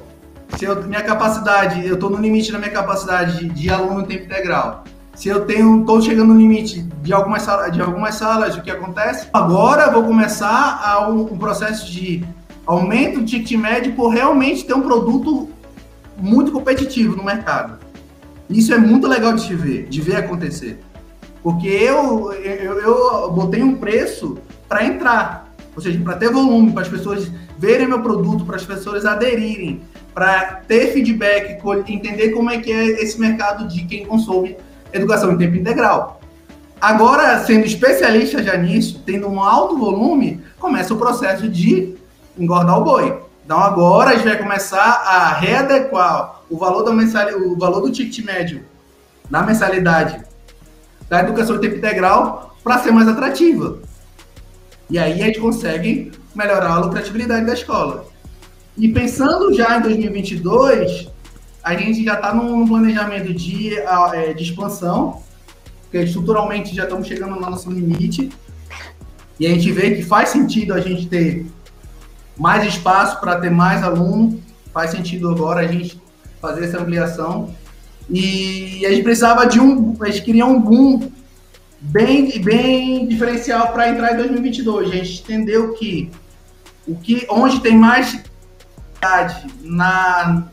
se 0.57 0.65
eu, 0.65 0.83
minha 0.85 1.03
capacidade, 1.03 1.87
eu 1.87 1.95
estou 1.95 2.11
no 2.11 2.19
limite 2.19 2.53
da 2.53 2.59
minha 2.59 2.71
capacidade 2.71 3.39
de, 3.39 3.49
de 3.49 3.71
aluno 3.71 4.03
em 4.03 4.07
tempo 4.07 4.25
integral 4.25 4.85
se 5.15 5.29
eu 5.29 5.45
tenho, 5.45 5.81
estou 5.81 6.01
chegando 6.01 6.33
no 6.33 6.41
limite 6.41 6.83
de 7.03 7.13
algumas 7.13 7.43
salas, 7.43 7.73
de 7.73 7.81
algumas 7.81 8.15
salas, 8.15 8.57
o 8.57 8.63
que 8.63 8.71
acontece? 8.71 9.29
Agora 9.33 9.91
vou 9.91 10.05
começar 10.05 10.81
a 10.83 11.09
um, 11.09 11.33
um 11.33 11.39
processo 11.39 11.91
de 11.91 12.25
aumento 12.67 13.21
do 13.21 13.27
ticket 13.27 13.59
médio 13.59 13.95
por 13.95 14.09
realmente 14.09 14.65
ter 14.65 14.75
um 14.75 14.83
produto 14.83 15.51
muito 16.17 16.51
competitivo 16.51 17.15
no 17.15 17.23
mercado. 17.23 17.79
Isso 18.49 18.73
é 18.73 18.79
muito 18.79 19.07
legal 19.07 19.35
de 19.35 19.43
se 19.43 19.55
ver, 19.55 19.87
de 19.89 20.01
ver 20.01 20.17
acontecer. 20.17 20.81
Porque 21.43 21.69
eu, 21.69 22.33
eu, 22.33 22.81
eu 22.81 23.31
botei 23.31 23.63
um 23.63 23.77
preço 23.77 24.39
para 24.69 24.85
entrar, 24.85 25.53
ou 25.77 25.83
seja, 25.83 26.01
para 26.01 26.17
ter 26.17 26.31
volume, 26.31 26.73
para 26.73 26.83
as 26.83 26.89
pessoas 26.89 27.31
verem 27.63 27.87
meu 27.87 28.03
produto, 28.03 28.45
para 28.45 28.57
as 28.57 28.65
pessoas 28.65 29.07
aderirem, 29.07 29.83
para 30.13 30.63
ter 30.67 30.93
feedback, 30.93 31.63
entender 31.87 32.31
como 32.31 32.51
é 32.51 32.59
que 32.59 32.73
é 32.73 33.01
esse 33.01 33.21
mercado 33.21 33.69
de 33.69 33.85
quem 33.85 34.05
consome 34.05 34.57
educação 34.93 35.31
em 35.31 35.39
tempo 35.39 35.55
integral. 35.55 36.21
Agora, 36.81 37.39
sendo 37.45 37.65
especialista 37.65 38.43
já 38.43 38.57
nisso, 38.57 39.01
tendo 39.07 39.29
um 39.29 39.41
alto 39.41 39.79
volume, 39.79 40.43
começa 40.59 40.93
o 40.93 40.99
processo 40.99 41.49
de 41.49 41.95
engordar 42.37 42.81
o 42.81 42.85
boi. 42.85 43.23
Então 43.45 43.61
agora 43.61 44.11
a 44.11 44.15
gente 44.15 44.25
vai 44.25 44.37
começar 44.37 45.05
a 45.07 45.33
readequar 45.35 46.41
o 46.51 46.59
valor, 46.59 46.83
da 46.83 46.93
mensalidade, 46.93 47.45
o 47.45 47.57
valor 47.57 47.81
do 47.83 47.93
ticket 47.93 48.25
médio 48.25 48.65
na 49.31 49.41
mensalidade 49.45 50.21
da 51.09 51.21
educação 51.21 51.57
em 51.57 51.61
tempo 51.61 51.77
integral 51.77 52.57
para 52.65 52.81
ser 52.81 52.91
mais 52.91 53.07
atrativa. 53.07 53.79
E 54.91 54.99
aí 54.99 55.23
a 55.23 55.27
gente 55.27 55.39
consegue 55.39 56.11
melhorar 56.35 56.73
a 56.73 56.79
lucratividade 56.79 57.47
da 57.47 57.55
escola. 57.55 58.07
E 58.77 58.89
pensando 58.89 59.53
já 59.53 59.79
em 59.79 59.83
2022, 59.83 61.09
a 61.63 61.75
gente 61.75 62.05
já 62.05 62.15
está 62.15 62.35
num 62.35 62.67
planejamento 62.67 63.33
de, 63.33 63.79
é, 63.79 64.33
de 64.33 64.43
expansão, 64.43 65.23
porque 65.83 65.99
estruturalmente 65.99 66.75
já 66.75 66.85
estamos 66.85 67.07
chegando 67.07 67.35
no 67.35 67.41
nosso 67.41 67.71
limite, 67.71 68.31
e 69.39 69.47
a 69.47 69.51
gente 69.51 69.71
vê 69.73 69.95
que 69.95 70.03
faz 70.03 70.31
sentido 70.31 70.73
a 70.73 70.81
gente 70.81 71.07
ter 71.07 71.47
mais 72.37 72.67
espaço 72.67 73.21
para 73.21 73.41
ter 73.41 73.51
mais 73.51 73.83
aluno, 73.83 74.41
faz 74.73 74.91
sentido 74.91 75.31
agora 75.31 75.61
a 75.61 75.67
gente 75.67 76.01
fazer 76.41 76.65
essa 76.65 76.81
ampliação. 76.81 77.55
E 78.11 78.85
a 78.85 78.91
gente 78.91 79.03
precisava 79.03 79.47
de 79.47 79.61
um, 79.61 79.97
a 80.01 80.07
gente 80.07 80.23
queria 80.23 80.45
um 80.45 80.61
boom 80.61 81.11
bem, 81.81 82.41
bem 82.41 83.07
diferencial 83.07 83.73
para 83.73 83.89
entrar 83.89 84.15
em 84.15 84.17
2022. 84.17 84.91
A 84.91 84.95
gente 84.95 85.23
entendeu 85.23 85.75
que 85.75 86.11
o 86.87 86.97
que 86.97 87.27
onde 87.31 87.61
tem 87.61 87.77
mais 87.77 88.23
na 89.63 90.45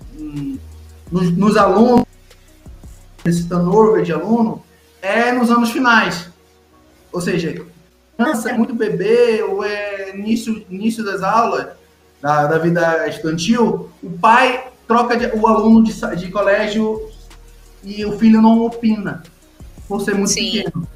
nos, 1.12 1.36
nos 1.36 1.58
alunos, 1.58 2.06
esse 3.26 3.48
turnover 3.48 4.04
de 4.04 4.14
aluno, 4.14 4.64
é 5.02 5.32
nos 5.32 5.50
anos 5.50 5.72
finais. 5.72 6.30
Ou 7.12 7.22
seja, 7.22 7.66
criança 8.18 8.50
é 8.50 8.54
muito 8.54 8.74
bebê, 8.74 9.44
ou 9.44 9.64
é 9.64 10.16
início, 10.16 10.66
início 10.70 11.04
das 11.04 11.24
aulas, 11.24 11.68
da, 12.22 12.48
da 12.48 12.58
vida 12.58 13.08
estudantil, 13.08 13.90
o 14.04 14.10
pai 14.12 14.68
troca 14.88 15.16
de, 15.16 15.28
o 15.38 15.48
aluno 15.48 15.84
de, 15.84 15.94
de 16.16 16.30
colégio 16.30 17.10
e 17.84 18.06
o 18.06 18.18
filho 18.18 18.42
não 18.42 18.66
opina, 18.66 19.24
por 19.88 20.02
ser 20.02 20.16
muito 20.16 20.32
Sim. 20.32 20.52
pequeno. 20.52 20.88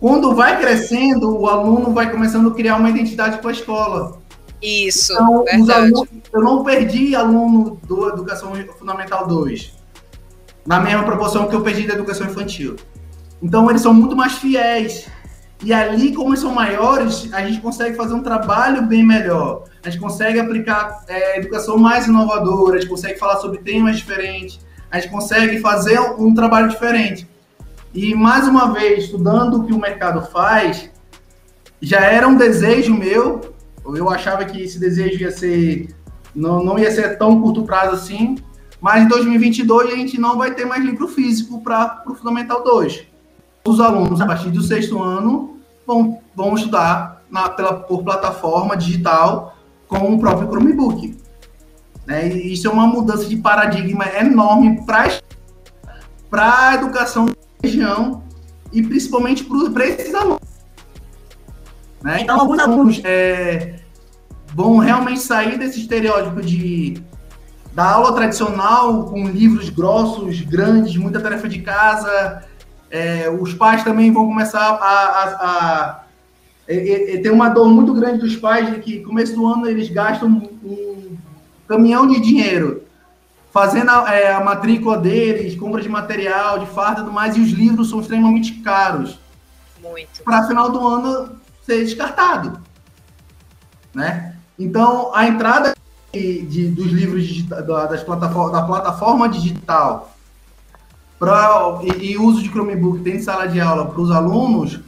Quando 0.00 0.34
vai 0.34 0.58
crescendo, 0.60 1.38
o 1.38 1.46
aluno 1.46 1.92
vai 1.92 2.10
começando 2.10 2.48
a 2.48 2.54
criar 2.54 2.76
uma 2.76 2.90
identidade 2.90 3.38
com 3.38 3.48
a 3.48 3.52
escola. 3.52 4.20
Isso, 4.62 5.12
então, 5.12 5.44
alunos, 5.74 6.08
eu 6.32 6.40
não 6.40 6.62
perdi 6.62 7.16
aluno 7.16 7.80
do 7.82 8.08
Educação 8.08 8.52
Fundamental 8.78 9.26
2, 9.26 9.72
na 10.64 10.78
mesma 10.78 11.02
proporção 11.02 11.48
que 11.48 11.56
eu 11.56 11.62
perdi 11.62 11.86
da 11.86 11.94
Educação 11.94 12.28
Infantil. 12.28 12.76
Então, 13.42 13.68
eles 13.68 13.82
são 13.82 13.92
muito 13.92 14.14
mais 14.14 14.34
fiéis. 14.34 15.08
E 15.64 15.72
ali, 15.72 16.14
como 16.14 16.30
eles 16.30 16.40
são 16.40 16.52
maiores, 16.52 17.28
a 17.32 17.44
gente 17.44 17.60
consegue 17.60 17.96
fazer 17.96 18.14
um 18.14 18.22
trabalho 18.22 18.82
bem 18.82 19.04
melhor. 19.04 19.64
A 19.84 19.90
gente 19.90 20.00
consegue 20.00 20.38
aplicar 20.38 21.04
é, 21.08 21.38
educação 21.38 21.76
mais 21.76 22.06
inovadora, 22.06 22.76
a 22.76 22.80
gente 22.80 22.88
consegue 22.88 23.18
falar 23.18 23.36
sobre 23.38 23.58
temas 23.58 23.96
diferentes, 23.96 24.60
a 24.90 25.00
gente 25.00 25.10
consegue 25.10 25.60
fazer 25.60 25.98
um 25.98 26.32
trabalho 26.34 26.68
diferente. 26.68 27.28
E, 27.92 28.14
mais 28.14 28.46
uma 28.46 28.72
vez, 28.72 29.04
estudando 29.04 29.60
o 29.60 29.64
que 29.64 29.72
o 29.72 29.78
mercado 29.78 30.24
faz, 30.30 30.90
já 31.80 32.00
era 32.00 32.26
um 32.28 32.36
desejo 32.36 32.94
meu 32.94 33.51
eu 33.84 34.08
achava 34.08 34.44
que 34.44 34.60
esse 34.60 34.78
desejo 34.78 35.20
ia 35.20 35.30
ser 35.30 35.94
não, 36.34 36.64
não 36.64 36.78
ia 36.78 36.90
ser 36.90 37.18
tão 37.18 37.40
curto 37.40 37.62
prazo 37.64 37.94
assim, 37.94 38.36
mas 38.80 39.04
em 39.04 39.08
2022 39.08 39.92
a 39.92 39.96
gente 39.96 40.18
não 40.18 40.36
vai 40.38 40.54
ter 40.54 40.64
mais 40.64 40.84
livro 40.84 41.06
físico 41.08 41.60
para 41.62 42.02
o 42.06 42.14
Fundamental 42.14 42.64
2. 42.64 43.06
Os 43.66 43.80
alunos, 43.80 44.20
a 44.20 44.26
partir 44.26 44.50
do 44.50 44.62
sexto 44.62 45.00
ano, 45.00 45.58
vão, 45.86 46.20
vão 46.34 46.54
estudar 46.54 47.22
na, 47.30 47.48
pela, 47.48 47.74
por 47.74 48.02
plataforma 48.02 48.76
digital 48.76 49.56
com 49.86 50.14
o 50.14 50.18
próprio 50.18 50.48
Chromebook. 50.48 51.16
Né? 52.06 52.28
E 52.28 52.52
isso 52.52 52.66
é 52.66 52.70
uma 52.70 52.86
mudança 52.86 53.26
de 53.26 53.36
paradigma 53.36 54.06
enorme 54.18 54.84
para 54.84 56.68
a 56.68 56.74
educação 56.74 57.26
da 57.26 57.32
região 57.62 58.24
e 58.72 58.82
principalmente 58.82 59.44
para 59.44 59.86
esses 59.86 60.14
alunos. 60.14 60.51
Né? 62.02 62.22
Então, 62.22 62.38
alguns 62.40 62.58
alunos 62.58 63.00
é, 63.04 63.76
vão 64.54 64.78
realmente 64.78 65.20
sair 65.20 65.58
desse 65.58 65.80
estereótipo 65.80 66.40
de 66.42 67.02
da 67.72 67.90
aula 67.90 68.12
tradicional 68.12 69.04
com 69.06 69.26
livros 69.26 69.70
grossos, 69.70 70.42
grandes, 70.42 70.94
muita 70.96 71.20
tarefa 71.20 71.48
de 71.48 71.62
casa. 71.62 72.44
É, 72.90 73.30
os 73.30 73.54
pais 73.54 73.82
também 73.82 74.12
vão 74.12 74.26
começar 74.26 74.60
a, 74.60 74.74
a, 74.74 75.24
a, 75.40 76.04
ter 76.66 77.30
uma 77.32 77.48
dor 77.48 77.68
muito 77.68 77.94
grande 77.94 78.18
dos 78.18 78.36
pais 78.36 78.70
de 78.70 78.80
que 78.80 79.00
começo 79.00 79.34
do 79.34 79.46
ano 79.46 79.66
eles 79.66 79.88
gastam 79.88 80.28
um 80.62 81.16
caminhão 81.66 82.06
de 82.06 82.20
dinheiro 82.20 82.82
fazendo 83.50 83.90
a, 83.90 84.14
é, 84.14 84.34
a 84.34 84.40
matrícula 84.40 84.98
deles, 84.98 85.54
compra 85.54 85.80
de 85.80 85.88
material, 85.88 86.58
de 86.58 86.66
farda 86.66 87.00
e 87.00 87.04
tudo 87.04 87.12
mais, 87.12 87.36
e 87.36 87.40
os 87.40 87.50
livros 87.50 87.88
são 87.88 88.00
extremamente 88.00 88.54
caros. 88.60 89.18
Muito. 89.82 90.22
Para 90.24 90.46
final 90.46 90.70
do 90.70 90.86
ano 90.86 91.40
ser 91.64 91.84
descartado. 91.84 92.60
Né? 93.94 94.34
Então, 94.58 95.14
a 95.14 95.26
entrada 95.26 95.74
de, 96.12 96.42
de 96.42 96.68
dos 96.68 96.92
livros 96.92 97.42
das 97.42 98.02
plataforma, 98.02 98.52
da 98.52 98.62
plataforma 98.62 99.28
digital 99.28 100.14
pra, 101.18 101.80
e, 101.82 102.12
e 102.12 102.18
uso 102.18 102.42
de 102.42 102.48
Chromebook 102.48 102.98
dentro 102.98 103.20
de 103.20 103.24
sala 103.24 103.46
de 103.46 103.60
aula 103.60 103.86
para 103.86 104.00
os 104.00 104.10
alunos 104.10 104.80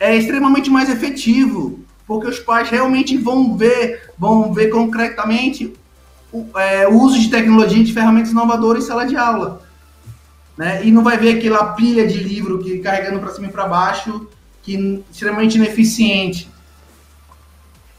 é 0.00 0.16
extremamente 0.16 0.70
mais 0.70 0.88
efetivo, 0.88 1.80
porque 2.06 2.28
os 2.28 2.38
pais 2.38 2.68
realmente 2.68 3.16
vão 3.16 3.56
ver, 3.56 4.12
vão 4.16 4.52
ver 4.52 4.68
concretamente 4.68 5.74
o, 6.32 6.46
é, 6.58 6.86
o 6.86 7.00
uso 7.00 7.18
de 7.18 7.30
tecnologia 7.30 7.82
de 7.82 7.92
ferramentas 7.92 8.30
inovadoras 8.30 8.84
em 8.84 8.86
sala 8.86 9.06
de 9.06 9.16
aula. 9.16 9.62
Né? 10.56 10.84
E 10.84 10.90
não 10.90 11.02
vai 11.02 11.16
ver 11.16 11.38
aquela 11.38 11.72
pilha 11.72 12.06
de 12.06 12.18
livro 12.18 12.58
que 12.58 12.78
carregando 12.78 13.20
para 13.20 13.30
cima 13.30 13.48
e 13.48 13.52
para 13.52 13.66
baixo, 13.66 14.28
que 14.68 15.02
extremamente 15.10 15.56
ineficiente. 15.56 16.50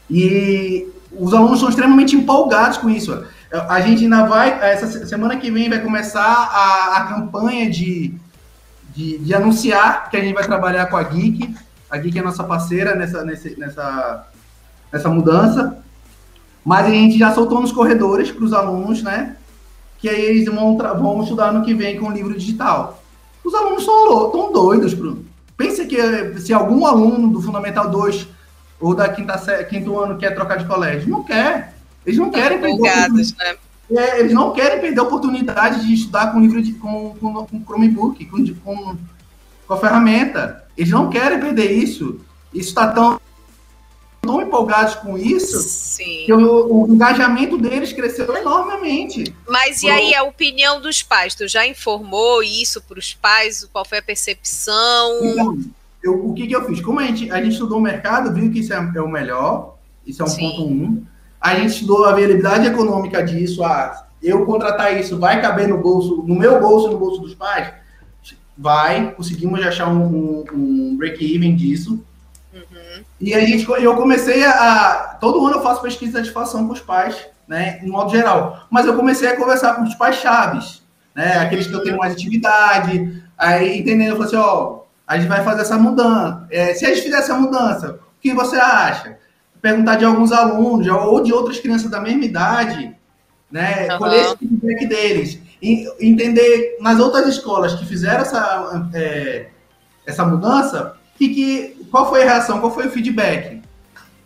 E 0.08 0.86
os 1.10 1.34
alunos 1.34 1.58
são 1.58 1.68
extremamente 1.68 2.14
empolgados 2.14 2.78
com 2.78 2.88
isso. 2.88 3.24
A 3.68 3.80
gente 3.80 4.04
ainda 4.04 4.24
vai, 4.26 4.50
essa 4.72 5.04
semana 5.06 5.36
que 5.36 5.50
vem 5.50 5.68
vai 5.68 5.80
começar 5.80 6.22
a, 6.22 6.96
a 6.96 7.04
campanha 7.06 7.68
de, 7.68 8.14
de, 8.94 9.18
de, 9.18 9.34
anunciar 9.34 10.08
que 10.08 10.16
a 10.16 10.20
gente 10.20 10.34
vai 10.34 10.44
trabalhar 10.44 10.86
com 10.86 10.96
a 10.96 11.02
Geek. 11.02 11.52
A 11.90 11.98
Geek 11.98 12.16
é 12.16 12.22
nossa 12.22 12.44
parceira 12.44 12.94
nessa, 12.94 13.24
nessa, 13.24 14.26
nessa 14.92 15.08
mudança. 15.08 15.78
Mas 16.64 16.86
a 16.86 16.90
gente 16.90 17.18
já 17.18 17.34
soltou 17.34 17.60
nos 17.60 17.72
corredores 17.72 18.30
para 18.30 18.44
os 18.44 18.52
alunos, 18.52 19.02
né? 19.02 19.34
Que 19.98 20.08
aí 20.08 20.20
eles 20.20 20.44
vão, 20.46 20.76
vão 20.76 21.22
estudar 21.22 21.52
no 21.52 21.64
que 21.64 21.74
vem 21.74 21.98
com 21.98 22.06
o 22.06 22.12
livro 22.12 22.38
digital. 22.38 23.02
Os 23.42 23.54
alunos 23.54 23.84
são 23.84 24.30
tão 24.30 24.52
doidos, 24.52 24.94
Bruno. 24.94 25.29
Pensa 25.60 25.84
que 25.84 26.40
se 26.40 26.54
algum 26.54 26.86
aluno 26.86 27.28
do 27.28 27.42
Fundamental 27.42 27.90
2 27.90 28.26
ou 28.80 28.94
da 28.94 29.06
quinta, 29.10 29.36
quinto 29.64 30.00
ano 30.00 30.16
quer 30.16 30.34
trocar 30.34 30.56
de 30.56 30.64
colégio, 30.64 31.10
não 31.10 31.22
quer. 31.22 31.74
Eles 32.06 32.18
não 32.18 32.30
querem 32.30 32.58
perder. 32.58 33.10
Né? 33.10 33.22
É, 33.94 34.20
eles 34.20 34.32
não 34.32 34.54
querem 34.54 34.80
perder 34.80 35.00
a 35.00 35.02
oportunidade 35.02 35.86
de 35.86 35.92
estudar 35.92 36.32
com 36.32 36.40
livro 36.40 36.62
de, 36.62 36.72
com, 36.72 37.14
com, 37.20 37.44
com 37.44 37.62
Chromebook, 37.62 38.24
com, 38.24 38.42
com, 38.64 38.96
com 39.66 39.74
a 39.74 39.76
ferramenta. 39.76 40.64
Eles 40.78 40.90
não 40.90 41.10
querem 41.10 41.38
perder 41.38 41.70
isso. 41.72 42.18
Isso 42.54 42.70
está 42.70 42.88
tão 42.88 43.19
tão 44.20 44.40
empolgados 44.40 44.94
com 44.96 45.16
isso 45.16 45.58
Sim. 45.60 46.24
que 46.26 46.32
o, 46.32 46.84
o, 46.84 46.94
engajamento 46.94 47.56
deles 47.56 47.92
cresceu 47.92 48.36
enormemente. 48.36 49.34
Mas 49.48 49.82
e 49.82 49.88
aí 49.88 50.14
a 50.14 50.22
opinião 50.22 50.80
dos 50.80 51.02
pais? 51.02 51.34
Tu 51.34 51.48
já 51.48 51.66
informou 51.66 52.42
isso 52.42 52.82
para 52.82 52.98
os 52.98 53.14
pais? 53.14 53.66
Qual 53.72 53.84
foi 53.84 53.98
a 53.98 54.02
percepção? 54.02 55.18
Então, 55.22 55.58
eu, 56.02 56.26
o 56.26 56.34
que, 56.34 56.46
que 56.46 56.54
eu 56.54 56.64
fiz? 56.66 56.80
Como 56.80 57.00
a 57.00 57.06
gente, 57.06 57.30
a 57.30 57.42
gente 57.42 57.52
estudou 57.52 57.78
o 57.78 57.82
mercado, 57.82 58.32
viu 58.32 58.50
que 58.50 58.60
isso 58.60 58.72
é, 58.72 58.92
é 58.94 59.00
o 59.00 59.08
melhor, 59.08 59.76
isso 60.06 60.22
é 60.22 60.24
um 60.24 60.28
Sim. 60.28 60.50
ponto 60.50 60.64
um. 60.64 61.04
A 61.40 61.54
gente 61.54 61.72
estudou 61.72 62.04
a 62.04 62.12
viabilidade 62.12 62.66
econômica 62.66 63.22
disso, 63.22 63.64
ah, 63.64 64.06
eu 64.22 64.44
contratar 64.44 64.98
isso 64.98 65.18
vai 65.18 65.40
caber 65.40 65.66
no 65.66 65.78
bolso, 65.78 66.22
no 66.26 66.34
meu 66.34 66.60
bolso 66.60 66.88
e 66.88 66.90
no 66.92 66.98
bolso 66.98 67.22
dos 67.22 67.34
pais? 67.34 67.72
Vai, 68.56 69.12
conseguimos 69.12 69.62
achar 69.62 69.88
um, 69.88 70.04
um, 70.04 70.44
um 70.52 70.96
break-even 70.98 71.56
disso. 71.56 72.04
E 73.20 73.34
a 73.34 73.40
gente, 73.40 73.68
eu 73.68 73.94
comecei 73.96 74.44
a. 74.44 75.16
Todo 75.20 75.44
ano 75.46 75.56
eu 75.56 75.62
faço 75.62 75.82
pesquisa 75.82 76.12
de 76.12 76.18
satisfação 76.18 76.66
com 76.66 76.72
os 76.72 76.80
pais, 76.80 77.26
né? 77.46 77.78
Em 77.82 77.88
modo 77.88 78.10
geral. 78.10 78.66
Mas 78.70 78.86
eu 78.86 78.96
comecei 78.96 79.28
a 79.28 79.36
conversar 79.36 79.74
com 79.74 79.82
os 79.82 79.94
pais 79.94 80.16
chaves, 80.16 80.82
né? 81.14 81.38
Aqueles 81.38 81.66
que 81.66 81.74
eu 81.74 81.82
tenho 81.82 81.98
mais 81.98 82.14
atividade. 82.14 83.22
Aí, 83.36 83.78
entendendo, 83.78 84.10
eu 84.10 84.16
falei 84.16 84.28
assim: 84.28 84.36
ó, 84.36 84.80
a 85.06 85.18
gente 85.18 85.28
vai 85.28 85.44
fazer 85.44 85.62
essa 85.62 85.76
mudança. 85.76 86.46
É, 86.50 86.72
se 86.72 86.86
a 86.86 86.88
gente 86.88 87.02
fizer 87.02 87.18
essa 87.18 87.34
mudança, 87.34 87.98
o 88.16 88.20
que 88.22 88.32
você 88.32 88.56
acha? 88.56 89.18
Perguntar 89.60 89.96
de 89.96 90.04
alguns 90.06 90.32
alunos 90.32 90.86
ou 90.86 91.22
de 91.22 91.32
outras 91.32 91.58
crianças 91.60 91.90
da 91.90 92.00
mesma 92.00 92.24
idade, 92.24 92.96
né? 93.50 93.88
Uhum. 93.90 93.98
Colher 93.98 94.24
esse 94.24 94.36
feedback 94.38 94.86
deles. 94.86 95.38
E 95.60 95.86
entender 96.00 96.78
nas 96.80 96.98
outras 96.98 97.26
escolas 97.26 97.74
que 97.74 97.84
fizeram 97.84 98.22
essa, 98.22 98.88
é, 98.94 99.48
essa 100.06 100.24
mudança, 100.24 100.96
que, 101.18 101.28
que, 101.28 101.79
qual 101.90 102.08
foi 102.08 102.22
a 102.22 102.26
reação, 102.26 102.60
qual 102.60 102.72
foi 102.72 102.86
o 102.86 102.90
feedback? 102.90 103.60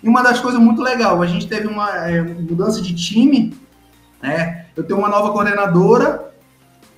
E 0.03 0.09
uma 0.09 0.23
das 0.23 0.41
coisas 0.41 0.61
muito 0.61 0.83
legal, 0.83 1.23
a 1.23 1.27
gente 1.27 1.49
teve 1.49 1.67
uma 1.67 1.89
é, 2.09 2.21
mudança 2.21 2.83
de 2.83 2.95
time, 2.95 3.55
né? 4.23 4.67
Eu 4.77 4.85
tenho 4.85 4.99
uma 4.99 5.09
nova 5.09 5.33
coordenadora, 5.33 6.33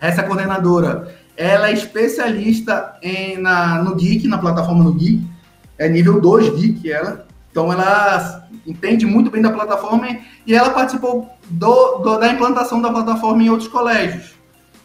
essa 0.01 0.23
coordenadora, 0.23 1.15
ela 1.37 1.69
é 1.69 1.73
especialista 1.73 2.97
em, 3.03 3.39
na, 3.39 3.83
no 3.83 3.95
Geek, 3.95 4.27
na 4.27 4.39
plataforma 4.39 4.83
no 4.83 4.93
Geek, 4.93 5.25
é 5.79 5.89
nível 5.89 6.21
2 6.21 6.57
Geek 6.57 6.91
ela, 6.91 7.27
então 7.51 7.73
ela 7.73 8.49
entende 8.67 9.07
muito 9.07 9.31
bem 9.31 9.43
da 9.43 9.51
plataforma 9.51 10.09
e 10.47 10.55
ela 10.55 10.71
participou 10.71 11.31
do, 11.49 11.99
do, 11.99 12.19
da 12.19 12.29
implantação 12.29 12.81
da 12.81 12.91
plataforma 12.91 13.43
em 13.43 13.51
outros 13.51 13.69
colégios. 13.69 14.36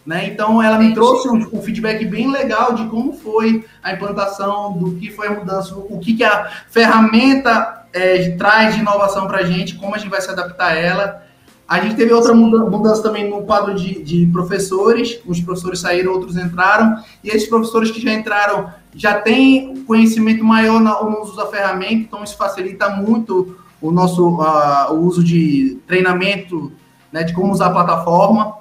Né? 0.06 0.28
Então 0.28 0.62
ela 0.62 0.80
me 0.80 0.94
trouxe 0.94 1.30
um, 1.30 1.36
um, 1.54 1.62
feedback 1.62 2.04
bem 2.06 2.32
legal 2.32 2.74
de 2.74 2.88
como 2.88 3.14
foi 3.14 3.64
a 3.84 3.94
implantação, 3.94 4.74
do 4.74 4.96
que 4.96 5.12
foi 5.12 5.28
a 5.28 5.32
mudança, 5.32 5.76
o 5.76 6.00
que, 6.00 6.16
que 6.16 6.24
a 6.24 6.50
ferramenta 6.70 7.86
é, 7.94 8.32
traz 8.32 8.74
de 8.74 8.82
inovação 8.82 9.28
para 9.28 9.40
a 9.40 9.44
gente, 9.44 9.76
como 9.76 9.94
a 9.94 10.00
gente 10.00 10.10
vai 10.10 10.22
se 10.22 10.30
adaptar 10.30 10.72
a 10.72 10.76
ela. 10.76 11.24
A 11.68 11.80
gente 11.80 11.96
teve 11.96 12.12
outra 12.12 12.34
mudança 12.34 13.02
também 13.02 13.30
no 13.30 13.44
quadro 13.44 13.76
de, 13.76 14.04
de 14.04 14.26
professores, 14.26 15.22
os 15.26 15.40
professores 15.40 15.80
saíram, 15.80 16.12
outros 16.12 16.36
entraram, 16.36 17.02
e 17.24 17.30
esses 17.30 17.48
professores 17.48 17.92
que 17.92 18.02
já 18.02 18.12
entraram 18.12 18.70
já 18.94 19.22
têm 19.22 19.84
conhecimento 19.86 20.44
maior 20.44 20.82
no 20.82 21.22
uso 21.22 21.36
da 21.36 21.46
ferramenta, 21.46 21.94
então 21.94 22.24
isso 22.24 22.36
facilita 22.36 22.90
muito 22.90 23.56
o 23.82 23.90
nosso 23.90 24.42
uh, 24.42 24.92
o 24.92 25.00
uso 25.00 25.24
de 25.24 25.80
treinamento, 25.88 26.72
né, 27.12 27.24
de 27.24 27.34
como 27.34 27.54
usar 27.54 27.68
a 27.68 27.72
plataforma. 27.72 28.61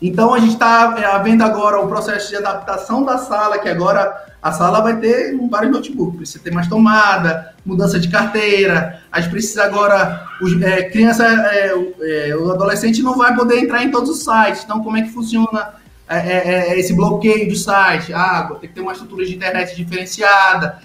Então 0.00 0.34
a 0.34 0.38
gente 0.38 0.52
está 0.52 0.94
é, 0.98 1.22
vendo 1.22 1.42
agora 1.42 1.80
o 1.80 1.88
processo 1.88 2.28
de 2.28 2.36
adaptação 2.36 3.04
da 3.04 3.18
sala, 3.18 3.58
que 3.58 3.68
agora 3.68 4.26
a 4.42 4.52
sala 4.52 4.80
vai 4.80 4.96
ter 4.98 5.36
vários 5.50 5.72
notebooks, 5.72 6.16
precisa 6.16 6.44
ter 6.44 6.52
mais 6.52 6.68
tomada, 6.68 7.54
mudança 7.64 7.98
de 7.98 8.08
carteira, 8.08 9.00
a 9.10 9.20
gente 9.20 9.30
precisa 9.30 9.64
agora, 9.64 10.24
os, 10.40 10.60
é, 10.62 10.84
criança, 10.84 11.26
é, 11.26 12.28
é, 12.28 12.36
o 12.36 12.52
adolescente 12.52 13.02
não 13.02 13.16
vai 13.16 13.34
poder 13.34 13.58
entrar 13.58 13.82
em 13.82 13.90
todos 13.90 14.10
os 14.10 14.22
sites, 14.22 14.62
então 14.62 14.84
como 14.84 14.96
é 14.96 15.02
que 15.02 15.08
funciona 15.08 15.74
é, 16.08 16.18
é, 16.18 16.78
esse 16.78 16.94
bloqueio 16.94 17.48
do 17.48 17.56
site? 17.56 18.12
Ah, 18.12 18.48
ter 18.60 18.68
que 18.68 18.74
ter 18.74 18.80
uma 18.82 18.92
estrutura 18.92 19.24
de 19.24 19.34
internet 19.34 19.74
diferenciada, 19.74 20.78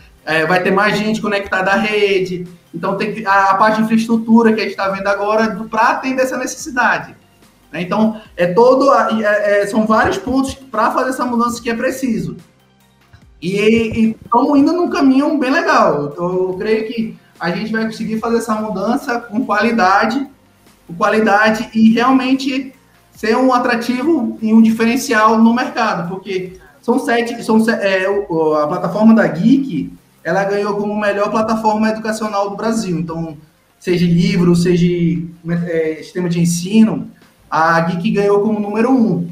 vai 0.47 0.63
ter 0.63 0.71
mais 0.71 0.97
gente 0.97 1.19
conectada 1.19 1.71
à 1.71 1.75
rede, 1.75 2.47
então 2.73 2.95
tem 2.95 3.13
que, 3.13 3.25
a, 3.25 3.51
a 3.51 3.55
parte 3.55 3.77
de 3.77 3.83
infraestrutura 3.83 4.53
que 4.53 4.59
a 4.59 4.63
gente 4.63 4.71
está 4.71 4.87
vendo 4.87 5.07
agora 5.07 5.55
para 5.69 5.89
atender 5.89 6.23
essa 6.23 6.37
necessidade. 6.37 7.20
Né? 7.71 7.81
Então, 7.81 8.21
é 8.35 8.47
todo, 8.47 8.93
é, 8.93 9.61
é, 9.61 9.67
são 9.67 9.85
vários 9.85 10.17
pontos 10.17 10.53
para 10.53 10.91
fazer 10.91 11.11
essa 11.11 11.25
mudança 11.25 11.61
que 11.61 11.69
é 11.69 11.75
preciso. 11.75 12.35
E 13.41 14.15
estamos 14.23 14.59
indo 14.59 14.71
num 14.71 14.89
caminho 14.89 15.37
bem 15.37 15.51
legal. 15.51 16.13
Eu, 16.15 16.49
eu 16.49 16.55
creio 16.59 16.87
que 16.87 17.17
a 17.39 17.49
gente 17.49 17.71
vai 17.71 17.85
conseguir 17.85 18.19
fazer 18.19 18.37
essa 18.37 18.53
mudança 18.55 19.19
com 19.19 19.45
qualidade, 19.45 20.27
com 20.87 20.93
qualidade 20.93 21.69
e 21.73 21.91
realmente 21.91 22.73
ser 23.15 23.35
um 23.35 23.53
atrativo 23.53 24.37
e 24.41 24.53
um 24.53 24.61
diferencial 24.61 25.37
no 25.37 25.53
mercado, 25.53 26.09
porque 26.09 26.59
são 26.81 26.99
sete, 26.99 27.43
são 27.43 27.63
é, 27.69 28.05
a 28.05 28.67
plataforma 28.67 29.13
da 29.13 29.27
Geek, 29.27 29.91
ela 30.23 30.43
ganhou 30.43 30.75
como 30.75 30.99
melhor 30.99 31.29
plataforma 31.31 31.89
educacional 31.89 32.49
do 32.49 32.55
Brasil. 32.55 32.99
Então, 32.99 33.37
seja 33.79 34.05
livro, 34.05 34.55
seja 34.55 34.85
é, 35.67 35.95
sistema 35.97 36.29
de 36.29 36.39
ensino, 36.39 37.09
a 37.51 37.81
Geek 37.81 38.11
ganhou 38.11 38.39
como 38.41 38.61
número 38.61 38.89
um. 38.89 39.29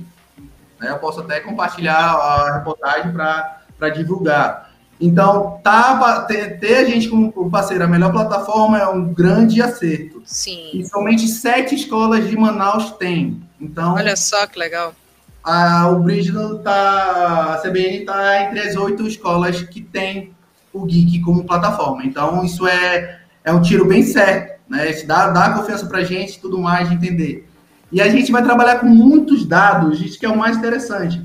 Né? 0.77 0.89
Eu 0.89 0.97
posso 0.97 1.21
até 1.21 1.39
compartilhar 1.39 1.95
a 1.95 2.57
reportagem 2.57 3.13
para 3.13 3.89
divulgar. 3.89 4.69
Então, 4.99 5.61
tá, 5.63 6.25
ter, 6.27 6.59
ter, 6.59 6.75
a 6.75 6.85
gente 6.85 7.07
como 7.07 7.49
parceiro, 7.49 7.85
a 7.85 7.87
melhor 7.87 8.11
plataforma 8.11 8.77
é 8.77 8.85
um 8.87 9.13
grande 9.13 9.61
acerto. 9.61 10.21
Sim. 10.25 10.71
E 10.73 10.85
somente 10.85 11.25
sete 11.29 11.73
escolas 11.73 12.27
de 12.27 12.35
Manaus 12.35 12.91
têm. 12.91 13.41
Então, 13.61 13.93
Olha 13.93 14.17
só 14.17 14.45
que 14.45 14.59
legal. 14.59 14.93
A, 15.41 15.87
o 15.87 16.01
Brígido 16.01 16.59
tá, 16.59 17.53
a 17.53 17.57
CBN 17.61 17.99
está 17.99 18.43
entre 18.43 18.59
as 18.59 18.75
oito 18.75 19.07
escolas 19.07 19.61
que 19.61 19.79
tem 19.79 20.33
o 20.73 20.83
Geek 20.83 21.21
como 21.21 21.45
plataforma. 21.45 22.03
Então, 22.03 22.43
isso 22.43 22.67
é, 22.67 23.21
é 23.45 23.53
um 23.53 23.61
tiro 23.61 23.85
bem 23.85 24.03
certo, 24.03 24.59
né? 24.67 24.91
Isso 24.91 25.07
dá, 25.07 25.29
dá 25.29 25.53
confiança 25.53 25.85
para 25.85 25.99
a 25.99 26.03
gente 26.03 26.35
e 26.35 26.39
tudo 26.39 26.59
mais 26.59 26.89
de 26.89 26.95
entender. 26.95 27.48
E 27.91 28.01
a 28.01 28.07
gente 28.07 28.31
vai 28.31 28.43
trabalhar 28.43 28.79
com 28.79 28.85
muitos 28.85 29.45
dados, 29.45 29.99
isso 30.01 30.19
que 30.19 30.25
é 30.25 30.29
o 30.29 30.37
mais 30.37 30.57
interessante. 30.57 31.21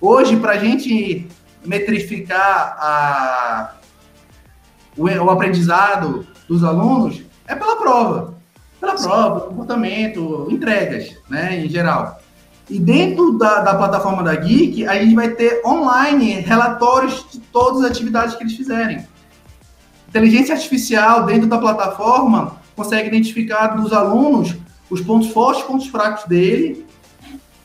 Hoje, 0.00 0.36
para 0.36 0.52
a 0.52 0.58
gente 0.58 1.26
metrificar 1.64 2.76
a, 2.78 3.74
o, 4.96 5.04
o, 5.06 5.30
aprendizado 5.30 6.26
dos 6.48 6.62
alunos, 6.62 7.22
é 7.46 7.54
pela 7.54 7.76
prova. 7.76 8.34
Pela 8.80 8.94
prova, 8.94 9.40
comportamento, 9.48 10.46
entregas, 10.50 11.16
né, 11.28 11.64
em 11.64 11.68
geral. 11.68 12.20
E 12.68 12.78
dentro 12.78 13.36
da, 13.36 13.60
da, 13.60 13.74
plataforma 13.74 14.22
da 14.22 14.34
Geek, 14.36 14.86
a 14.86 14.94
gente 15.02 15.14
vai 15.14 15.30
ter 15.30 15.62
online 15.66 16.34
relatórios 16.34 17.26
de 17.30 17.40
todas 17.40 17.82
as 17.82 17.90
atividades 17.90 18.34
que 18.36 18.42
eles 18.42 18.56
fizerem. 18.56 19.06
Inteligência 20.08 20.54
artificial 20.54 21.24
dentro 21.24 21.48
da 21.48 21.58
plataforma 21.58 22.56
consegue 22.76 23.08
identificar 23.08 23.68
dos 23.68 23.92
alunos 23.92 24.56
os 24.90 25.00
pontos 25.00 25.30
fortes 25.30 25.64
e 25.64 25.66
pontos 25.66 25.86
fracos 25.88 26.24
dele, 26.24 26.86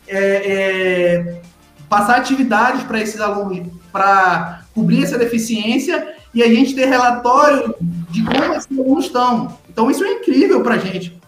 é, 0.07 0.17
é, 0.17 1.41
passar 1.87 2.17
atividades 2.17 2.83
para 2.83 2.99
esses 2.99 3.19
alunos 3.19 3.67
para 3.91 4.61
cobrir 4.73 5.03
essa 5.03 5.17
deficiência 5.17 6.15
e 6.33 6.43
a 6.43 6.47
gente 6.47 6.75
ter 6.75 6.85
relatório 6.85 7.75
de 8.09 8.23
como 8.23 8.53
esses 8.53 8.79
alunos 8.79 9.05
estão. 9.05 9.57
Então, 9.69 9.89
isso 9.89 10.03
é 10.03 10.13
incrível 10.13 10.61
para 10.61 10.75
a 10.75 10.77
gente. 10.77 11.19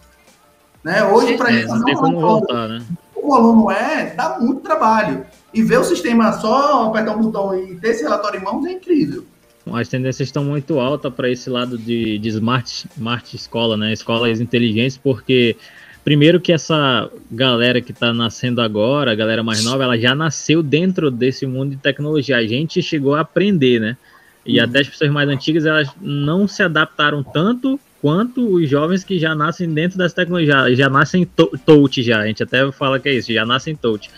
Né? 0.82 1.04
Hoje, 1.04 1.36
para 1.36 1.52
é, 1.52 1.64
não 1.64 1.84
tem 1.84 1.94
como 1.94 2.20
voltar, 2.20 2.68
né? 2.68 2.82
O 3.14 3.34
aluno 3.34 3.70
é, 3.70 4.14
dá 4.16 4.38
muito 4.40 4.60
trabalho. 4.62 5.24
E 5.54 5.62
ver 5.62 5.78
o 5.78 5.84
sistema 5.84 6.32
só 6.32 6.88
apertar 6.88 7.14
um 7.14 7.20
botão 7.20 7.56
e 7.56 7.76
ter 7.76 7.90
esse 7.90 8.02
relatório 8.02 8.40
em 8.40 8.42
mãos 8.42 8.64
é 8.64 8.72
incrível. 8.72 9.24
As 9.70 9.88
tendências 9.88 10.28
estão 10.28 10.44
muito 10.44 10.80
altas 10.80 11.12
para 11.14 11.30
esse 11.30 11.48
lado 11.48 11.78
de, 11.78 12.18
de 12.18 12.28
smart, 12.30 12.88
smart 12.96 13.36
escola, 13.36 13.76
né? 13.76 13.92
Escolas 13.92 14.40
inteligentes, 14.40 14.96
porque 14.96 15.56
primeiro 16.04 16.40
que 16.40 16.52
essa 16.52 17.10
galera 17.30 17.80
que 17.80 17.92
está 17.92 18.12
nascendo 18.12 18.60
agora, 18.60 19.12
a 19.12 19.14
galera 19.14 19.42
mais 19.42 19.64
nova, 19.64 19.84
ela 19.84 19.98
já 19.98 20.14
nasceu 20.14 20.62
dentro 20.62 21.10
desse 21.10 21.46
mundo 21.46 21.70
de 21.70 21.76
tecnologia. 21.76 22.36
A 22.36 22.46
gente 22.46 22.82
chegou 22.82 23.14
a 23.14 23.20
aprender, 23.20 23.80
né? 23.80 23.96
E 24.44 24.58
uhum. 24.58 24.64
até 24.64 24.80
as 24.80 24.88
pessoas 24.88 25.10
mais 25.10 25.28
antigas, 25.28 25.66
elas 25.66 25.88
não 26.00 26.48
se 26.48 26.62
adaptaram 26.62 27.22
tanto 27.22 27.78
quanto 28.00 28.56
os 28.56 28.68
jovens 28.68 29.04
que 29.04 29.18
já 29.18 29.34
nascem 29.34 29.72
dentro 29.72 29.96
dessa 29.96 30.16
tecnologia, 30.16 30.52
já, 30.52 30.74
já 30.74 30.88
nascem 30.90 31.24
touch 31.24 32.02
já, 32.02 32.18
a 32.18 32.26
gente 32.26 32.42
até 32.42 32.70
fala 32.72 32.98
que 32.98 33.08
é 33.08 33.14
isso, 33.14 33.32
já 33.32 33.46
nascem 33.46 33.76
touch. 33.76 34.10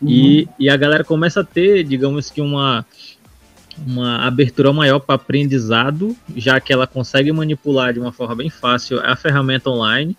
Uhum. 0.00 0.08
E, 0.08 0.48
e 0.60 0.70
a 0.70 0.76
galera 0.76 1.02
começa 1.02 1.40
a 1.40 1.44
ter, 1.44 1.82
digamos 1.82 2.30
que 2.30 2.40
uma 2.40 2.86
uma 3.86 4.26
abertura 4.26 4.72
maior 4.72 4.98
para 4.98 5.14
aprendizado, 5.14 6.16
já 6.36 6.60
que 6.60 6.72
ela 6.72 6.86
consegue 6.86 7.32
manipular 7.32 7.92
de 7.92 7.98
uma 7.98 8.12
forma 8.12 8.36
bem 8.36 8.50
fácil 8.50 9.00
a 9.00 9.16
ferramenta 9.16 9.70
online. 9.70 10.16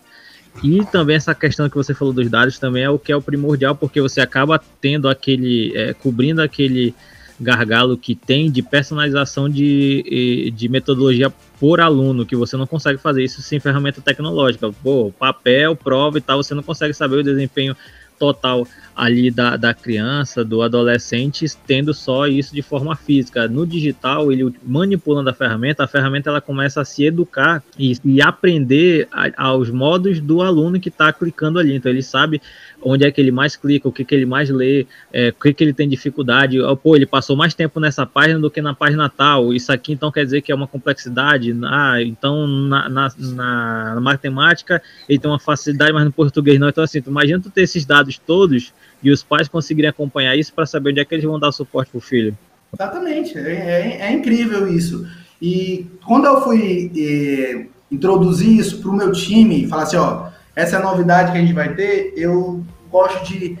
E 0.62 0.84
também 0.86 1.16
essa 1.16 1.34
questão 1.34 1.68
que 1.68 1.76
você 1.76 1.94
falou 1.94 2.14
dos 2.14 2.30
dados 2.30 2.58
também 2.58 2.84
é 2.84 2.90
o 2.90 2.98
que 2.98 3.12
é 3.12 3.16
o 3.16 3.22
primordial, 3.22 3.74
porque 3.74 4.00
você 4.00 4.20
acaba 4.20 4.60
tendo 4.80 5.08
aquele, 5.08 5.76
é, 5.76 5.92
cobrindo 5.92 6.40
aquele 6.40 6.94
gargalo 7.40 7.96
que 7.98 8.14
tem 8.14 8.50
de 8.50 8.62
personalização 8.62 9.48
de, 9.48 10.52
de 10.54 10.68
metodologia 10.68 11.32
por 11.58 11.80
aluno, 11.80 12.24
que 12.24 12.36
você 12.36 12.56
não 12.56 12.66
consegue 12.66 12.98
fazer 12.98 13.24
isso 13.24 13.42
sem 13.42 13.58
ferramenta 13.58 14.00
tecnológica. 14.00 14.72
Pô, 14.82 15.12
papel, 15.18 15.74
prova 15.74 16.18
e 16.18 16.20
tal, 16.20 16.42
você 16.42 16.54
não 16.54 16.62
consegue 16.62 16.94
saber 16.94 17.16
o 17.16 17.22
desempenho 17.22 17.76
total 18.18 18.66
ali 18.96 19.30
da, 19.30 19.56
da 19.56 19.74
criança, 19.74 20.44
do 20.44 20.62
adolescente, 20.62 21.46
tendo 21.66 21.92
só 21.92 22.26
isso 22.26 22.54
de 22.54 22.62
forma 22.62 22.94
física. 22.94 23.48
No 23.48 23.66
digital, 23.66 24.30
ele 24.30 24.54
manipulando 24.62 25.30
a 25.30 25.34
ferramenta, 25.34 25.84
a 25.84 25.88
ferramenta 25.88 26.30
ela 26.30 26.40
começa 26.40 26.80
a 26.80 26.84
se 26.84 27.04
educar 27.04 27.62
e, 27.78 27.96
e 28.04 28.22
aprender 28.22 29.08
a, 29.10 29.48
aos 29.48 29.70
modos 29.70 30.20
do 30.20 30.42
aluno 30.42 30.78
que 30.78 30.88
está 30.88 31.12
clicando 31.12 31.58
ali. 31.58 31.74
Então 31.74 31.90
ele 31.90 32.02
sabe 32.02 32.40
onde 32.84 33.06
é 33.06 33.10
que 33.10 33.20
ele 33.20 33.30
mais 33.30 33.56
clica, 33.56 33.88
o 33.88 33.92
que, 33.92 34.04
que 34.04 34.14
ele 34.14 34.26
mais 34.26 34.50
lê, 34.50 34.86
é, 35.12 35.30
o 35.30 35.42
que, 35.42 35.52
que 35.52 35.64
ele 35.64 35.72
tem 35.72 35.88
dificuldade. 35.88 36.58
Pô, 36.82 36.94
ele 36.94 37.06
passou 37.06 37.34
mais 37.34 37.54
tempo 37.54 37.80
nessa 37.80 38.04
página 38.04 38.38
do 38.38 38.50
que 38.50 38.60
na 38.60 38.74
página 38.74 39.08
tal. 39.08 39.52
Isso 39.52 39.72
aqui 39.72 39.92
então 39.92 40.12
quer 40.12 40.24
dizer 40.24 40.42
que 40.42 40.52
é 40.52 40.54
uma 40.54 40.66
complexidade. 40.66 41.56
Ah, 41.64 42.02
então 42.02 42.46
na, 42.46 42.88
na, 42.88 43.08
na, 43.18 43.94
na 43.94 44.00
matemática 44.00 44.82
ele 45.08 45.18
tem 45.18 45.30
uma 45.30 45.40
facilidade, 45.40 45.92
mas 45.92 46.04
no 46.04 46.12
português 46.12 46.60
não. 46.60 46.68
Então, 46.68 46.84
assim, 46.84 47.00
tu 47.00 47.10
imagina 47.10 47.40
tu 47.40 47.50
ter 47.50 47.62
esses 47.62 47.84
dados 47.84 48.18
todos 48.18 48.72
e 49.02 49.10
os 49.10 49.22
pais 49.22 49.48
conseguirem 49.48 49.90
acompanhar 49.90 50.36
isso 50.36 50.52
para 50.52 50.66
saber 50.66 50.90
onde 50.90 51.00
é 51.00 51.04
que 51.04 51.14
eles 51.14 51.24
vão 51.24 51.38
dar 51.38 51.52
suporte 51.52 51.90
para 51.90 51.98
o 51.98 52.00
filho. 52.00 52.36
Exatamente, 52.72 53.38
é, 53.38 53.52
é, 53.52 53.96
é, 54.00 54.12
incrível 54.12 54.66
isso. 54.66 55.06
E 55.40 55.86
quando 56.04 56.26
eu 56.26 56.42
fui 56.42 56.90
eh, 56.96 57.66
introduzir 57.90 58.58
isso 58.58 58.80
para 58.80 58.90
o 58.90 58.94
meu 58.94 59.12
time, 59.12 59.66
falar 59.68 59.84
assim, 59.84 59.96
ó, 59.96 60.28
essa 60.56 60.76
é 60.76 60.78
a 60.78 60.82
novidade 60.82 61.32
que 61.32 61.38
a 61.38 61.40
gente 61.40 61.52
vai 61.52 61.74
ter, 61.74 62.12
eu 62.16 62.64
gosto 62.94 63.24
de 63.24 63.58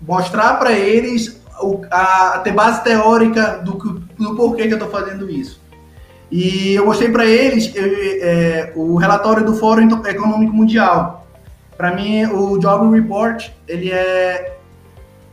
mostrar 0.00 0.54
para 0.54 0.72
eles 0.72 1.38
o, 1.60 1.82
a, 1.90 2.40
ter 2.42 2.52
base 2.52 2.82
teórica 2.82 3.58
do, 3.58 3.74
do 4.18 4.34
porquê 4.34 4.66
que 4.66 4.72
eu 4.72 4.78
estou 4.78 4.90
fazendo 4.90 5.30
isso. 5.30 5.60
E 6.30 6.74
eu 6.74 6.86
mostrei 6.86 7.10
para 7.10 7.26
eles 7.26 7.70
eu, 7.74 7.84
é, 7.84 8.72
o 8.74 8.96
relatório 8.96 9.44
do 9.44 9.54
Fórum 9.54 9.86
Econômico 10.06 10.54
Mundial. 10.54 11.26
Para 11.76 11.94
mim, 11.94 12.24
o 12.24 12.58
Job 12.58 12.90
Report 12.98 13.50
ele 13.68 13.90
é 13.92 14.56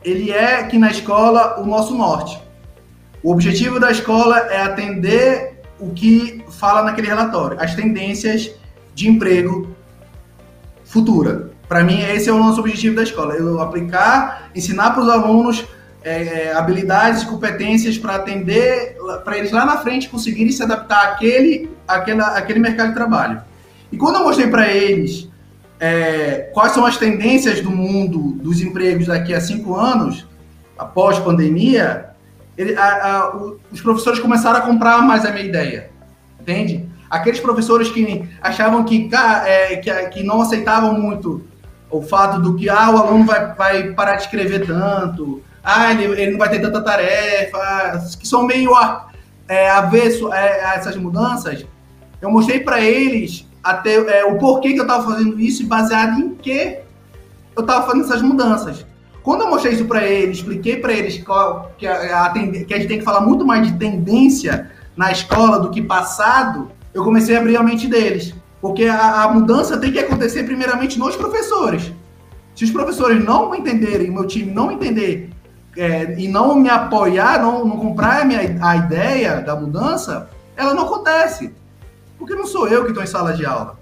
ele 0.04 0.32
é 0.32 0.60
aqui 0.60 0.78
na 0.78 0.92
escola 0.92 1.60
o 1.62 1.66
nosso 1.66 1.96
norte. 1.96 2.42
O 3.24 3.32
objetivo 3.32 3.80
da 3.80 3.92
escola 3.92 4.38
é 4.50 4.62
atender 4.62 5.62
o 5.80 5.92
que 5.92 6.44
fala 6.50 6.84
naquele 6.84 7.08
relatório, 7.08 7.58
as 7.60 7.76
tendências 7.76 8.52
de 8.94 9.10
emprego 9.10 9.70
futura. 10.84 11.49
Para 11.70 11.84
mim, 11.84 12.02
esse 12.02 12.28
é 12.28 12.34
o 12.34 12.40
nosso 12.40 12.60
objetivo 12.60 12.96
da 12.96 13.04
escola: 13.04 13.36
eu 13.36 13.62
aplicar, 13.62 14.50
ensinar 14.56 14.90
para 14.90 15.04
os 15.04 15.10
alunos 15.10 15.64
é, 16.04 16.48
é, 16.48 16.54
habilidades 16.54 17.22
e 17.22 17.28
competências 17.28 17.96
para 17.96 18.16
atender, 18.16 18.98
para 19.24 19.38
eles 19.38 19.52
lá 19.52 19.64
na 19.66 19.78
frente 19.78 20.10
conseguirem 20.10 20.52
se 20.52 20.64
adaptar 20.64 21.12
àquele, 21.12 21.70
àquela, 21.88 22.36
àquele 22.36 22.60
mercado 22.60 22.90
de 22.90 22.96
trabalho. 22.96 23.42
E 23.92 23.98
quando 23.98 24.16
eu 24.16 24.24
mostrei 24.24 24.48
para 24.48 24.68
eles 24.68 25.30
é, 25.80 26.50
quais 26.54 26.72
são 26.72 26.86
as 26.86 26.98
tendências 26.98 27.62
do 27.62 27.70
mundo 27.70 28.34
dos 28.42 28.62
empregos 28.62 29.06
daqui 29.06 29.34
a 29.36 29.40
cinco 29.40 29.76
anos, 29.76 30.28
após 30.76 31.20
pandemia, 31.20 32.10
ele, 32.58 32.76
a, 32.76 32.84
a, 32.84 33.38
o, 33.38 33.60
os 33.72 33.80
professores 33.80 34.20
começaram 34.20 34.58
a 34.58 34.62
comprar 34.62 35.04
mais 35.04 35.24
a 35.24 35.32
minha 35.32 35.46
ideia, 35.46 35.92
entende? 36.42 36.90
Aqueles 37.10 37.40
professores 37.40 37.90
que 37.92 38.28
achavam 38.42 38.84
que, 38.84 39.10
é, 39.46 39.76
que, 39.78 39.92
que 40.10 40.24
não 40.24 40.42
aceitavam 40.42 40.94
muito 40.94 41.49
o 41.90 42.02
fato 42.02 42.40
do 42.40 42.56
que 42.56 42.70
ah, 42.70 42.92
o 42.92 42.98
aluno 42.98 43.26
vai, 43.26 43.54
vai 43.54 43.92
parar 43.94 44.16
de 44.16 44.24
escrever 44.24 44.66
tanto, 44.66 45.42
ah, 45.64 45.92
ele, 45.92 46.06
ele 46.06 46.32
não 46.32 46.40
vai 46.40 46.50
ter 46.50 46.60
tanta 46.60 46.82
tarefa, 46.82 48.02
que 48.20 48.28
são 48.28 48.46
meio 48.46 48.72
é, 49.48 49.70
avesso 49.70 50.32
é, 50.34 50.64
a 50.66 50.76
essas 50.76 50.96
mudanças, 50.96 51.66
eu 52.22 52.30
mostrei 52.30 52.60
para 52.60 52.82
eles 52.82 53.48
até 53.64 53.96
é, 53.96 54.26
o 54.26 54.38
porquê 54.38 54.74
que 54.74 54.80
eu 54.80 54.84
estava 54.84 55.12
fazendo 55.12 55.40
isso 55.40 55.64
e 55.64 55.66
baseado 55.66 56.20
em 56.20 56.36
que 56.36 56.80
eu 57.56 57.62
estava 57.62 57.86
fazendo 57.86 58.06
essas 58.06 58.22
mudanças. 58.22 58.86
Quando 59.22 59.42
eu 59.42 59.50
mostrei 59.50 59.74
isso 59.74 59.86
para 59.86 60.06
eles, 60.06 60.38
expliquei 60.38 60.78
para 60.78 60.94
eles 60.94 61.22
qual, 61.24 61.72
que, 61.78 61.86
a, 61.86 62.26
a, 62.26 62.30
que 62.32 62.74
a 62.74 62.78
gente 62.78 62.88
tem 62.88 63.00
que 63.00 63.04
falar 63.06 63.22
muito 63.22 63.46
mais 63.46 63.68
de 63.68 63.78
tendência 63.78 64.72
na 64.96 65.12
escola 65.12 65.60
do 65.60 65.70
que 65.70 65.82
passado, 65.82 66.72
eu 66.94 67.04
comecei 67.04 67.36
a 67.36 67.40
abrir 67.40 67.58
a 67.58 67.64
mente 67.64 67.88
deles. 67.88 68.34
Porque 68.62 68.86
a, 68.86 69.24
a 69.24 69.34
mudança 69.34 69.78
tem 69.78 69.92
que 69.92 70.00
acontecer 70.00 70.44
primeiramente 70.44 71.00
nos 71.00 71.16
professores. 71.16 71.92
Se 72.56 72.66
os 72.66 72.72
professores 72.72 73.24
não 73.24 73.56
entenderem, 73.56 74.12
meu 74.12 74.28
time 74.28 74.52
não 74.52 74.72
entender 74.72 75.30
é, 75.78 76.20
e 76.20 76.28
não 76.28 76.56
me 76.56 76.70
apoiar, 76.70 77.42
não, 77.42 77.66
não 77.66 77.78
comprar 77.78 78.22
a, 78.22 78.26
minha, 78.26 78.58
a 78.62 78.76
ideia 78.76 79.40
da 79.42 79.56
mudança, 79.56 80.30
ela 80.58 80.74
não 80.74 80.84
acontece. 80.84 81.54
Porque 82.18 82.36
não 82.36 82.46
sou 82.46 82.68
eu 82.68 82.84
que 82.84 82.90
estou 82.90 83.04
em 83.04 83.08
sala 83.08 83.34
de 83.34 83.46
aula. 83.46 83.80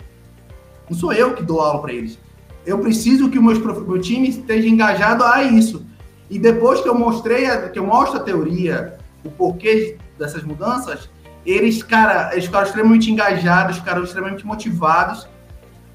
Não 0.87 0.95
sou 0.95 1.11
eu 1.11 1.33
que 1.33 1.41
dou 1.41 1.59
aula 1.59 1.81
para 1.81 1.93
eles. 1.93 2.19
Eu 2.65 2.77
preciso 2.79 3.29
que 3.29 3.39
o 3.39 3.43
meu, 3.43 3.59
meu 3.59 3.99
time 3.99 4.29
esteja 4.29 4.67
engajado 4.67 5.23
a 5.23 5.41
isso. 5.43 5.85
E 6.29 6.37
depois 6.37 6.81
que 6.81 6.89
eu 6.89 6.93
mostrei, 6.93 7.47
que 7.71 7.79
eu 7.79 7.85
mostro 7.85 8.19
a 8.19 8.23
teoria, 8.23 8.97
o 9.23 9.31
porquê 9.31 9.97
dessas 10.19 10.43
mudanças, 10.43 11.09
eles, 11.47 11.81
cara, 11.81 12.31
eles 12.33 12.45
ficaram 12.45 12.65
extremamente 12.65 13.09
engajados, 13.09 13.77
ficaram 13.77 14.03
extremamente 14.03 14.45
motivados. 14.45 15.27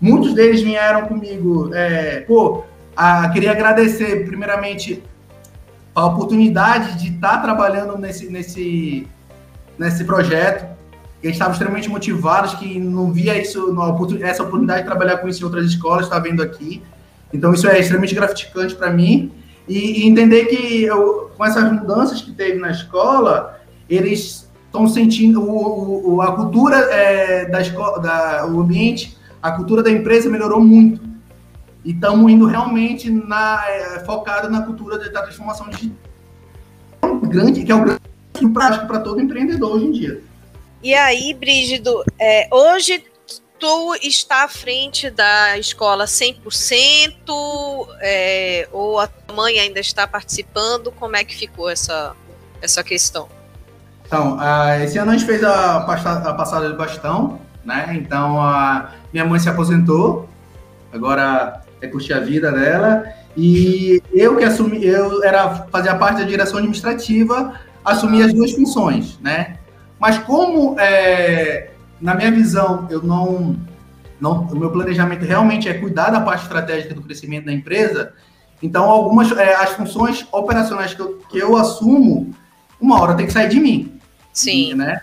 Muitos 0.00 0.34
deles 0.34 0.62
vieram 0.62 1.06
comigo, 1.06 1.70
é, 1.74 2.20
pô, 2.22 2.64
a, 2.96 3.28
queria 3.28 3.52
agradecer 3.52 4.24
primeiramente 4.24 5.02
a 5.94 6.06
oportunidade 6.06 6.98
de 6.98 7.14
estar 7.14 7.38
trabalhando 7.42 7.98
nesse, 7.98 8.30
nesse, 8.30 9.06
nesse 9.78 10.04
projeto 10.04 10.72
eles 11.22 11.36
estavam 11.36 11.52
extremamente 11.52 11.88
motivados, 11.88 12.54
que 12.54 12.80
não 12.80 13.12
via 13.12 13.40
isso, 13.40 13.76
essa 14.22 14.42
oportunidade 14.42 14.80
de 14.80 14.86
trabalhar 14.86 15.18
com 15.18 15.28
isso 15.28 15.40
em 15.40 15.44
outras 15.44 15.66
escolas, 15.66 16.06
está 16.06 16.18
vendo 16.18 16.42
aqui. 16.42 16.82
Então, 17.32 17.54
isso 17.54 17.68
é 17.68 17.78
extremamente 17.78 18.14
gratificante 18.14 18.74
para 18.74 18.90
mim. 18.90 19.30
E, 19.68 20.02
e, 20.02 20.08
entender 20.08 20.46
que 20.46 20.82
eu, 20.82 21.30
com 21.36 21.44
essas 21.44 21.70
mudanças 21.72 22.20
que 22.20 22.32
teve 22.32 22.58
na 22.58 22.72
escola, 22.72 23.60
eles 23.88 24.41
estão 24.72 24.88
sentindo 24.88 25.42
o, 25.42 26.14
o, 26.14 26.22
a 26.22 26.34
cultura 26.34 26.76
é, 26.90 27.44
da 27.44 27.60
escola, 27.60 28.00
da, 28.00 28.46
o 28.46 28.62
ambiente, 28.62 29.14
a 29.42 29.52
cultura 29.52 29.82
da 29.82 29.90
empresa 29.90 30.30
melhorou 30.30 30.60
muito. 30.64 31.02
E 31.84 31.90
estamos 31.90 32.32
indo 32.32 32.46
realmente 32.46 33.10
na, 33.10 33.62
é, 33.68 34.04
focado 34.06 34.48
na 34.48 34.62
cultura 34.62 34.98
da 34.98 35.22
transformação 35.22 35.68
digital. 35.68 35.98
Grande, 37.24 37.62
que 37.62 37.70
é 37.70 37.74
o 37.74 37.84
grande 37.84 38.54
prático 38.54 38.86
para 38.86 39.00
todo 39.00 39.20
empreendedor 39.20 39.72
hoje 39.72 39.84
em 39.84 39.92
dia. 39.92 40.22
E 40.82 40.94
aí, 40.94 41.34
Brígido, 41.34 42.02
é, 42.18 42.48
hoje 42.50 43.04
tu 43.58 43.94
está 44.02 44.44
à 44.44 44.48
frente 44.48 45.10
da 45.10 45.58
escola 45.58 46.06
100% 46.06 47.88
é, 48.00 48.68
ou 48.72 48.98
a 48.98 49.08
mãe 49.34 49.58
ainda 49.60 49.80
está 49.80 50.06
participando? 50.06 50.90
Como 50.92 51.14
é 51.14 51.24
que 51.24 51.36
ficou 51.36 51.68
essa, 51.68 52.16
essa 52.60 52.82
questão? 52.82 53.28
Então, 54.12 54.36
uh, 54.36 54.84
esse 54.84 54.98
ano 54.98 55.10
a 55.10 55.16
gente 55.16 55.24
fez 55.24 55.42
a, 55.42 55.78
a 55.78 56.34
passada 56.34 56.68
de 56.68 56.76
bastão, 56.76 57.40
né? 57.64 57.94
Então, 57.94 58.38
a 58.42 58.90
minha 59.10 59.24
mãe 59.24 59.40
se 59.40 59.48
aposentou, 59.48 60.28
agora 60.92 61.62
é 61.80 61.86
curtir 61.86 62.12
a 62.12 62.20
vida 62.20 62.52
dela. 62.52 63.06
E 63.34 64.02
eu 64.12 64.36
que 64.36 64.44
assumi, 64.44 64.84
eu 64.84 65.24
era 65.24 65.66
fazia 65.72 65.94
parte 65.94 66.18
da 66.18 66.24
direção 66.24 66.58
administrativa, 66.58 67.54
assumi 67.82 68.22
as 68.22 68.34
duas 68.34 68.52
funções, 68.52 69.18
né? 69.18 69.56
Mas 69.98 70.18
como, 70.18 70.78
é, 70.78 71.70
na 71.98 72.14
minha 72.14 72.30
visão, 72.30 72.86
eu 72.90 73.02
não, 73.02 73.56
não, 74.20 74.42
o 74.42 74.54
meu 74.54 74.70
planejamento 74.70 75.24
realmente 75.24 75.70
é 75.70 75.72
cuidar 75.72 76.10
da 76.10 76.20
parte 76.20 76.42
estratégica 76.42 76.92
do 76.92 77.00
crescimento 77.00 77.46
da 77.46 77.52
empresa, 77.54 78.12
então 78.62 78.90
algumas 78.90 79.32
é, 79.32 79.54
as 79.54 79.70
funções 79.70 80.26
operacionais 80.30 80.92
que 80.92 81.00
eu, 81.00 81.18
que 81.30 81.38
eu 81.38 81.56
assumo, 81.56 82.34
uma 82.78 83.00
hora 83.00 83.14
tem 83.14 83.24
que 83.24 83.32
sair 83.32 83.48
de 83.48 83.58
mim. 83.58 83.91
Sim. 84.32 84.74
Né? 84.74 85.00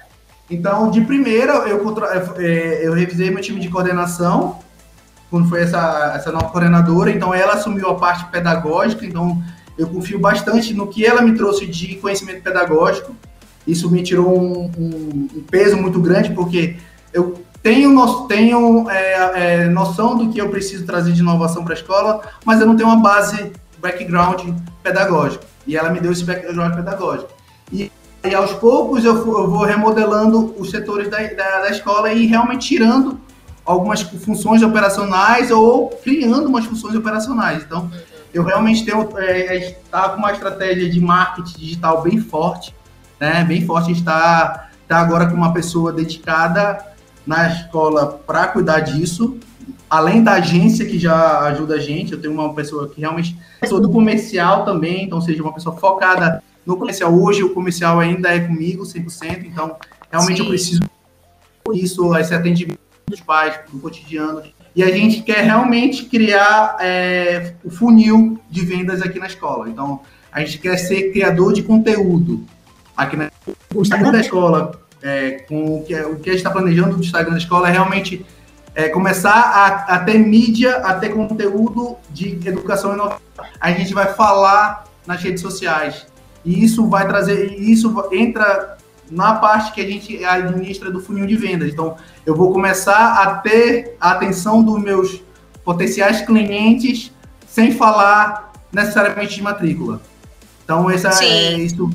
Então, 0.50 0.90
de 0.90 1.02
primeira, 1.02 1.54
eu, 1.68 1.96
é, 2.38 2.88
eu 2.88 2.94
revisei 2.94 3.30
meu 3.30 3.42
time 3.42 3.60
de 3.60 3.70
coordenação, 3.70 4.60
quando 5.30 5.48
foi 5.48 5.62
essa, 5.62 6.14
essa 6.16 6.32
nova 6.32 6.50
coordenadora, 6.50 7.12
então 7.12 7.34
ela 7.34 7.54
assumiu 7.54 7.90
a 7.90 7.96
parte 7.96 8.26
pedagógica, 8.26 9.06
então 9.06 9.42
eu 9.78 9.88
confio 9.88 10.20
bastante 10.20 10.74
no 10.74 10.88
que 10.88 11.06
ela 11.06 11.22
me 11.22 11.36
trouxe 11.36 11.68
de 11.68 11.96
conhecimento 11.96 12.42
pedagógico. 12.42 13.16
Isso 13.66 13.90
me 13.92 14.02
tirou 14.02 14.38
um, 14.38 14.72
um, 14.78 15.28
um 15.36 15.44
peso 15.44 15.78
muito 15.78 16.02
grande, 16.02 16.32
porque 16.32 16.78
eu 17.14 17.42
tenho, 17.62 18.28
tenho 18.28 18.90
é, 18.90 19.32
é, 19.36 19.70
noção 19.70 20.18
do 20.18 20.30
que 20.30 20.40
eu 20.40 20.50
preciso 20.50 20.86
trazer 20.86 21.12
de 21.12 21.20
inovação 21.20 21.64
para 21.64 21.74
a 21.74 21.78
escola, 21.78 22.22
mas 22.44 22.60
eu 22.60 22.66
não 22.66 22.76
tenho 22.76 22.90
uma 22.90 23.02
base, 23.02 23.52
background 23.78 24.42
pedagógico. 24.82 25.46
E 25.68 25.78
ela 25.78 25.90
me 25.90 26.00
deu 26.00 26.12
esse 26.12 26.24
background 26.24 26.74
pedagógico. 26.76 27.30
E, 28.24 28.36
aos 28.36 28.54
poucos 28.54 29.06
eu, 29.06 29.24
vou 29.24 29.64
remodelando 29.64 30.54
os 30.58 30.70
setores 30.70 31.10
da, 31.10 31.18
da, 31.20 31.62
da 31.62 31.70
escola 31.70 32.12
e 32.12 32.26
realmente 32.26 32.68
tirando 32.68 33.20
algumas 33.66 34.02
funções 34.02 34.62
operacionais 34.62 35.52
ou 35.52 35.90
criando 35.90 36.48
umas 36.48 36.66
funções 36.66 36.96
operacionais. 36.96 37.64
Então, 37.64 37.90
eu 38.34 38.44
realmente 38.44 38.84
tenho 38.84 39.10
é, 39.18 39.58
é 39.58 39.70
está 39.70 40.10
com 40.10 40.18
uma 40.18 40.32
estratégia 40.32 40.90
de 40.90 41.00
marketing 41.00 41.58
digital 41.58 42.02
bem 42.02 42.20
forte, 42.20 42.76
né? 43.20 43.44
Bem 43.44 43.66
forte 43.66 43.92
está 43.92 44.70
tá 44.88 44.98
agora 44.98 45.28
com 45.28 45.36
uma 45.36 45.54
pessoa 45.54 45.94
dedicada 45.94 46.84
na 47.26 47.48
escola 47.48 48.20
para 48.26 48.48
cuidar 48.48 48.80
disso, 48.82 49.38
além 49.90 50.24
da 50.24 50.34
agência 50.34 50.86
que 50.86 51.00
já 51.00 51.40
ajuda 51.42 51.76
a 51.76 51.80
gente, 51.80 52.14
eu 52.14 52.22
tenho 52.22 52.34
uma 52.34 52.54
pessoa 52.54 52.88
que 52.90 53.02
realmente 53.02 53.38
sou 53.68 53.80
do 53.80 53.90
comercial 53.90 54.66
também, 54.66 55.04
então 55.04 55.22
seja 55.22 55.42
uma 55.42 55.54
pessoa 55.54 55.76
focada 55.76 56.44
no 56.66 56.78
comercial. 56.78 57.14
Hoje 57.14 57.44
o 57.44 57.54
comercial 57.54 58.00
ainda 58.00 58.30
é 58.30 58.40
comigo 58.40 58.84
100%, 58.84 59.46
então 59.46 59.76
realmente 60.12 60.38
Sim. 60.38 60.44
eu 60.44 60.50
preciso 60.50 60.82
isso, 61.74 62.16
esse 62.18 62.34
atendimento 62.34 62.80
dos 63.08 63.22
pais 63.22 63.60
no 63.72 63.80
cotidiano. 63.80 64.42
E 64.76 64.84
a 64.84 64.92
gente 64.92 65.22
quer 65.22 65.44
realmente 65.44 66.06
criar 66.06 66.78
é, 66.80 67.54
o 67.64 67.70
funil 67.70 68.40
de 68.50 68.64
vendas 68.66 69.02
aqui 69.02 69.20
na 69.20 69.28
escola. 69.28 69.70
Então, 69.70 70.02
a 70.32 70.40
gente 70.42 70.58
quer 70.60 70.78
ser 70.78 71.12
criador 71.12 71.54
de 71.54 71.64
conteúdo 71.64 72.46
aqui 72.96 73.18
na 73.18 73.32
o 73.74 73.82
Instagram 73.82 74.12
da 74.12 74.20
escola, 74.20 74.80
é, 75.02 75.32
com 75.48 75.80
o 75.80 75.84
que, 75.84 75.96
o 75.96 76.16
que 76.18 76.30
a 76.30 76.34
gente 76.34 76.40
está 76.40 76.52
planejando 76.52 76.96
do 76.96 77.02
Instagram 77.02 77.32
da 77.32 77.38
escola 77.38 77.70
é 77.70 77.72
realmente 77.72 78.26
é, 78.76 78.90
começar 78.90 79.32
a, 79.32 79.96
a, 79.96 80.00
ter 80.00 80.18
mídia, 80.18 80.78
a 80.78 80.94
ter 80.94 81.10
conteúdo 81.10 81.98
de 82.12 82.40
educação 82.48 82.94
inovação. 82.94 83.20
A 83.60 83.72
gente 83.72 83.94
vai 83.94 84.14
falar 84.14 84.86
nas 85.06 85.22
redes 85.22 85.42
sociais. 85.42 86.06
E 86.44 86.64
isso 86.64 86.88
vai 86.88 87.08
trazer, 87.08 87.60
isso 87.60 88.04
entra 88.12 88.78
na 89.12 89.36
parte 89.36 89.74
que 89.74 89.82
a 89.82 89.86
gente 89.86 90.24
administra 90.24 90.92
do 90.92 91.00
funil 91.00 91.26
de 91.26 91.36
vendas. 91.36 91.72
Então, 91.72 91.96
eu 92.26 92.36
vou 92.36 92.52
começar 92.52 93.24
a 93.24 93.36
ter 93.38 93.96
a 94.00 94.12
atenção 94.12 94.64
dos 94.64 94.82
meus 94.82 95.22
potenciais 95.64 96.22
clientes 96.22 97.12
sem 97.48 97.72
falar 97.72 98.52
necessariamente 98.72 99.36
de 99.36 99.42
matrícula. 99.42 100.02
Então, 100.64 100.90
essa, 100.90 101.24
é, 101.24 101.58
isso 101.58 101.90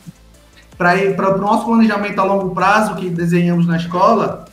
para 0.77 1.37
o 1.37 1.41
nosso 1.41 1.65
planejamento 1.65 2.19
a 2.19 2.25
longo 2.25 2.55
prazo 2.55 2.97
que 2.97 3.09
desenhamos 3.09 3.67
na 3.67 3.77
escola, 3.77 4.47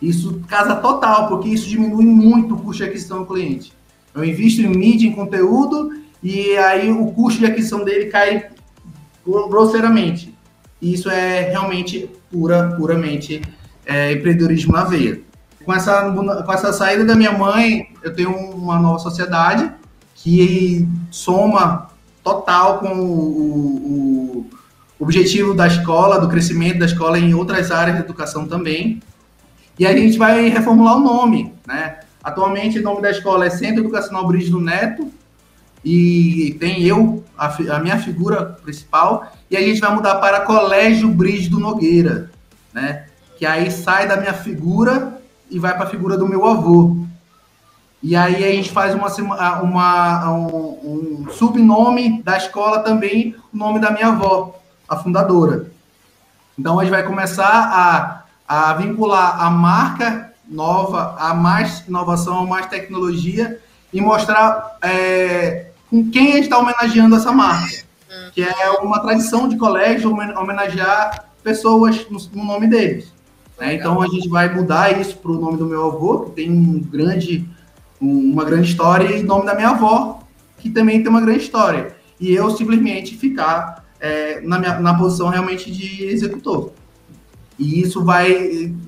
isso 0.00 0.40
casa 0.48 0.76
total, 0.76 1.28
porque 1.28 1.48
isso 1.48 1.68
diminui 1.68 2.06
muito 2.06 2.54
o 2.54 2.58
custo 2.58 2.82
de 2.82 2.88
aquisição 2.88 3.20
do 3.20 3.26
cliente. 3.26 3.72
Eu 4.14 4.24
invisto 4.24 4.62
em 4.62 4.68
mídia, 4.68 5.08
em 5.08 5.12
conteúdo, 5.12 5.92
e 6.22 6.56
aí 6.56 6.90
o 6.90 7.06
custo 7.12 7.40
de 7.40 7.46
aquisição 7.46 7.84
dele 7.84 8.06
cai 8.06 8.48
grosseiramente. 9.24 10.34
Isso 10.80 11.08
é 11.10 11.42
realmente 11.42 12.10
pura, 12.30 12.74
puramente 12.76 13.40
é, 13.86 14.12
empreendedorismo 14.12 14.72
na 14.72 14.84
veia. 14.84 15.20
Com 15.64 15.72
essa, 15.72 16.12
com 16.12 16.52
essa 16.52 16.72
saída 16.72 17.04
da 17.04 17.14
minha 17.14 17.32
mãe, 17.32 17.88
eu 18.02 18.14
tenho 18.14 18.34
uma 18.34 18.78
nova 18.78 18.98
sociedade 18.98 19.70
que 20.14 20.86
soma 21.10 21.88
total 22.22 22.78
com 22.80 22.98
o, 22.98 24.40
o 24.40 24.46
objetivo 24.98 25.54
da 25.54 25.66
escola, 25.66 26.20
do 26.20 26.28
crescimento 26.28 26.78
da 26.78 26.86
escola 26.86 27.18
em 27.18 27.34
outras 27.34 27.70
áreas 27.70 27.96
de 27.96 28.02
educação 28.02 28.46
também. 28.46 29.00
E 29.78 29.86
a 29.86 29.96
gente 29.96 30.18
vai 30.18 30.48
reformular 30.48 30.96
o 30.96 31.00
nome, 31.00 31.52
né? 31.66 32.00
Atualmente 32.22 32.78
o 32.78 32.82
nome 32.82 33.02
da 33.02 33.10
escola 33.10 33.46
é 33.46 33.50
Centro 33.50 33.80
Educacional 33.80 34.26
Brígido 34.26 34.60
Neto 34.60 35.10
e 35.84 36.56
tem 36.58 36.82
eu, 36.82 37.22
a, 37.36 37.46
a, 37.46 37.78
minha 37.78 37.98
figura 37.98 38.44
principal, 38.62 39.32
e 39.50 39.56
a 39.56 39.60
gente 39.60 39.80
vai 39.80 39.94
mudar 39.94 40.16
para 40.16 40.40
Colégio 40.40 41.08
Brígido 41.10 41.60
Nogueira, 41.60 42.30
né? 42.72 43.06
Que 43.36 43.44
aí 43.44 43.70
sai 43.70 44.08
da 44.08 44.16
minha 44.16 44.32
figura 44.32 45.20
e 45.50 45.58
vai 45.58 45.74
para 45.74 45.84
a 45.84 45.90
figura 45.90 46.16
do 46.16 46.26
meu 46.26 46.46
avô. 46.46 46.96
E 48.02 48.16
aí 48.16 48.44
a 48.44 48.52
gente 48.52 48.70
faz 48.70 48.94
uma, 48.94 49.08
uma 49.62 50.30
um, 50.32 51.24
um 51.26 51.30
subnome 51.30 52.22
da 52.22 52.36
escola 52.36 52.80
também, 52.80 53.34
o 53.52 53.56
nome 53.56 53.78
da 53.78 53.90
minha 53.90 54.08
avó 54.08 54.60
a 54.88 54.96
fundadora. 54.96 55.66
Então, 56.58 56.78
a 56.78 56.84
gente 56.84 56.92
vai 56.92 57.02
começar 57.02 58.24
a, 58.46 58.68
a 58.70 58.74
vincular 58.74 59.42
a 59.42 59.50
marca 59.50 60.32
nova 60.48 61.16
a 61.18 61.34
mais 61.34 61.86
inovação, 61.88 62.40
a 62.40 62.46
mais 62.46 62.66
tecnologia 62.66 63.58
e 63.92 64.00
mostrar 64.00 64.76
é, 64.82 65.70
com 65.94 66.10
quem 66.10 66.32
a 66.32 66.36
gente 66.36 66.44
está 66.44 66.58
homenageando 66.58 67.14
essa 67.14 67.30
marca, 67.30 67.84
que 68.32 68.42
é 68.42 68.70
uma 68.82 68.98
tradição 68.98 69.48
de 69.48 69.56
colégio 69.56 70.10
homenagear 70.10 71.26
pessoas 71.40 72.04
no, 72.10 72.18
no 72.32 72.44
nome 72.44 72.66
deles. 72.66 73.12
Né? 73.60 73.74
Então, 73.74 74.02
a 74.02 74.08
gente 74.08 74.28
vai 74.28 74.52
mudar 74.52 75.00
isso 75.00 75.16
para 75.18 75.30
o 75.30 75.40
nome 75.40 75.56
do 75.56 75.66
meu 75.66 75.86
avô, 75.86 76.24
que 76.24 76.30
tem 76.32 76.50
um 76.50 76.80
grande, 76.80 77.48
uma 78.00 78.44
grande 78.44 78.68
história, 78.68 79.16
e 79.16 79.22
o 79.22 79.26
nome 79.26 79.46
da 79.46 79.54
minha 79.54 79.68
avó, 79.68 80.20
que 80.58 80.68
também 80.68 81.00
tem 81.00 81.08
uma 81.08 81.20
grande 81.20 81.44
história. 81.44 81.94
E 82.18 82.34
eu 82.34 82.50
simplesmente 82.50 83.16
ficar 83.16 83.84
é, 84.00 84.40
na, 84.40 84.58
minha, 84.58 84.80
na 84.80 84.94
posição 84.94 85.28
realmente 85.28 85.70
de 85.70 86.06
executor. 86.06 86.72
E 87.56 87.82
isso 87.82 88.02
vai, 88.02 88.32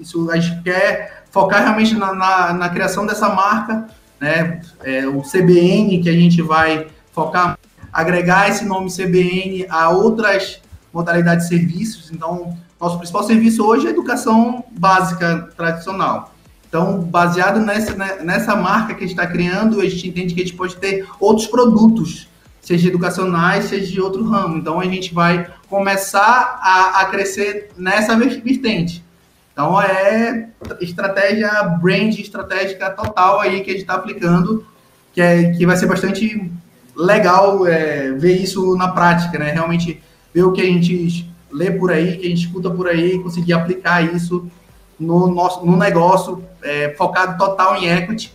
isso 0.01 0.29
a 0.29 0.41
gente 0.41 0.61
quer 0.65 1.25
focar 1.31 1.63
realmente 1.63 1.95
na, 1.95 2.13
na, 2.13 2.53
na 2.53 2.69
criação 2.69 3.07
dessa 3.07 3.29
marca, 3.29 3.87
né? 4.21 4.61
É, 4.83 5.07
o 5.07 5.23
CBN 5.23 6.03
que 6.03 6.09
a 6.09 6.13
gente 6.13 6.43
vai 6.43 6.89
focar, 7.17 7.59
agregar 7.91 8.51
esse 8.51 8.67
nome 8.67 8.93
CBN 8.93 9.64
a 9.71 9.89
outras 9.89 10.61
modalidades 10.93 11.49
de 11.49 11.57
serviços. 11.57 12.12
Então, 12.12 12.55
nosso 12.79 12.99
principal 12.99 13.25
serviço 13.25 13.64
hoje 13.64 13.87
é 13.87 13.91
educação 13.91 14.62
básica 14.71 15.49
tradicional. 15.57 16.35
Então, 16.69 17.01
baseado 17.01 17.59
nessa, 17.59 17.95
né, 17.95 18.19
nessa 18.23 18.55
marca 18.55 18.95
que 18.95 19.03
a 19.03 19.07
gente 19.07 19.19
está 19.19 19.27
criando, 19.27 19.81
a 19.81 19.89
gente 19.89 20.07
entende 20.07 20.35
que 20.35 20.43
a 20.43 20.45
gente 20.45 20.57
pode 20.57 20.77
ter 20.77 21.09
outros 21.19 21.47
produtos 21.47 22.29
seja 22.67 22.89
educacionais, 22.89 23.67
seja 23.67 23.93
de 23.93 24.01
outro 24.01 24.25
ramo. 24.25 24.59
Então 24.59 24.81
a 24.81 24.85
gente 24.85 25.14
vai 25.14 25.49
começar 25.69 26.59
a, 26.61 27.01
a 27.01 27.05
crescer 27.07 27.71
nessa 27.79 28.17
vertente. 28.17 29.05
Então 29.53 29.81
é 29.81 30.49
estratégia 30.81 31.62
brand 31.81 32.19
estratégica 32.19 32.91
total 32.91 33.39
aí 33.39 33.62
que 33.62 33.71
a 33.71 33.73
gente 33.73 33.83
está 33.83 33.95
aplicando, 33.95 34.67
que, 35.14 35.21
é, 35.21 35.53
que 35.53 35.64
vai 35.64 35.77
ser 35.77 35.87
bastante 35.87 36.51
legal 36.97 37.66
é, 37.66 38.12
ver 38.12 38.40
isso 38.40 38.74
na 38.76 38.88
prática, 38.88 39.38
né? 39.38 39.53
Realmente 39.53 40.03
ver 40.32 40.44
o 40.44 40.53
que 40.53 40.62
a 40.62 40.64
gente 40.64 41.30
lê 41.53 41.70
por 41.70 41.92
aí, 41.92 42.16
que 42.16 42.26
a 42.26 42.28
gente 42.28 42.47
escuta 42.47 42.70
por 42.70 42.88
aí, 42.88 43.18
conseguir 43.22 43.53
aplicar 43.53 44.03
isso 44.03 44.51
no 44.99 45.28
nosso 45.28 45.64
no 45.64 45.76
negócio, 45.76 46.42
é, 46.62 46.94
focado 46.97 47.36
total 47.36 47.76
em 47.76 47.86
equity. 47.86 48.32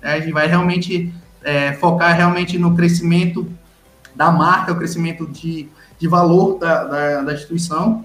Né? 0.00 0.14
A 0.14 0.20
gente 0.20 0.32
vai 0.32 0.46
realmente 0.46 1.12
é, 1.42 1.72
focar 1.74 2.16
realmente 2.16 2.58
no 2.58 2.74
crescimento 2.74 3.46
da 4.14 4.30
marca, 4.30 4.72
o 4.72 4.76
crescimento 4.76 5.26
de, 5.26 5.68
de 5.98 6.08
valor 6.08 6.58
da, 6.58 6.84
da, 6.84 7.22
da 7.22 7.32
instituição. 7.34 8.04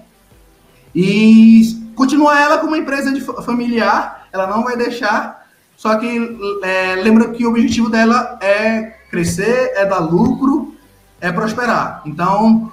E 0.94 1.90
continuar 1.94 2.40
ela 2.40 2.58
como 2.58 2.72
uma 2.72 2.78
empresa 2.78 3.12
de 3.12 3.20
familiar, 3.20 4.28
ela 4.32 4.46
não 4.46 4.62
vai 4.62 4.76
deixar, 4.76 5.46
só 5.76 5.96
que 5.96 6.38
é, 6.62 6.96
lembra 6.96 7.30
que 7.30 7.46
o 7.46 7.50
objetivo 7.50 7.88
dela 7.88 8.38
é 8.42 9.01
crescer, 9.12 9.72
é 9.76 9.84
dar 9.84 9.98
lucro, 9.98 10.74
é 11.20 11.30
prosperar. 11.30 12.00
Então, 12.06 12.72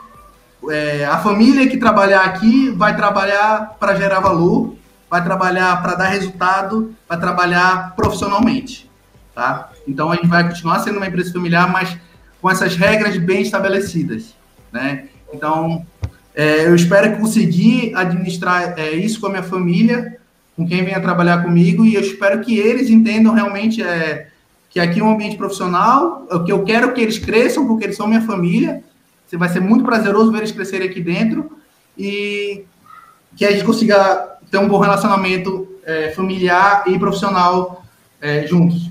é, 0.70 1.06
a 1.06 1.18
família 1.18 1.68
que 1.68 1.78
trabalhar 1.78 2.24
aqui 2.24 2.70
vai 2.70 2.96
trabalhar 2.96 3.76
para 3.78 3.94
gerar 3.96 4.22
valor, 4.22 4.76
vai 5.10 5.22
trabalhar 5.22 5.82
para 5.82 5.96
dar 5.96 6.08
resultado, 6.08 6.96
vai 7.08 7.20
trabalhar 7.20 7.94
profissionalmente, 7.96 8.90
tá? 9.36 9.70
Então, 9.86 10.12
a 10.12 10.16
gente 10.16 10.28
vai 10.28 10.48
continuar 10.48 10.80
sendo 10.80 10.96
uma 10.98 11.08
empresa 11.08 11.34
familiar, 11.34 11.70
mas 11.70 11.98
com 12.42 12.50
essas 12.50 12.76
regras 12.78 13.18
bem 13.18 13.42
estabelecidas, 13.42 14.34
né? 14.72 15.10
Então, 15.34 15.86
é, 16.34 16.66
eu 16.66 16.74
espero 16.74 17.18
conseguir 17.18 17.94
administrar 17.96 18.80
é, 18.80 18.92
isso 18.92 19.20
com 19.20 19.28
a 19.28 19.32
minha 19.32 19.44
família, 19.44 20.18
com 20.56 20.66
quem 20.66 20.86
venha 20.86 21.02
trabalhar 21.02 21.44
comigo 21.44 21.86
e 21.86 21.96
eu 21.96 22.02
espero 22.02 22.40
que 22.40 22.58
eles 22.58 22.90
entendam 22.90 23.34
realmente 23.34 23.84
é, 23.84 24.29
que 24.70 24.80
aqui 24.80 25.00
é 25.00 25.04
um 25.04 25.12
ambiente 25.12 25.36
profissional, 25.36 26.28
o 26.30 26.44
que 26.44 26.52
eu 26.52 26.64
quero 26.64 26.94
que 26.94 27.02
eles 27.02 27.18
cresçam, 27.18 27.68
porque 27.68 27.86
eles 27.86 27.98
são 27.98 28.08
minha 28.08 28.22
família. 28.22 28.84
Vai 29.34 29.50
ser 29.50 29.60
muito 29.60 29.84
prazeroso 29.84 30.32
ver 30.32 30.40
eles 30.40 30.52
crescerem 30.52 30.90
aqui 30.90 31.02
dentro 31.02 31.60
e 31.98 32.66
que 33.36 33.46
a 33.46 33.52
gente 33.52 33.64
consiga 33.64 34.38
ter 34.50 34.58
um 34.58 34.68
bom 34.68 34.80
relacionamento 34.80 35.68
é, 35.84 36.12
familiar 36.12 36.84
e 36.88 36.98
profissional 36.98 37.84
é, 38.22 38.46
juntos. 38.48 38.90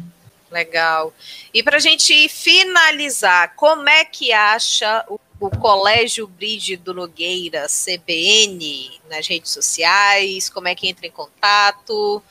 Legal. 0.50 1.12
E 1.52 1.62
para 1.62 1.76
a 1.76 1.80
gente 1.80 2.28
finalizar, 2.28 3.54
como 3.54 3.88
é 3.88 4.04
que 4.04 4.32
acha 4.32 5.04
o, 5.08 5.20
o 5.38 5.50
Colégio 5.50 6.26
Brígido 6.26 6.94
Nogueira, 6.94 7.66
CBN, 7.66 9.00
nas 9.10 9.26
redes 9.26 9.52
sociais? 9.52 10.48
Como 10.48 10.68
é 10.68 10.74
que 10.74 10.88
entra 10.88 11.06
em 11.06 11.10
contato? 11.10 12.22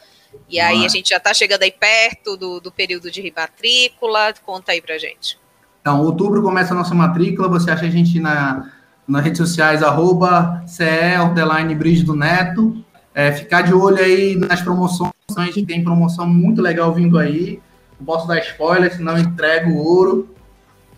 E 0.49 0.59
aí 0.59 0.85
a 0.85 0.89
gente 0.89 1.09
já 1.09 1.17
está 1.17 1.33
chegando 1.33 1.63
aí 1.63 1.71
perto 1.71 2.37
do, 2.37 2.59
do 2.59 2.71
período 2.71 3.11
de 3.11 3.21
rematrícula. 3.21 4.33
Conta 4.45 4.71
aí 4.71 4.81
para 4.81 4.97
gente. 4.97 5.37
Então, 5.81 6.01
outubro 6.01 6.41
começa 6.41 6.73
a 6.73 6.77
nossa 6.77 6.93
matrícula. 6.93 7.47
Você 7.49 7.71
acha 7.71 7.85
a 7.85 7.89
gente 7.89 8.19
na, 8.19 8.71
nas 9.07 9.23
redes 9.23 9.37
sociais, 9.37 9.81
arroba 9.81 10.63
CE, 10.67 11.73
Brígido 11.75 12.15
Neto. 12.15 12.83
É, 13.13 13.31
ficar 13.31 13.61
de 13.61 13.73
olho 13.73 13.97
aí 13.97 14.35
nas 14.35 14.61
promoções. 14.61 15.11
A 15.35 15.45
gente 15.45 15.65
tem 15.65 15.83
promoção 15.83 16.27
muito 16.27 16.61
legal 16.61 16.93
vindo 16.93 17.17
aí. 17.17 17.59
Não 17.99 18.05
posso 18.05 18.27
dar 18.27 18.39
spoiler, 18.39 18.95
senão 18.95 19.17
entrego 19.17 19.71
o 19.71 19.77
ouro. 19.77 20.35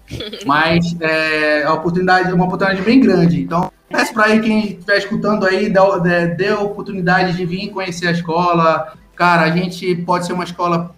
Mas 0.45 0.95
é, 0.99 1.63
a 1.63 1.73
oportunidade 1.73 2.29
é 2.29 2.33
uma 2.33 2.45
oportunidade 2.45 2.81
bem 2.81 2.99
grande. 2.99 3.41
Então, 3.41 3.71
peço 3.87 4.13
para 4.13 4.25
aí 4.25 4.41
quem 4.41 4.71
estiver 4.71 4.97
escutando 4.97 5.45
aí, 5.45 5.71
dê, 5.71 6.27
dê 6.35 6.47
a 6.47 6.59
oportunidade 6.59 7.37
de 7.37 7.45
vir 7.45 7.69
conhecer 7.69 8.07
a 8.07 8.11
escola. 8.11 8.93
Cara, 9.19 9.41
a 9.41 9.49
gente 9.49 9.93
pode 9.97 10.25
ser 10.25 10.31
uma 10.31 10.45
escola 10.45 10.95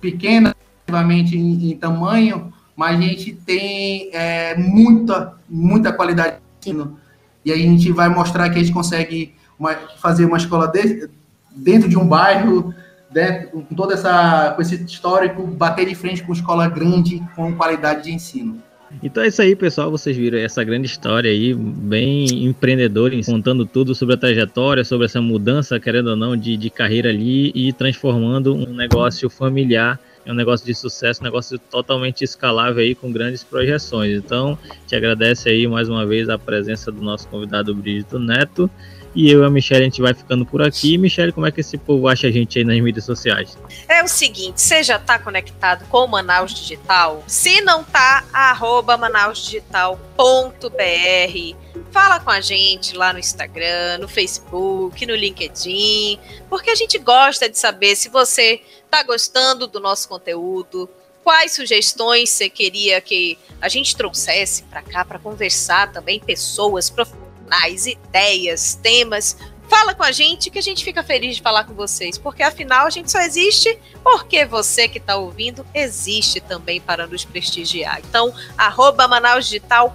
pequena, 0.00 0.54
relativamente 0.86 1.36
em, 1.36 1.72
em 1.72 1.76
tamanho, 1.76 2.52
mas 2.76 2.96
a 2.96 3.02
gente 3.02 3.32
tem 3.32 4.08
é, 4.12 4.56
muita, 4.56 5.34
muita 5.48 5.92
qualidade 5.92 6.36
de 6.36 6.70
ensino. 6.70 6.96
E 7.44 7.50
a 7.50 7.56
gente 7.56 7.90
vai 7.90 8.08
mostrar 8.08 8.48
que 8.50 8.60
a 8.60 8.62
gente 8.62 8.72
consegue 8.72 9.34
uma, 9.58 9.74
fazer 9.98 10.26
uma 10.26 10.36
escola 10.36 10.68
de, 10.68 11.10
dentro 11.56 11.88
de 11.88 11.98
um 11.98 12.06
bairro 12.06 12.72
né, 13.12 13.46
com 13.46 13.62
toda 13.74 13.94
essa 13.94 14.52
com 14.54 14.62
esse 14.62 14.84
histórico, 14.84 15.44
bater 15.44 15.88
de 15.88 15.96
frente 15.96 16.22
com 16.22 16.32
escola 16.32 16.68
grande 16.68 17.20
com 17.34 17.52
qualidade 17.56 18.04
de 18.04 18.12
ensino. 18.12 18.62
Então 19.02 19.22
é 19.22 19.28
isso 19.28 19.42
aí, 19.42 19.54
pessoal. 19.54 19.90
Vocês 19.90 20.16
viram 20.16 20.38
essa 20.38 20.64
grande 20.64 20.86
história 20.86 21.30
aí, 21.30 21.54
bem 21.54 22.44
empreendedor, 22.44 23.12
contando 23.24 23.66
tudo 23.66 23.94
sobre 23.94 24.14
a 24.14 24.18
trajetória, 24.18 24.84
sobre 24.84 25.06
essa 25.06 25.20
mudança, 25.20 25.78
querendo 25.78 26.10
ou 26.10 26.16
não, 26.16 26.36
de, 26.36 26.56
de 26.56 26.70
carreira 26.70 27.10
ali 27.10 27.52
e 27.54 27.72
transformando 27.72 28.54
um 28.54 28.74
negócio 28.74 29.28
familiar 29.28 30.00
em 30.24 30.32
um 30.32 30.34
negócio 30.34 30.66
de 30.66 30.74
sucesso, 30.74 31.20
um 31.20 31.24
negócio 31.24 31.56
totalmente 31.56 32.24
escalável 32.24 32.82
aí, 32.82 32.94
com 32.94 33.12
grandes 33.12 33.44
projeções. 33.44 34.18
Então, 34.18 34.58
te 34.86 34.96
agradece 34.96 35.48
aí 35.48 35.68
mais 35.68 35.88
uma 35.88 36.04
vez 36.04 36.28
a 36.28 36.36
presença 36.36 36.90
do 36.90 37.00
nosso 37.00 37.28
convidado 37.28 37.72
Brígido 37.74 38.18
Neto. 38.18 38.68
E 39.16 39.30
eu 39.30 39.42
e 39.42 39.46
a 39.46 39.50
Michelle, 39.50 39.80
a 39.80 39.84
gente 39.84 40.02
vai 40.02 40.12
ficando 40.12 40.44
por 40.44 40.60
aqui. 40.60 40.98
Michelle, 40.98 41.32
como 41.32 41.46
é 41.46 41.50
que 41.50 41.60
esse 41.60 41.78
povo 41.78 42.06
acha 42.06 42.26
a 42.26 42.30
gente 42.30 42.58
aí 42.58 42.64
nas 42.66 42.78
mídias 42.78 43.06
sociais? 43.06 43.56
É 43.88 44.04
o 44.04 44.08
seguinte, 44.08 44.60
você 44.60 44.82
já 44.82 44.96
está 44.96 45.18
conectado 45.18 45.86
com 45.88 46.04
o 46.04 46.06
Manaus 46.06 46.52
Digital? 46.52 47.24
Se 47.26 47.62
não 47.62 47.82
tá, 47.82 48.26
arroba 48.30 48.98
manausdigital.br. 48.98 51.56
Fala 51.90 52.20
com 52.20 52.30
a 52.30 52.42
gente 52.42 52.94
lá 52.94 53.14
no 53.14 53.18
Instagram, 53.18 54.00
no 54.00 54.06
Facebook, 54.06 55.06
no 55.06 55.16
LinkedIn, 55.16 56.20
porque 56.50 56.68
a 56.68 56.74
gente 56.74 56.98
gosta 56.98 57.48
de 57.48 57.56
saber 57.56 57.96
se 57.96 58.10
você 58.10 58.60
está 58.84 59.02
gostando 59.02 59.66
do 59.66 59.80
nosso 59.80 60.10
conteúdo, 60.10 60.90
quais 61.24 61.52
sugestões 61.52 62.28
você 62.28 62.50
queria 62.50 63.00
que 63.00 63.38
a 63.62 63.68
gente 63.70 63.96
trouxesse 63.96 64.64
para 64.64 64.82
cá 64.82 65.06
para 65.06 65.18
conversar 65.18 65.90
também, 65.90 66.20
pessoas 66.20 66.90
profissionais 66.90 67.25
profissionais, 67.46 67.86
ideias, 67.86 68.74
temas. 68.82 69.36
Fala 69.68 69.94
com 69.94 70.02
a 70.02 70.12
gente 70.12 70.50
que 70.50 70.58
a 70.58 70.62
gente 70.62 70.84
fica 70.84 71.02
feliz 71.02 71.36
de 71.36 71.42
falar 71.42 71.64
com 71.64 71.74
vocês, 71.74 72.16
porque 72.16 72.42
afinal 72.42 72.86
a 72.86 72.90
gente 72.90 73.10
só 73.10 73.20
existe 73.20 73.76
porque 74.02 74.44
você 74.44 74.86
que 74.86 74.98
está 74.98 75.16
ouvindo 75.16 75.66
existe 75.74 76.40
também 76.40 76.80
para 76.80 77.06
nos 77.06 77.24
prestigiar. 77.24 78.00
Então, 78.08 78.32
arroba 78.56 79.08
manausdigital.br. 79.08 79.90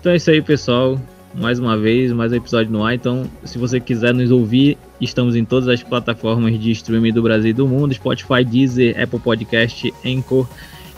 Então 0.00 0.12
é 0.12 0.16
isso 0.16 0.30
aí, 0.30 0.42
pessoal. 0.42 1.00
Mais 1.34 1.58
uma 1.58 1.76
vez, 1.76 2.12
mais 2.12 2.30
um 2.30 2.36
episódio 2.36 2.70
no 2.70 2.84
ar. 2.84 2.94
Então, 2.94 3.28
se 3.42 3.58
você 3.58 3.80
quiser 3.80 4.12
nos 4.14 4.30
ouvir, 4.30 4.78
estamos 5.00 5.34
em 5.34 5.44
todas 5.44 5.68
as 5.68 5.82
plataformas 5.82 6.60
de 6.60 6.70
streaming 6.72 7.12
do 7.12 7.22
Brasil 7.22 7.50
e 7.50 7.54
do 7.54 7.66
mundo: 7.66 7.94
Spotify, 7.94 8.44
Deezer, 8.44 9.00
Apple 9.02 9.18
Podcast, 9.18 9.92
Anchor. 10.04 10.46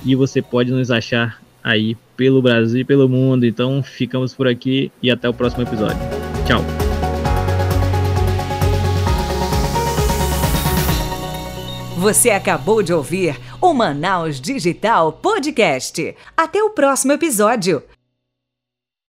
E 0.05 0.15
você 0.15 0.43
pode 0.43 0.73
nos 0.73 0.91
achar 0.91 1.41
aí 1.67 1.97
pelo 2.17 2.41
Brasil 2.41 2.83
e 2.83 2.85
pelo 2.85 3.09
mundo. 3.09 3.45
Então 3.45 3.83
ficamos 3.83 4.33
por 4.33 4.47
aqui 4.47 4.93
e 5.03 5.11
até 5.11 5.29
o 5.29 5.35
próximo 5.35 5.65
episódio. 5.65 5.99
Tchau. 6.47 6.63
Você 11.99 12.31
acabou 12.31 12.85
de 12.85 12.93
ouvir 12.93 13.37
o 13.61 13.75
Manaus 13.75 14.41
Digital 14.41 15.13
Podcast. 15.13 16.15
Até 16.37 16.63
o 16.63 16.71
próximo 16.71 17.13
episódio. 17.13 17.83